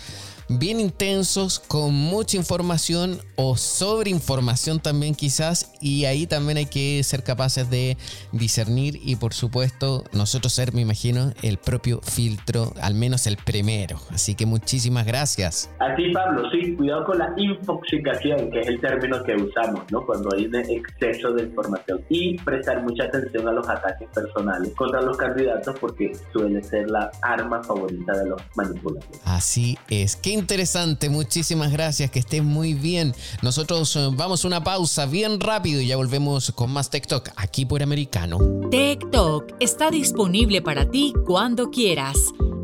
bien 0.49 0.79
intensos, 0.79 1.59
con 1.59 1.93
mucha 1.93 2.37
información 2.37 3.19
o 3.35 3.57
sobreinformación 3.57 4.79
también 4.79 5.15
quizás, 5.15 5.73
y 5.81 6.05
ahí 6.05 6.27
también 6.27 6.57
hay 6.57 6.65
que 6.65 7.01
ser 7.03 7.23
capaces 7.23 7.69
de 7.69 7.97
discernir 8.31 8.99
y 9.03 9.15
por 9.15 9.33
supuesto 9.33 10.03
nosotros 10.11 10.53
ser, 10.53 10.73
me 10.73 10.81
imagino, 10.81 11.33
el 11.41 11.57
propio 11.57 12.01
filtro, 12.01 12.73
al 12.81 12.93
menos 12.93 13.27
el 13.27 13.37
primero. 13.37 13.99
Así 14.11 14.35
que 14.35 14.45
muchísimas 14.45 15.05
gracias. 15.05 15.69
Así 15.79 16.11
Pablo, 16.13 16.49
sí, 16.51 16.75
cuidado 16.75 17.05
con 17.05 17.17
la 17.19 17.33
infoxicación, 17.37 18.51
que 18.51 18.59
es 18.59 18.67
el 18.67 18.79
término 18.79 19.23
que 19.23 19.35
usamos, 19.35 19.83
¿no? 19.91 20.05
Cuando 20.05 20.29
hay 20.35 20.45
un 20.45 20.55
exceso 20.55 21.31
de 21.33 21.43
información 21.43 22.01
y 22.09 22.37
prestar 22.39 22.83
mucha 22.83 23.05
atención 23.05 23.47
a 23.47 23.51
los 23.51 23.67
ataques 23.67 24.07
personales 24.09 24.73
contra 24.75 25.01
los 25.01 25.17
candidatos 25.17 25.75
porque 25.79 26.11
suele 26.31 26.61
ser 26.63 26.89
la 26.89 27.11
arma 27.21 27.63
favorita 27.63 28.13
de 28.17 28.29
los 28.29 28.41
manipuladores. 28.55 29.21
Así 29.25 29.77
es. 29.89 30.15
¿Qué 30.15 30.32
interesante, 30.33 31.09
muchísimas 31.09 31.71
gracias, 31.71 32.11
que 32.11 32.19
estén 32.19 32.45
muy 32.45 32.73
bien. 32.73 33.15
Nosotros 33.41 33.95
eh, 33.95 34.09
vamos 34.13 34.43
a 34.43 34.47
una 34.47 34.63
pausa 34.63 35.05
bien 35.05 35.39
rápido 35.39 35.79
y 35.79 35.87
ya 35.87 35.97
volvemos 35.97 36.51
con 36.51 36.71
más 36.71 36.89
TikTok 36.89 37.29
aquí 37.35 37.65
por 37.65 37.81
Americano. 37.81 38.39
TikTok 38.69 39.53
está 39.59 39.91
disponible 39.91 40.61
para 40.61 40.89
ti 40.89 41.13
cuando 41.25 41.69
quieras. 41.69 42.17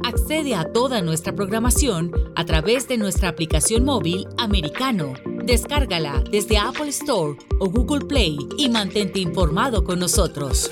Accede 0.03 0.55
a 0.55 0.71
toda 0.71 1.01
nuestra 1.01 1.35
programación 1.35 2.11
a 2.35 2.45
través 2.45 2.87
de 2.87 2.97
nuestra 2.97 3.29
aplicación 3.29 3.85
móvil 3.85 4.27
Americano. 4.37 5.13
Descárgala 5.45 6.23
desde 6.31 6.57
Apple 6.57 6.89
Store 6.89 7.37
o 7.59 7.69
Google 7.69 8.05
Play 8.05 8.37
y 8.57 8.69
mantente 8.69 9.19
informado 9.19 9.83
con 9.83 9.99
nosotros. 9.99 10.71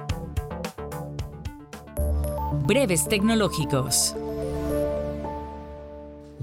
Breves 2.65 3.07
tecnológicos. 3.09 4.15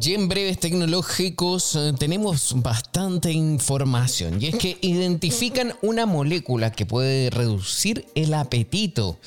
Y 0.01 0.14
en 0.14 0.29
breves 0.29 0.59
tecnológicos 0.59 1.77
eh, 1.77 1.93
tenemos 1.97 2.55
bastante 2.57 3.33
información 3.33 4.43
y 4.43 4.47
es 4.47 4.57
que 4.57 4.79
identifican 4.81 5.75
una 5.81 6.07
molécula 6.07 6.73
que 6.73 6.87
puede 6.87 7.31
reducir 7.31 8.07
el 8.14 8.35
apetito. 8.35 9.19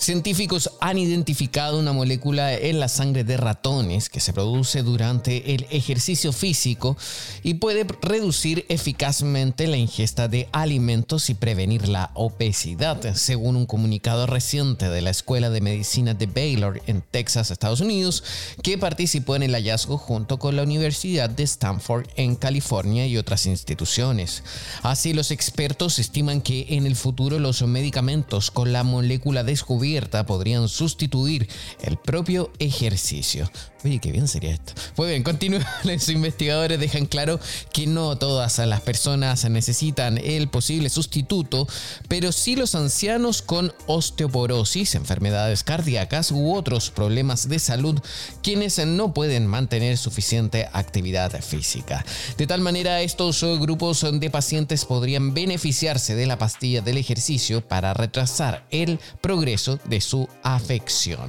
Científicos 0.00 0.70
han 0.80 0.96
identificado 0.96 1.78
una 1.78 1.92
molécula 1.92 2.54
en 2.54 2.80
la 2.80 2.88
sangre 2.88 3.22
de 3.22 3.36
ratones 3.36 4.08
que 4.08 4.20
se 4.20 4.32
produce 4.32 4.82
durante 4.82 5.54
el 5.54 5.66
ejercicio 5.68 6.32
físico 6.32 6.96
y 7.42 7.54
puede 7.54 7.84
reducir 8.00 8.64
eficazmente 8.70 9.66
la 9.66 9.76
ingesta 9.76 10.26
de 10.26 10.48
alimentos 10.52 11.28
y 11.28 11.34
prevenir 11.34 11.86
la 11.86 12.12
obesidad, 12.14 13.14
según 13.14 13.56
un 13.56 13.66
comunicado 13.66 14.26
reciente 14.26 14.88
de 14.88 15.02
la 15.02 15.10
Escuela 15.10 15.50
de 15.50 15.60
Medicina 15.60 16.14
de 16.14 16.24
Baylor 16.24 16.80
en 16.86 17.02
Texas, 17.02 17.50
Estados 17.50 17.82
Unidos, 17.82 18.24
que 18.62 18.78
participó 18.78 19.36
en 19.36 19.42
el 19.42 19.52
hallazgo 19.52 19.98
junto 19.98 20.38
con 20.38 20.56
la 20.56 20.62
Universidad 20.62 21.28
de 21.28 21.42
Stanford 21.42 22.06
en 22.16 22.36
California 22.36 23.06
y 23.06 23.18
otras 23.18 23.44
instituciones. 23.44 24.44
Así, 24.80 25.12
los 25.12 25.30
expertos 25.30 25.98
estiman 25.98 26.40
que 26.40 26.68
en 26.70 26.86
el 26.86 26.96
futuro 26.96 27.38
los 27.38 27.60
medicamentos 27.60 28.50
con 28.50 28.72
la 28.72 28.82
molécula 28.82 29.44
descubierta 29.44 29.89
podrían 30.26 30.68
sustituir 30.68 31.48
el 31.82 31.96
propio 31.96 32.52
ejercicio. 32.58 33.50
Oye, 33.82 33.98
qué 33.98 34.12
bien 34.12 34.28
sería 34.28 34.52
esto. 34.52 34.74
Muy 34.96 35.08
bien, 35.08 35.22
continúan. 35.22 35.64
Los 35.84 36.08
investigadores 36.10 36.78
dejan 36.78 37.06
claro 37.06 37.40
que 37.72 37.86
no 37.86 38.18
todas 38.18 38.58
las 38.58 38.82
personas 38.82 39.48
necesitan 39.48 40.18
el 40.18 40.48
posible 40.48 40.90
sustituto, 40.90 41.66
pero 42.06 42.30
sí 42.30 42.56
los 42.56 42.74
ancianos 42.74 43.40
con 43.40 43.72
osteoporosis, 43.86 44.94
enfermedades 44.94 45.64
cardíacas 45.64 46.30
u 46.30 46.54
otros 46.54 46.90
problemas 46.90 47.48
de 47.48 47.58
salud, 47.58 47.98
quienes 48.42 48.78
no 48.86 49.14
pueden 49.14 49.46
mantener 49.46 49.96
suficiente 49.96 50.68
actividad 50.72 51.40
física. 51.42 52.04
De 52.36 52.46
tal 52.46 52.60
manera, 52.60 53.00
estos 53.00 53.42
grupos 53.58 54.06
de 54.12 54.30
pacientes 54.30 54.84
podrían 54.84 55.32
beneficiarse 55.32 56.14
de 56.14 56.26
la 56.26 56.38
pastilla 56.38 56.82
del 56.82 56.98
ejercicio 56.98 57.66
para 57.66 57.94
retrasar 57.94 58.66
el 58.70 59.00
progreso 59.22 59.79
de 59.84 60.00
su 60.00 60.28
afección. 60.42 61.28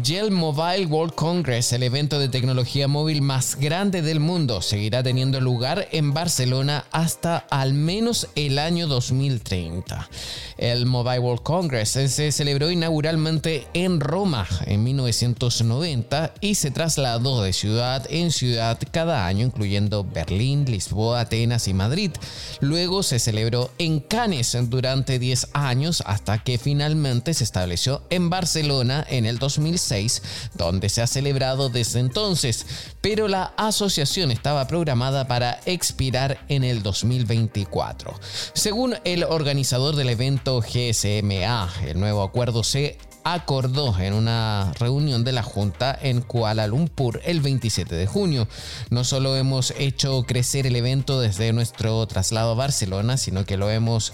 Gel 0.00 0.30
Mobile 0.30 0.86
World 0.86 1.14
Congress, 1.14 1.74
el 1.74 1.82
evento 1.82 2.18
de 2.18 2.30
tecnología 2.30 2.88
móvil 2.88 3.20
más 3.20 3.56
grande 3.56 4.00
del 4.00 4.20
mundo, 4.20 4.62
seguirá 4.62 5.02
teniendo 5.02 5.38
lugar 5.38 5.86
en 5.92 6.14
Barcelona 6.14 6.86
hasta 6.92 7.36
al 7.50 7.74
menos 7.74 8.28
el 8.34 8.58
año 8.58 8.86
2030. 8.86 10.08
El 10.56 10.86
Mobile 10.86 11.18
World 11.18 11.42
Congress 11.42 11.90
se 11.90 12.32
celebró 12.32 12.70
inauguralmente 12.70 13.66
en 13.74 14.00
Roma 14.00 14.46
en 14.64 14.82
1990 14.82 16.32
y 16.40 16.54
se 16.54 16.70
trasladó 16.70 17.42
de 17.42 17.52
ciudad 17.52 18.06
en 18.08 18.32
ciudad 18.32 18.78
cada 18.92 19.26
año, 19.26 19.44
incluyendo 19.44 20.04
Berlín, 20.04 20.64
Lisboa, 20.64 21.20
Atenas 21.20 21.68
y 21.68 21.74
Madrid. 21.74 22.12
Luego 22.60 23.02
se 23.02 23.18
celebró 23.18 23.70
en 23.76 24.00
Cannes 24.00 24.56
durante 24.70 25.18
10 25.18 25.48
años 25.52 26.02
hasta 26.06 26.38
que 26.38 26.56
finalmente 26.56 27.34
se 27.34 27.44
estableció 27.44 28.02
en 28.08 28.30
Barcelona 28.30 29.04
en 29.10 29.26
el 29.26 29.38
2006 29.82 30.22
donde 30.54 30.88
se 30.88 31.02
ha 31.02 31.06
celebrado 31.06 31.68
desde 31.68 32.00
entonces, 32.00 32.66
pero 33.00 33.28
la 33.28 33.52
asociación 33.56 34.30
estaba 34.30 34.66
programada 34.66 35.26
para 35.26 35.60
expirar 35.66 36.38
en 36.48 36.64
el 36.64 36.82
2024. 36.82 38.14
Según 38.54 38.94
el 39.04 39.24
organizador 39.24 39.96
del 39.96 40.10
evento 40.10 40.60
GSMA, 40.60 41.72
el 41.86 41.98
nuevo 41.98 42.22
acuerdo 42.22 42.62
se 42.64 42.98
acordó 43.24 43.96
en 44.00 44.14
una 44.14 44.72
reunión 44.78 45.22
de 45.22 45.30
la 45.30 45.44
Junta 45.44 45.96
en 46.00 46.22
Kuala 46.22 46.66
Lumpur 46.66 47.20
el 47.24 47.40
27 47.40 47.94
de 47.94 48.06
junio. 48.06 48.48
No 48.90 49.04
solo 49.04 49.36
hemos 49.36 49.72
hecho 49.78 50.24
crecer 50.24 50.66
el 50.66 50.74
evento 50.74 51.20
desde 51.20 51.52
nuestro 51.52 52.04
traslado 52.06 52.52
a 52.52 52.54
Barcelona, 52.54 53.16
sino 53.16 53.44
que 53.44 53.56
lo 53.56 53.70
hemos 53.70 54.12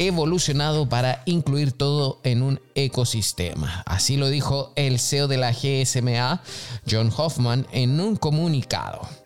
evolucionado 0.00 0.88
para 0.88 1.22
incluir 1.26 1.72
todo 1.72 2.20
en 2.24 2.42
un 2.42 2.60
ecosistema. 2.74 3.82
Así 3.84 4.16
lo 4.16 4.28
dijo 4.28 4.72
el 4.76 4.98
CEO 4.98 5.28
de 5.28 5.36
la 5.36 5.52
GSMA, 5.52 6.42
John 6.90 7.12
Hoffman, 7.14 7.66
en 7.70 8.00
un 8.00 8.16
comunicado. 8.16 9.19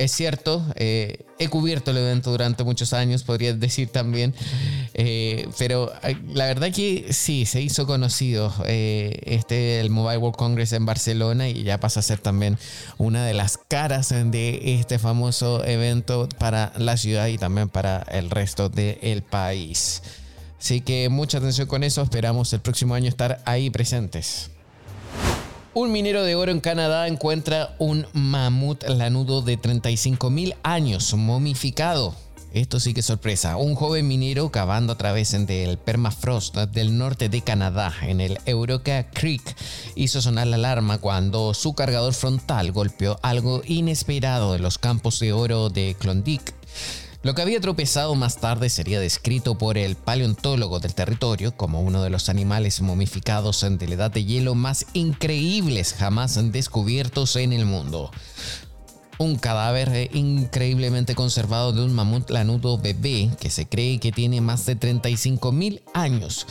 Es 0.00 0.12
cierto, 0.12 0.64
eh, 0.76 1.26
he 1.38 1.48
cubierto 1.48 1.90
el 1.90 1.98
evento 1.98 2.30
durante 2.30 2.64
muchos 2.64 2.94
años, 2.94 3.22
podría 3.22 3.52
decir 3.52 3.90
también, 3.90 4.34
eh, 4.94 5.46
pero 5.58 5.92
eh, 6.02 6.16
la 6.32 6.46
verdad 6.46 6.72
que 6.72 7.12
sí, 7.12 7.44
se 7.44 7.60
hizo 7.60 7.86
conocido 7.86 8.50
este, 8.66 9.78
el 9.78 9.90
Mobile 9.90 10.16
World 10.16 10.38
Congress 10.38 10.72
en 10.72 10.86
Barcelona 10.86 11.50
y 11.50 11.64
ya 11.64 11.78
pasa 11.80 12.00
a 12.00 12.02
ser 12.02 12.18
también 12.18 12.56
una 12.96 13.26
de 13.26 13.34
las 13.34 13.58
caras 13.58 14.08
de 14.08 14.78
este 14.80 14.98
famoso 14.98 15.62
evento 15.66 16.30
para 16.38 16.72
la 16.78 16.96
ciudad 16.96 17.26
y 17.26 17.36
también 17.36 17.68
para 17.68 17.98
el 18.10 18.30
resto 18.30 18.70
del 18.70 19.20
país. 19.20 20.02
Así 20.58 20.80
que 20.80 21.10
mucha 21.10 21.36
atención 21.36 21.68
con 21.68 21.84
eso, 21.84 22.00
esperamos 22.00 22.50
el 22.54 22.60
próximo 22.60 22.94
año 22.94 23.10
estar 23.10 23.42
ahí 23.44 23.68
presentes. 23.68 24.50
Un 25.72 25.92
minero 25.92 26.24
de 26.24 26.34
oro 26.34 26.50
en 26.50 26.58
Canadá 26.58 27.06
encuentra 27.06 27.76
un 27.78 28.04
mamut 28.12 28.82
lanudo 28.88 29.40
de 29.40 29.56
35.000 29.56 30.56
años 30.64 31.14
momificado. 31.14 32.16
Esto 32.52 32.80
sí 32.80 32.92
que 32.92 33.02
sorpresa. 33.02 33.56
Un 33.56 33.76
joven 33.76 34.08
minero 34.08 34.50
cavando 34.50 34.92
a 34.92 34.98
través 34.98 35.30
del 35.46 35.78
permafrost 35.78 36.56
del 36.56 36.98
norte 36.98 37.28
de 37.28 37.42
Canadá, 37.42 37.94
en 38.02 38.20
el 38.20 38.38
Euroka 38.46 39.08
Creek, 39.10 39.42
hizo 39.94 40.20
sonar 40.20 40.48
la 40.48 40.56
alarma 40.56 40.98
cuando 40.98 41.54
su 41.54 41.72
cargador 41.74 42.14
frontal 42.14 42.72
golpeó 42.72 43.20
algo 43.22 43.62
inesperado 43.64 44.56
en 44.56 44.62
los 44.62 44.78
campos 44.78 45.20
de 45.20 45.32
oro 45.32 45.70
de 45.70 45.94
Klondike. 45.96 46.52
Lo 47.22 47.34
que 47.34 47.42
había 47.42 47.60
tropezado 47.60 48.14
más 48.14 48.38
tarde 48.38 48.70
sería 48.70 48.98
descrito 48.98 49.58
por 49.58 49.76
el 49.76 49.94
paleontólogo 49.94 50.80
del 50.80 50.94
territorio 50.94 51.54
como 51.54 51.82
uno 51.82 52.02
de 52.02 52.08
los 52.08 52.30
animales 52.30 52.80
momificados 52.80 53.60
de 53.60 53.88
la 53.88 53.94
edad 53.94 54.10
de 54.10 54.24
hielo 54.24 54.54
más 54.54 54.86
increíbles 54.94 55.92
jamás 55.92 56.40
descubiertos 56.50 57.36
en 57.36 57.52
el 57.52 57.66
mundo. 57.66 58.10
Un 59.18 59.36
cadáver 59.36 60.08
increíblemente 60.14 61.14
conservado 61.14 61.74
de 61.74 61.84
un 61.84 61.92
mamut 61.92 62.30
lanudo 62.30 62.78
bebé 62.78 63.28
que 63.38 63.50
se 63.50 63.68
cree 63.68 64.00
que 64.00 64.12
tiene 64.12 64.40
más 64.40 64.64
de 64.64 64.80
35.000 64.80 65.82
años. 65.92 66.46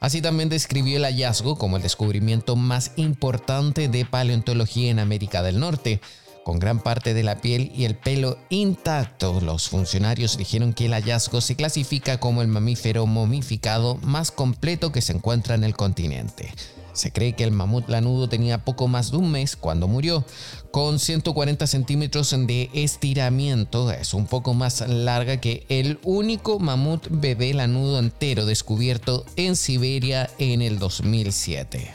Así 0.00 0.20
también 0.20 0.48
describió 0.48 0.96
el 0.96 1.04
hallazgo 1.04 1.56
como 1.56 1.76
el 1.76 1.84
descubrimiento 1.84 2.56
más 2.56 2.92
importante 2.96 3.86
de 3.86 4.04
paleontología 4.06 4.90
en 4.90 4.98
América 4.98 5.42
del 5.42 5.60
Norte, 5.60 6.00
con 6.44 6.58
gran 6.58 6.80
parte 6.80 7.14
de 7.14 7.22
la 7.22 7.40
piel 7.40 7.70
y 7.74 7.84
el 7.84 7.96
pelo 7.96 8.38
intacto, 8.48 9.40
los 9.40 9.68
funcionarios 9.68 10.36
dijeron 10.36 10.72
que 10.72 10.86
el 10.86 10.92
hallazgo 10.92 11.40
se 11.40 11.56
clasifica 11.56 12.18
como 12.18 12.42
el 12.42 12.48
mamífero 12.48 13.06
momificado 13.06 13.96
más 14.02 14.30
completo 14.30 14.92
que 14.92 15.02
se 15.02 15.12
encuentra 15.12 15.54
en 15.54 15.64
el 15.64 15.76
continente. 15.76 16.52
Se 16.92 17.12
cree 17.12 17.34
que 17.34 17.44
el 17.44 17.52
mamut 17.52 17.88
lanudo 17.88 18.28
tenía 18.28 18.64
poco 18.64 18.88
más 18.88 19.10
de 19.10 19.18
un 19.18 19.30
mes 19.30 19.56
cuando 19.56 19.86
murió. 19.86 20.24
Con 20.70 20.98
140 20.98 21.66
centímetros 21.66 22.34
de 22.46 22.68
estiramiento, 22.74 23.90
es 23.90 24.12
un 24.12 24.26
poco 24.26 24.54
más 24.54 24.86
larga 24.88 25.38
que 25.38 25.64
el 25.68 25.98
único 26.02 26.58
mamut 26.58 27.06
bebé 27.10 27.54
lanudo 27.54 27.98
entero 27.98 28.44
descubierto 28.44 29.24
en 29.36 29.56
Siberia 29.56 30.30
en 30.38 30.62
el 30.62 30.78
2007. 30.78 31.90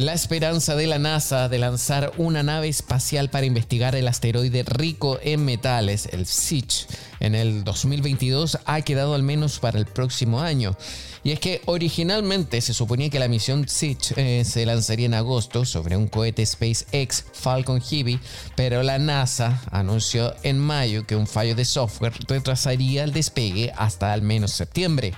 La 0.00 0.14
esperanza 0.14 0.76
de 0.76 0.86
la 0.86 0.98
NASA 0.98 1.50
de 1.50 1.58
lanzar 1.58 2.14
una 2.16 2.42
nave 2.42 2.68
espacial 2.68 3.28
para 3.28 3.44
investigar 3.44 3.94
el 3.94 4.08
asteroide 4.08 4.62
rico 4.62 5.18
en 5.22 5.44
metales, 5.44 6.08
el 6.12 6.24
SICH, 6.24 6.86
en 7.20 7.34
el 7.34 7.64
2022 7.64 8.60
ha 8.64 8.80
quedado 8.80 9.14
al 9.14 9.22
menos 9.22 9.58
para 9.58 9.78
el 9.78 9.84
próximo 9.84 10.40
año. 10.40 10.74
Y 11.22 11.32
es 11.32 11.38
que 11.38 11.60
originalmente 11.66 12.62
se 12.62 12.72
suponía 12.72 13.10
que 13.10 13.18
la 13.18 13.28
misión 13.28 13.68
SICH 13.68 14.12
eh, 14.16 14.44
se 14.46 14.64
lanzaría 14.64 15.04
en 15.04 15.12
agosto 15.12 15.66
sobre 15.66 15.98
un 15.98 16.08
cohete 16.08 16.46
SpaceX 16.46 17.26
Falcon 17.34 17.82
Heavy, 17.82 18.18
pero 18.56 18.82
la 18.82 18.98
NASA 18.98 19.60
anunció 19.70 20.34
en 20.44 20.58
mayo 20.58 21.06
que 21.06 21.14
un 21.14 21.26
fallo 21.26 21.54
de 21.54 21.66
software 21.66 22.14
retrasaría 22.26 23.04
el 23.04 23.12
despegue 23.12 23.70
hasta 23.76 24.14
al 24.14 24.22
menos 24.22 24.52
septiembre. 24.52 25.12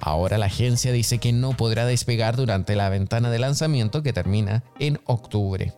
Ahora 0.00 0.38
la 0.38 0.46
agencia 0.46 0.92
dice 0.92 1.18
que 1.18 1.32
no 1.32 1.56
podrá 1.56 1.86
despegar 1.86 2.36
durante 2.36 2.76
la 2.76 2.88
ventana 2.88 3.30
de 3.30 3.38
lanzamiento 3.38 4.02
que 4.02 4.12
termina 4.12 4.62
en 4.78 5.00
octubre. 5.04 5.72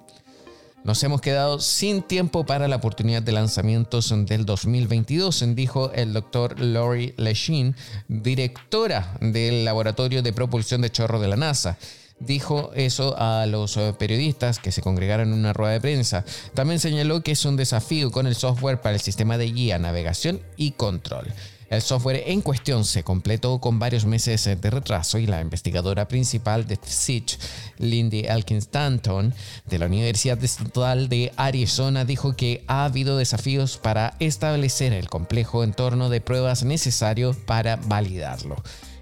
Nos 0.82 1.02
hemos 1.02 1.20
quedado 1.20 1.60
sin 1.60 2.02
tiempo 2.02 2.46
para 2.46 2.66
la 2.66 2.76
oportunidad 2.76 3.22
de 3.22 3.32
lanzamientos 3.32 4.14
del 4.26 4.46
2022, 4.46 5.44
dijo 5.54 5.92
el 5.92 6.14
doctor 6.14 6.58
Lori 6.58 7.12
Lechine, 7.18 7.74
directora 8.08 9.14
del 9.20 9.66
Laboratorio 9.66 10.22
de 10.22 10.32
Propulsión 10.32 10.80
de 10.80 10.90
Chorro 10.90 11.20
de 11.20 11.28
la 11.28 11.36
NASA 11.36 11.76
dijo 12.20 12.70
eso 12.74 13.14
a 13.18 13.46
los 13.46 13.78
periodistas 13.98 14.58
que 14.58 14.72
se 14.72 14.82
congregaron 14.82 15.32
en 15.32 15.38
una 15.38 15.52
rueda 15.52 15.72
de 15.72 15.80
prensa. 15.80 16.24
También 16.54 16.78
señaló 16.78 17.22
que 17.22 17.32
es 17.32 17.44
un 17.44 17.56
desafío 17.56 18.10
con 18.10 18.26
el 18.26 18.34
software 18.34 18.80
para 18.80 18.94
el 18.94 19.00
sistema 19.00 19.38
de 19.38 19.50
guía, 19.50 19.78
navegación 19.78 20.40
y 20.56 20.72
control. 20.72 21.26
El 21.70 21.82
software 21.82 22.24
en 22.26 22.40
cuestión 22.40 22.84
se 22.84 23.04
completó 23.04 23.60
con 23.60 23.78
varios 23.78 24.04
meses 24.04 24.44
de 24.44 24.70
retraso 24.70 25.18
y 25.18 25.26
la 25.28 25.40
investigadora 25.40 26.08
principal 26.08 26.66
de 26.66 26.76
SITCH, 26.82 27.38
Lindy 27.78 28.26
Elkins 28.26 28.64
Stanton, 28.64 29.32
de 29.66 29.78
la 29.78 29.86
Universidad 29.86 30.42
Estatal 30.42 31.08
de 31.08 31.32
Arizona, 31.36 32.04
dijo 32.04 32.34
que 32.34 32.64
ha 32.66 32.84
habido 32.84 33.16
desafíos 33.16 33.78
para 33.78 34.16
establecer 34.18 34.92
el 34.92 35.08
complejo 35.08 35.62
entorno 35.62 36.08
de 36.08 36.20
pruebas 36.20 36.64
necesario 36.64 37.36
para 37.46 37.76
validarlo. 37.76 38.56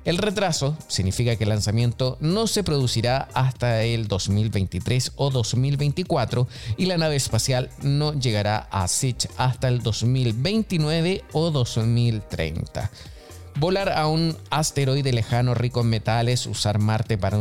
El 0.08 0.16
retraso 0.16 0.74
significa 0.88 1.36
que 1.36 1.44
el 1.44 1.50
lanzamiento 1.50 2.16
no 2.20 2.46
se 2.46 2.64
producirá 2.64 3.28
hasta 3.34 3.82
el 3.82 4.08
2023 4.08 5.12
o 5.16 5.28
2024 5.28 6.48
y 6.78 6.86
la 6.86 6.96
nave 6.96 7.14
espacial 7.16 7.68
no 7.82 8.14
llegará 8.14 8.68
a 8.70 8.88
Sich 8.88 9.28
hasta 9.36 9.68
el 9.68 9.82
2029 9.82 11.24
o 11.32 11.50
2030. 11.50 12.90
Volar 13.56 13.90
a 13.90 14.06
un 14.06 14.34
asteroide 14.48 15.12
lejano 15.12 15.52
rico 15.52 15.82
en 15.82 15.90
metales, 15.90 16.46
usar 16.46 16.78
Marte 16.78 17.18
para 17.18 17.36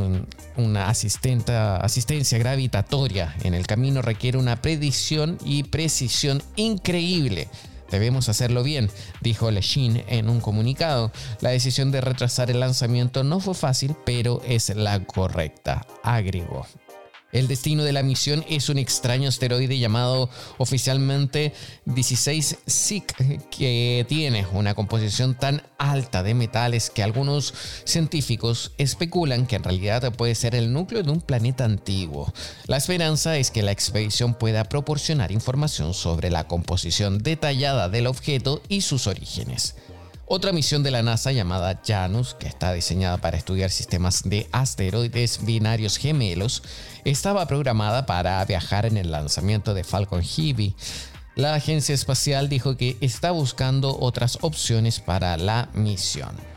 una 0.57 0.89
asistencia 0.89 2.37
gravitatoria 2.37 3.33
en 3.43 3.53
el 3.53 3.65
camino 3.65 4.01
requiere 4.01 4.37
una 4.37 4.61
predicción 4.61 5.37
y 5.45 5.63
precisión 5.63 6.43
increíble 6.57 7.47
Debemos 7.91 8.29
hacerlo 8.29 8.63
bien, 8.63 8.89
dijo 9.21 9.51
Lechine 9.51 10.05
en 10.07 10.29
un 10.29 10.41
comunicado. 10.41 11.11
La 11.41 11.49
decisión 11.49 11.91
de 11.91 12.01
retrasar 12.01 12.51
el 12.51 12.59
lanzamiento 12.59 13.23
no 13.23 13.39
fue 13.39 13.53
fácil, 13.53 13.95
pero 14.05 14.41
es 14.45 14.69
la 14.75 14.99
correcta, 15.05 15.85
agregó. 16.03 16.65
El 17.37 17.47
destino 17.47 17.83
de 17.83 17.93
la 17.93 18.01
misión 18.01 18.43
es 18.49 18.67
un 18.67 18.79
extraño 18.79 19.29
asteroide 19.29 19.77
llamado 19.77 20.27
oficialmente 20.57 21.53
16 21.85 22.57
SIC, 22.65 23.49
que 23.51 24.07
tiene 24.09 24.47
una 24.53 24.73
composición 24.73 25.35
tan 25.35 25.61
alta 25.77 26.23
de 26.23 26.33
metales 26.33 26.89
que 26.89 27.03
algunos 27.03 27.53
científicos 27.83 28.71
especulan 28.79 29.45
que 29.45 29.57
en 29.57 29.63
realidad 29.63 30.11
puede 30.13 30.33
ser 30.33 30.55
el 30.55 30.73
núcleo 30.73 31.03
de 31.03 31.11
un 31.11 31.21
planeta 31.21 31.63
antiguo. 31.63 32.33
La 32.65 32.77
esperanza 32.77 33.37
es 33.37 33.51
que 33.51 33.61
la 33.61 33.71
expedición 33.71 34.33
pueda 34.33 34.63
proporcionar 34.63 35.31
información 35.31 35.93
sobre 35.93 36.31
la 36.31 36.47
composición 36.47 37.19
detallada 37.19 37.87
del 37.87 38.07
objeto 38.07 38.63
y 38.67 38.81
sus 38.81 39.05
orígenes. 39.05 39.75
Otra 40.29 40.51
misión 40.51 40.83
de 40.83 40.91
la 40.91 41.03
NASA 41.03 41.31
llamada 41.31 41.81
Janus, 41.87 42.33
que 42.33 42.49
está 42.49 42.73
diseñada 42.73 43.15
para 43.17 43.37
estudiar 43.37 43.69
sistemas 43.69 44.23
de 44.25 44.49
asteroides 44.51 45.45
binarios 45.45 45.95
gemelos, 45.95 46.63
estaba 47.05 47.47
programada 47.47 48.05
para 48.05 48.43
viajar 48.43 48.85
en 48.85 48.97
el 48.97 49.09
lanzamiento 49.09 49.73
de 49.73 49.85
Falcon 49.85 50.21
Heavy. 50.21 50.75
La 51.35 51.53
agencia 51.53 51.95
espacial 51.95 52.49
dijo 52.49 52.75
que 52.75 52.97
está 52.99 53.31
buscando 53.31 53.97
otras 54.01 54.39
opciones 54.41 54.99
para 54.99 55.37
la 55.37 55.69
misión. 55.73 56.56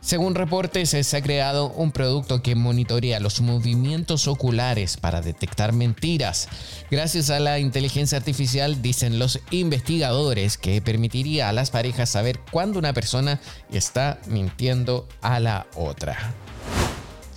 Según 0.00 0.34
reportes, 0.34 0.88
se 0.88 1.16
ha 1.16 1.22
creado 1.22 1.68
un 1.72 1.92
producto 1.92 2.42
que 2.42 2.54
monitorea 2.54 3.20
los 3.20 3.42
movimientos 3.42 4.28
oculares 4.28 4.96
para 4.96 5.20
detectar 5.20 5.74
mentiras. 5.74 6.48
Gracias 6.90 7.28
a 7.28 7.38
la 7.38 7.58
inteligencia 7.58 8.16
artificial, 8.16 8.80
dicen 8.80 9.18
los 9.18 9.40
investigadores, 9.50 10.56
que 10.56 10.80
permitiría 10.80 11.50
a 11.50 11.52
las 11.52 11.70
parejas 11.70 12.08
saber 12.08 12.40
cuándo 12.50 12.78
una 12.78 12.94
persona 12.94 13.40
está 13.70 14.18
mintiendo 14.26 15.06
a 15.20 15.38
la 15.38 15.66
otra. 15.76 16.34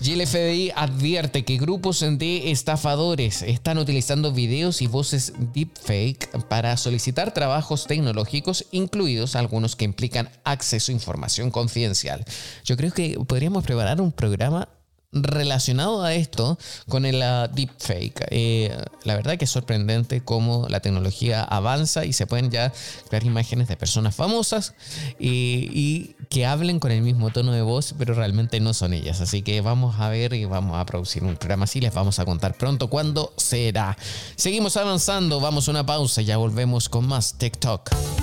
Y 0.02 0.12
el 0.12 0.28
FBI 0.28 0.72
advierte 0.76 1.46
que 1.46 1.58
grupos 1.58 2.02
de 2.02 2.52
estafadores 2.52 3.42
están 3.42 3.78
utilizando 3.78 4.34
videos 4.34 4.82
y 4.82 4.88
voces 4.88 5.34
deepfake 5.54 6.30
para 6.50 6.76
solicitar 6.76 7.34
trabajos 7.34 7.88
tecnológicos, 7.88 8.66
incluidos 8.72 9.36
algunos 9.36 9.76
que 9.76 9.86
implican 9.86 10.30
acceso 10.44 10.92
a 10.92 10.96
información 10.96 11.52
confidencial. 11.52 12.26
Yo 12.66 12.76
creo 12.76 12.92
que 12.92 13.18
podríamos 13.28 13.64
preparar 13.64 14.02
un 14.02 14.12
programa 14.12 14.68
relacionado 15.14 16.04
a 16.04 16.14
esto 16.14 16.58
con 16.90 17.06
el 17.06 17.18
uh, 17.18 17.54
deepfake. 17.54 18.26
Eh, 18.30 18.76
la 19.04 19.16
verdad 19.16 19.38
que 19.38 19.46
es 19.46 19.52
sorprendente 19.52 20.22
cómo 20.22 20.68
la 20.70 20.80
tecnología 20.80 21.44
avanza 21.44 22.06
y 22.06 22.14
se 22.14 22.28
pueden 22.28 22.52
ya 22.52 22.74
crear 23.10 23.24
imágenes 23.24 23.68
de 23.68 23.78
personas 23.78 24.16
famosas 24.16 24.74
y, 25.20 26.16
que 26.30 26.46
hablen 26.46 26.80
con 26.80 26.92
el 26.92 27.02
mismo 27.02 27.30
tono 27.30 27.52
de 27.52 27.62
voz, 27.62 27.94
pero 27.98 28.16
realmente 28.16 28.60
no 28.60 28.74
son 28.74 28.94
ellas. 28.94 29.22
Así 29.22 29.44
que 29.44 29.62
vamos 29.62 30.00
a 30.00 30.10
ver 30.10 30.34
y 30.34 30.46
vamos 30.46 30.78
a 30.78 30.86
producir 30.86 31.24
un 31.24 31.36
programa 31.36 31.66
así. 31.66 31.80
Les 31.80 31.94
vamos 31.94 32.18
a 32.20 32.26
contar 32.26 32.58
pronto 32.58 32.90
cuándo 32.90 33.34
será. 33.38 33.96
Seguimos 34.36 34.78
avanzando, 34.78 35.40
vamos 35.40 35.68
a 35.68 35.72
una 35.72 35.86
pausa 35.86 36.22
y 36.22 36.26
ya 36.26 36.38
volvemos 36.38 36.90
con 36.90 37.08
más 37.08 37.38
TikTok. 37.38 38.23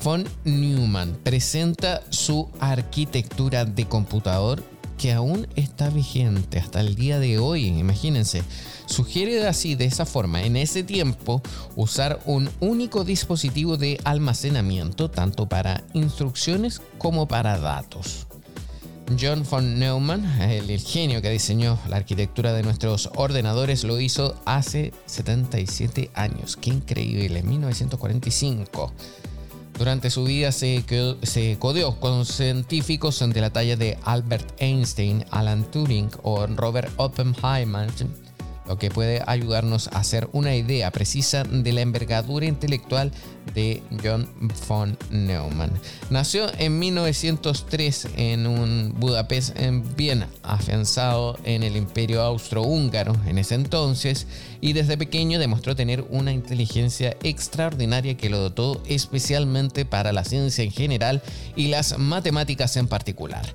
Von 0.03 0.27
Neumann 0.43 1.17
presenta 1.23 2.03
su 2.11 2.51
arquitectura 2.59 3.65
de 3.65 3.87
computador 3.87 4.63
que 4.97 5.13
aún 5.13 5.47
está 5.55 5.89
vigente 5.89 6.59
hasta 6.59 6.81
el 6.81 6.95
día 6.95 7.19
de 7.19 7.39
hoy. 7.39 7.67
Imagínense, 7.67 8.43
sugiere 8.85 9.47
así, 9.47 9.75
de 9.75 9.85
esa 9.85 10.05
forma, 10.05 10.43
en 10.43 10.57
ese 10.57 10.83
tiempo, 10.83 11.41
usar 11.75 12.19
un 12.25 12.49
único 12.59 13.03
dispositivo 13.03 13.77
de 13.77 13.99
almacenamiento, 14.03 15.09
tanto 15.09 15.47
para 15.47 15.83
instrucciones 15.93 16.81
como 16.97 17.27
para 17.27 17.59
datos. 17.59 18.27
John 19.19 19.45
von 19.49 19.79
Neumann, 19.79 20.25
el, 20.41 20.81
genio 20.81 21.21
que 21.21 21.29
diseñó 21.29 21.79
la 21.87 21.95
arquitectura 21.95 22.51
de 22.51 22.63
nuestros 22.63 23.09
ordenadores, 23.15 23.85
lo 23.85 24.01
hizo 24.01 24.35
hace 24.45 24.93
77 25.05 26.11
años. 26.13 26.57
Qué 26.57 26.71
increíble, 26.71 27.39
en 27.39 27.49
1945. 27.49 28.91
Durante 29.77 30.09
su 30.09 30.23
vida 30.23 30.51
se, 30.51 30.83
se 31.21 31.57
codeó 31.59 31.99
con 31.99 32.25
científicos 32.25 33.19
de 33.19 33.41
la 33.41 33.51
talla 33.51 33.75
de 33.75 33.97
Albert 34.03 34.59
Einstein, 34.59 35.23
Alan 35.29 35.69
Turing 35.69 36.09
o 36.23 36.47
Robert 36.47 36.91
Oppenheimer 36.97 37.87
lo 38.67 38.77
que 38.77 38.91
puede 38.91 39.21
ayudarnos 39.25 39.87
a 39.89 39.99
hacer 39.99 40.29
una 40.33 40.55
idea 40.55 40.91
precisa 40.91 41.43
de 41.43 41.71
la 41.73 41.81
envergadura 41.81 42.45
intelectual 42.45 43.11
de 43.53 43.81
John 44.03 44.29
von 44.67 44.97
Neumann. 45.09 45.71
Nació 46.09 46.47
en 46.57 46.79
1903 46.79 48.09
en 48.17 48.47
un 48.47 48.93
Budapest 48.97 49.57
en 49.57 49.95
Viena, 49.95 50.27
afianzado 50.43 51.37
en 51.43 51.63
el 51.63 51.77
imperio 51.77 52.21
austrohúngaro 52.21 53.15
en 53.25 53.37
ese 53.37 53.55
entonces, 53.55 54.27
y 54.59 54.73
desde 54.73 54.97
pequeño 54.97 55.39
demostró 55.39 55.75
tener 55.75 56.05
una 56.09 56.33
inteligencia 56.33 57.15
extraordinaria 57.23 58.17
que 58.17 58.29
lo 58.29 58.39
dotó 58.39 58.81
especialmente 58.87 59.85
para 59.85 60.11
la 60.11 60.23
ciencia 60.23 60.63
en 60.63 60.71
general 60.71 61.21
y 61.55 61.67
las 61.67 61.97
matemáticas 61.97 62.75
en 62.77 62.87
particular. 62.87 63.45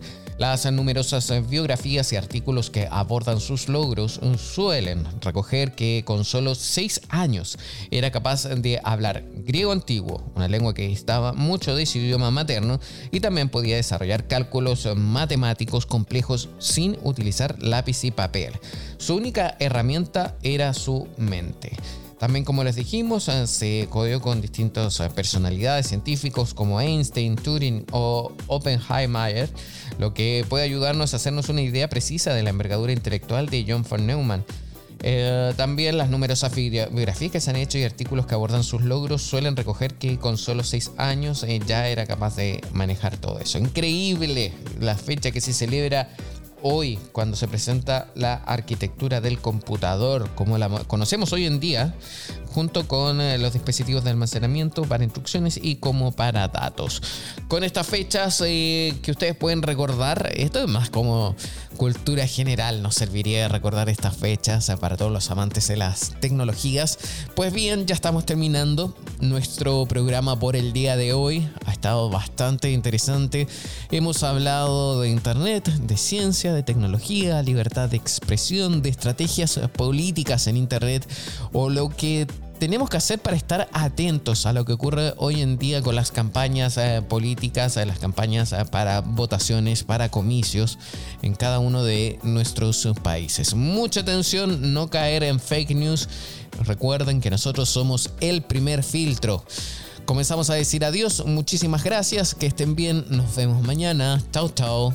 Las 0.43 0.67
numerosas 0.73 1.33
biografías 1.49 2.13
y 2.13 2.17
artículos 2.17 2.69
que 2.69 2.89
abordan 2.91 3.39
sus 3.39 3.69
logros 3.69 4.19
suelen 4.39 5.07
recoger 5.21 5.77
que 5.77 6.03
con 6.05 6.25
solo 6.25 6.57
seis 6.57 7.01
años 7.11 7.57
era 7.93 8.11
capaz 8.11 8.49
de 8.49 8.81
hablar 8.83 9.23
griego 9.37 9.71
antiguo, 9.71 10.33
una 10.35 10.49
lengua 10.49 10.75
que 10.75 10.91
estaba 10.91 11.33
mucho 11.33 11.77
de 11.77 11.87
su 11.87 11.99
idioma 11.99 12.33
materno, 12.33 12.81
y 13.13 13.21
también 13.21 13.51
podía 13.51 13.77
desarrollar 13.77 14.27
cálculos 14.27 14.89
matemáticos 14.97 15.87
complejos 15.87 16.49
sin 16.59 16.99
utilizar 17.05 17.63
lápiz 17.63 18.03
y 18.03 18.11
papel. 18.11 18.55
Su 18.99 19.15
única 19.15 19.57
herramienta 19.61 20.37
era 20.43 20.75
su 20.75 21.07
mente. 21.19 21.71
También, 22.23 22.45
como 22.45 22.63
les 22.63 22.77
dijimos, 22.77 23.27
eh, 23.27 23.49
se 23.49 23.89
codió 23.91 24.21
con 24.21 24.41
distintas 24.41 25.01
eh, 25.01 25.11
personalidades 25.13 25.89
científicos 25.89 26.55
como 26.55 26.81
Einstein, 26.81 27.35
Turing 27.35 27.85
o 27.91 28.31
Oppenheimer, 28.47 29.51
lo 29.99 30.15
que 30.15 30.47
puede 30.49 30.63
ayudarnos 30.63 31.13
a 31.13 31.17
hacernos 31.17 31.49
una 31.49 31.63
idea 31.63 31.89
precisa 31.89 32.33
de 32.33 32.45
la 32.45 32.51
envergadura 32.51 32.93
intelectual 32.93 33.49
de 33.49 33.65
John 33.67 33.83
von 33.83 34.07
Neumann. 34.07 34.45
Eh, 35.03 35.53
también 35.57 35.99
las 35.99 36.11
numerosas 36.11 36.55
biografías 36.55 37.33
que 37.33 37.41
se 37.41 37.51
han 37.51 37.57
hecho 37.57 37.77
y 37.79 37.83
artículos 37.83 38.27
que 38.27 38.35
abordan 38.35 38.63
sus 38.63 38.83
logros 38.83 39.21
suelen 39.23 39.57
recoger 39.57 39.95
que 39.95 40.17
con 40.21 40.39
solo 40.39 40.63
6 40.63 40.93
años 40.99 41.45
ya 41.67 41.89
era 41.89 42.07
capaz 42.07 42.37
de 42.37 42.61
manejar 42.73 43.17
todo 43.17 43.41
eso. 43.41 43.59
Increíble 43.59 44.53
la 44.79 44.95
fecha 44.95 45.33
que 45.33 45.41
se 45.41 45.53
celebra 45.53 46.09
hoy, 46.63 46.99
cuando 47.13 47.37
se 47.37 47.49
presenta 47.49 48.09
la 48.15 48.35
arquitectura 48.35 49.21
del 49.21 49.41
computador, 49.41 50.31
como 50.35 50.59
la 50.59 50.69
conocemos 50.85 51.33
hoy 51.33 51.47
en 51.47 51.61
día, 51.61 51.95
junto 52.53 52.87
con 52.87 53.21
eh, 53.21 53.39
los 53.39 53.53
dispositivos 53.53 54.05
de 54.05 54.11
almacenamiento 54.11 54.83
para 54.83 55.05
instrucciones 55.05 55.59
y 55.61 55.77
como 55.77 56.13
para 56.13 56.49
datos. 56.49 57.03
Con 57.49 57.65
estas 57.65 57.87
fechas 57.87 58.43
eh, 58.47 58.95
que 59.03 59.11
ustedes 59.11 59.35
pueden 59.35 59.63
recordar, 59.63 60.31
esto 60.37 60.63
es 60.63 60.69
más 60.69 60.91
como 60.91 61.35
cultura 61.77 62.27
general, 62.27 62.83
nos 62.83 62.95
serviría 62.95 63.43
de 63.43 63.49
recordar 63.49 63.89
estas 63.89 64.17
fechas 64.17 64.69
eh, 64.69 64.77
para 64.77 64.97
todos 64.97 65.11
los 65.11 65.31
amantes 65.31 65.69
de 65.69 65.77
las 65.77 66.13
tecnologías. 66.21 66.99
Pues 67.35 67.53
bien, 67.53 67.87
ya 67.87 67.95
estamos 67.95 68.27
terminando 68.27 68.95
nuestro 69.21 69.87
programa 69.87 70.39
por 70.39 70.55
el 70.55 70.73
día 70.73 70.97
de 70.97 71.13
hoy. 71.13 71.49
Ha 71.67 71.73
estado 71.73 72.11
bastante 72.11 72.71
interesante. 72.71 73.49
Hemos 73.91 74.23
hablado 74.23 75.01
de 75.01 75.09
Internet, 75.09 75.69
de 75.69 75.97
ciencia, 75.97 76.53
de 76.53 76.63
tecnología, 76.63 77.43
libertad 77.43 77.89
de 77.89 77.97
expresión, 77.97 78.83
de 78.83 78.91
estrategias 78.91 79.59
políticas 79.77 80.47
en 80.47 80.57
Internet 80.57 81.09
o 81.53 81.71
lo 81.71 81.89
que 81.89 82.27
tenemos 82.63 82.89
que 82.89 82.97
hacer 82.97 83.19
para 83.19 83.37
estar 83.37 83.69
atentos 83.73 84.47
a 84.47 84.53
lo 84.53 84.65
que 84.65 84.75
ocurre 84.75 85.15
hoy 85.17 85.43
en 85.43 85.59
día 85.59 85.83
con 85.83 85.97
las 85.97 86.13
campañas 86.13 86.77
eh, 86.77 87.03
políticas, 87.03 87.75
las 87.75 87.99
campañas 87.99 88.53
eh, 88.53 88.65
para 88.71 89.01
votaciones, 89.01 89.83
para 89.83 90.11
comicios 90.11 90.79
en 91.23 91.35
cada 91.35 91.59
uno 91.59 91.83
de 91.83 92.21
nuestros 92.23 92.87
países. 93.03 93.57
Mucha 93.57 94.03
atención, 94.03 94.73
no 94.73 94.89
caer 94.91 95.25
en 95.25 95.41
fake 95.41 95.75
news. 95.75 96.09
Recuerden 96.65 97.21
que 97.21 97.31
nosotros 97.31 97.69
somos 97.69 98.11
el 98.21 98.43
primer 98.43 98.85
filtro. 98.85 99.45
Comenzamos 100.05 100.49
a 100.49 100.55
decir 100.55 100.85
adiós, 100.85 101.25
muchísimas 101.27 101.83
gracias, 101.83 102.33
que 102.33 102.47
estén 102.47 102.77
bien, 102.77 103.05
nos 103.09 103.35
vemos 103.35 103.61
mañana. 103.67 104.23
Chao, 104.31 104.49
chao. 104.51 104.95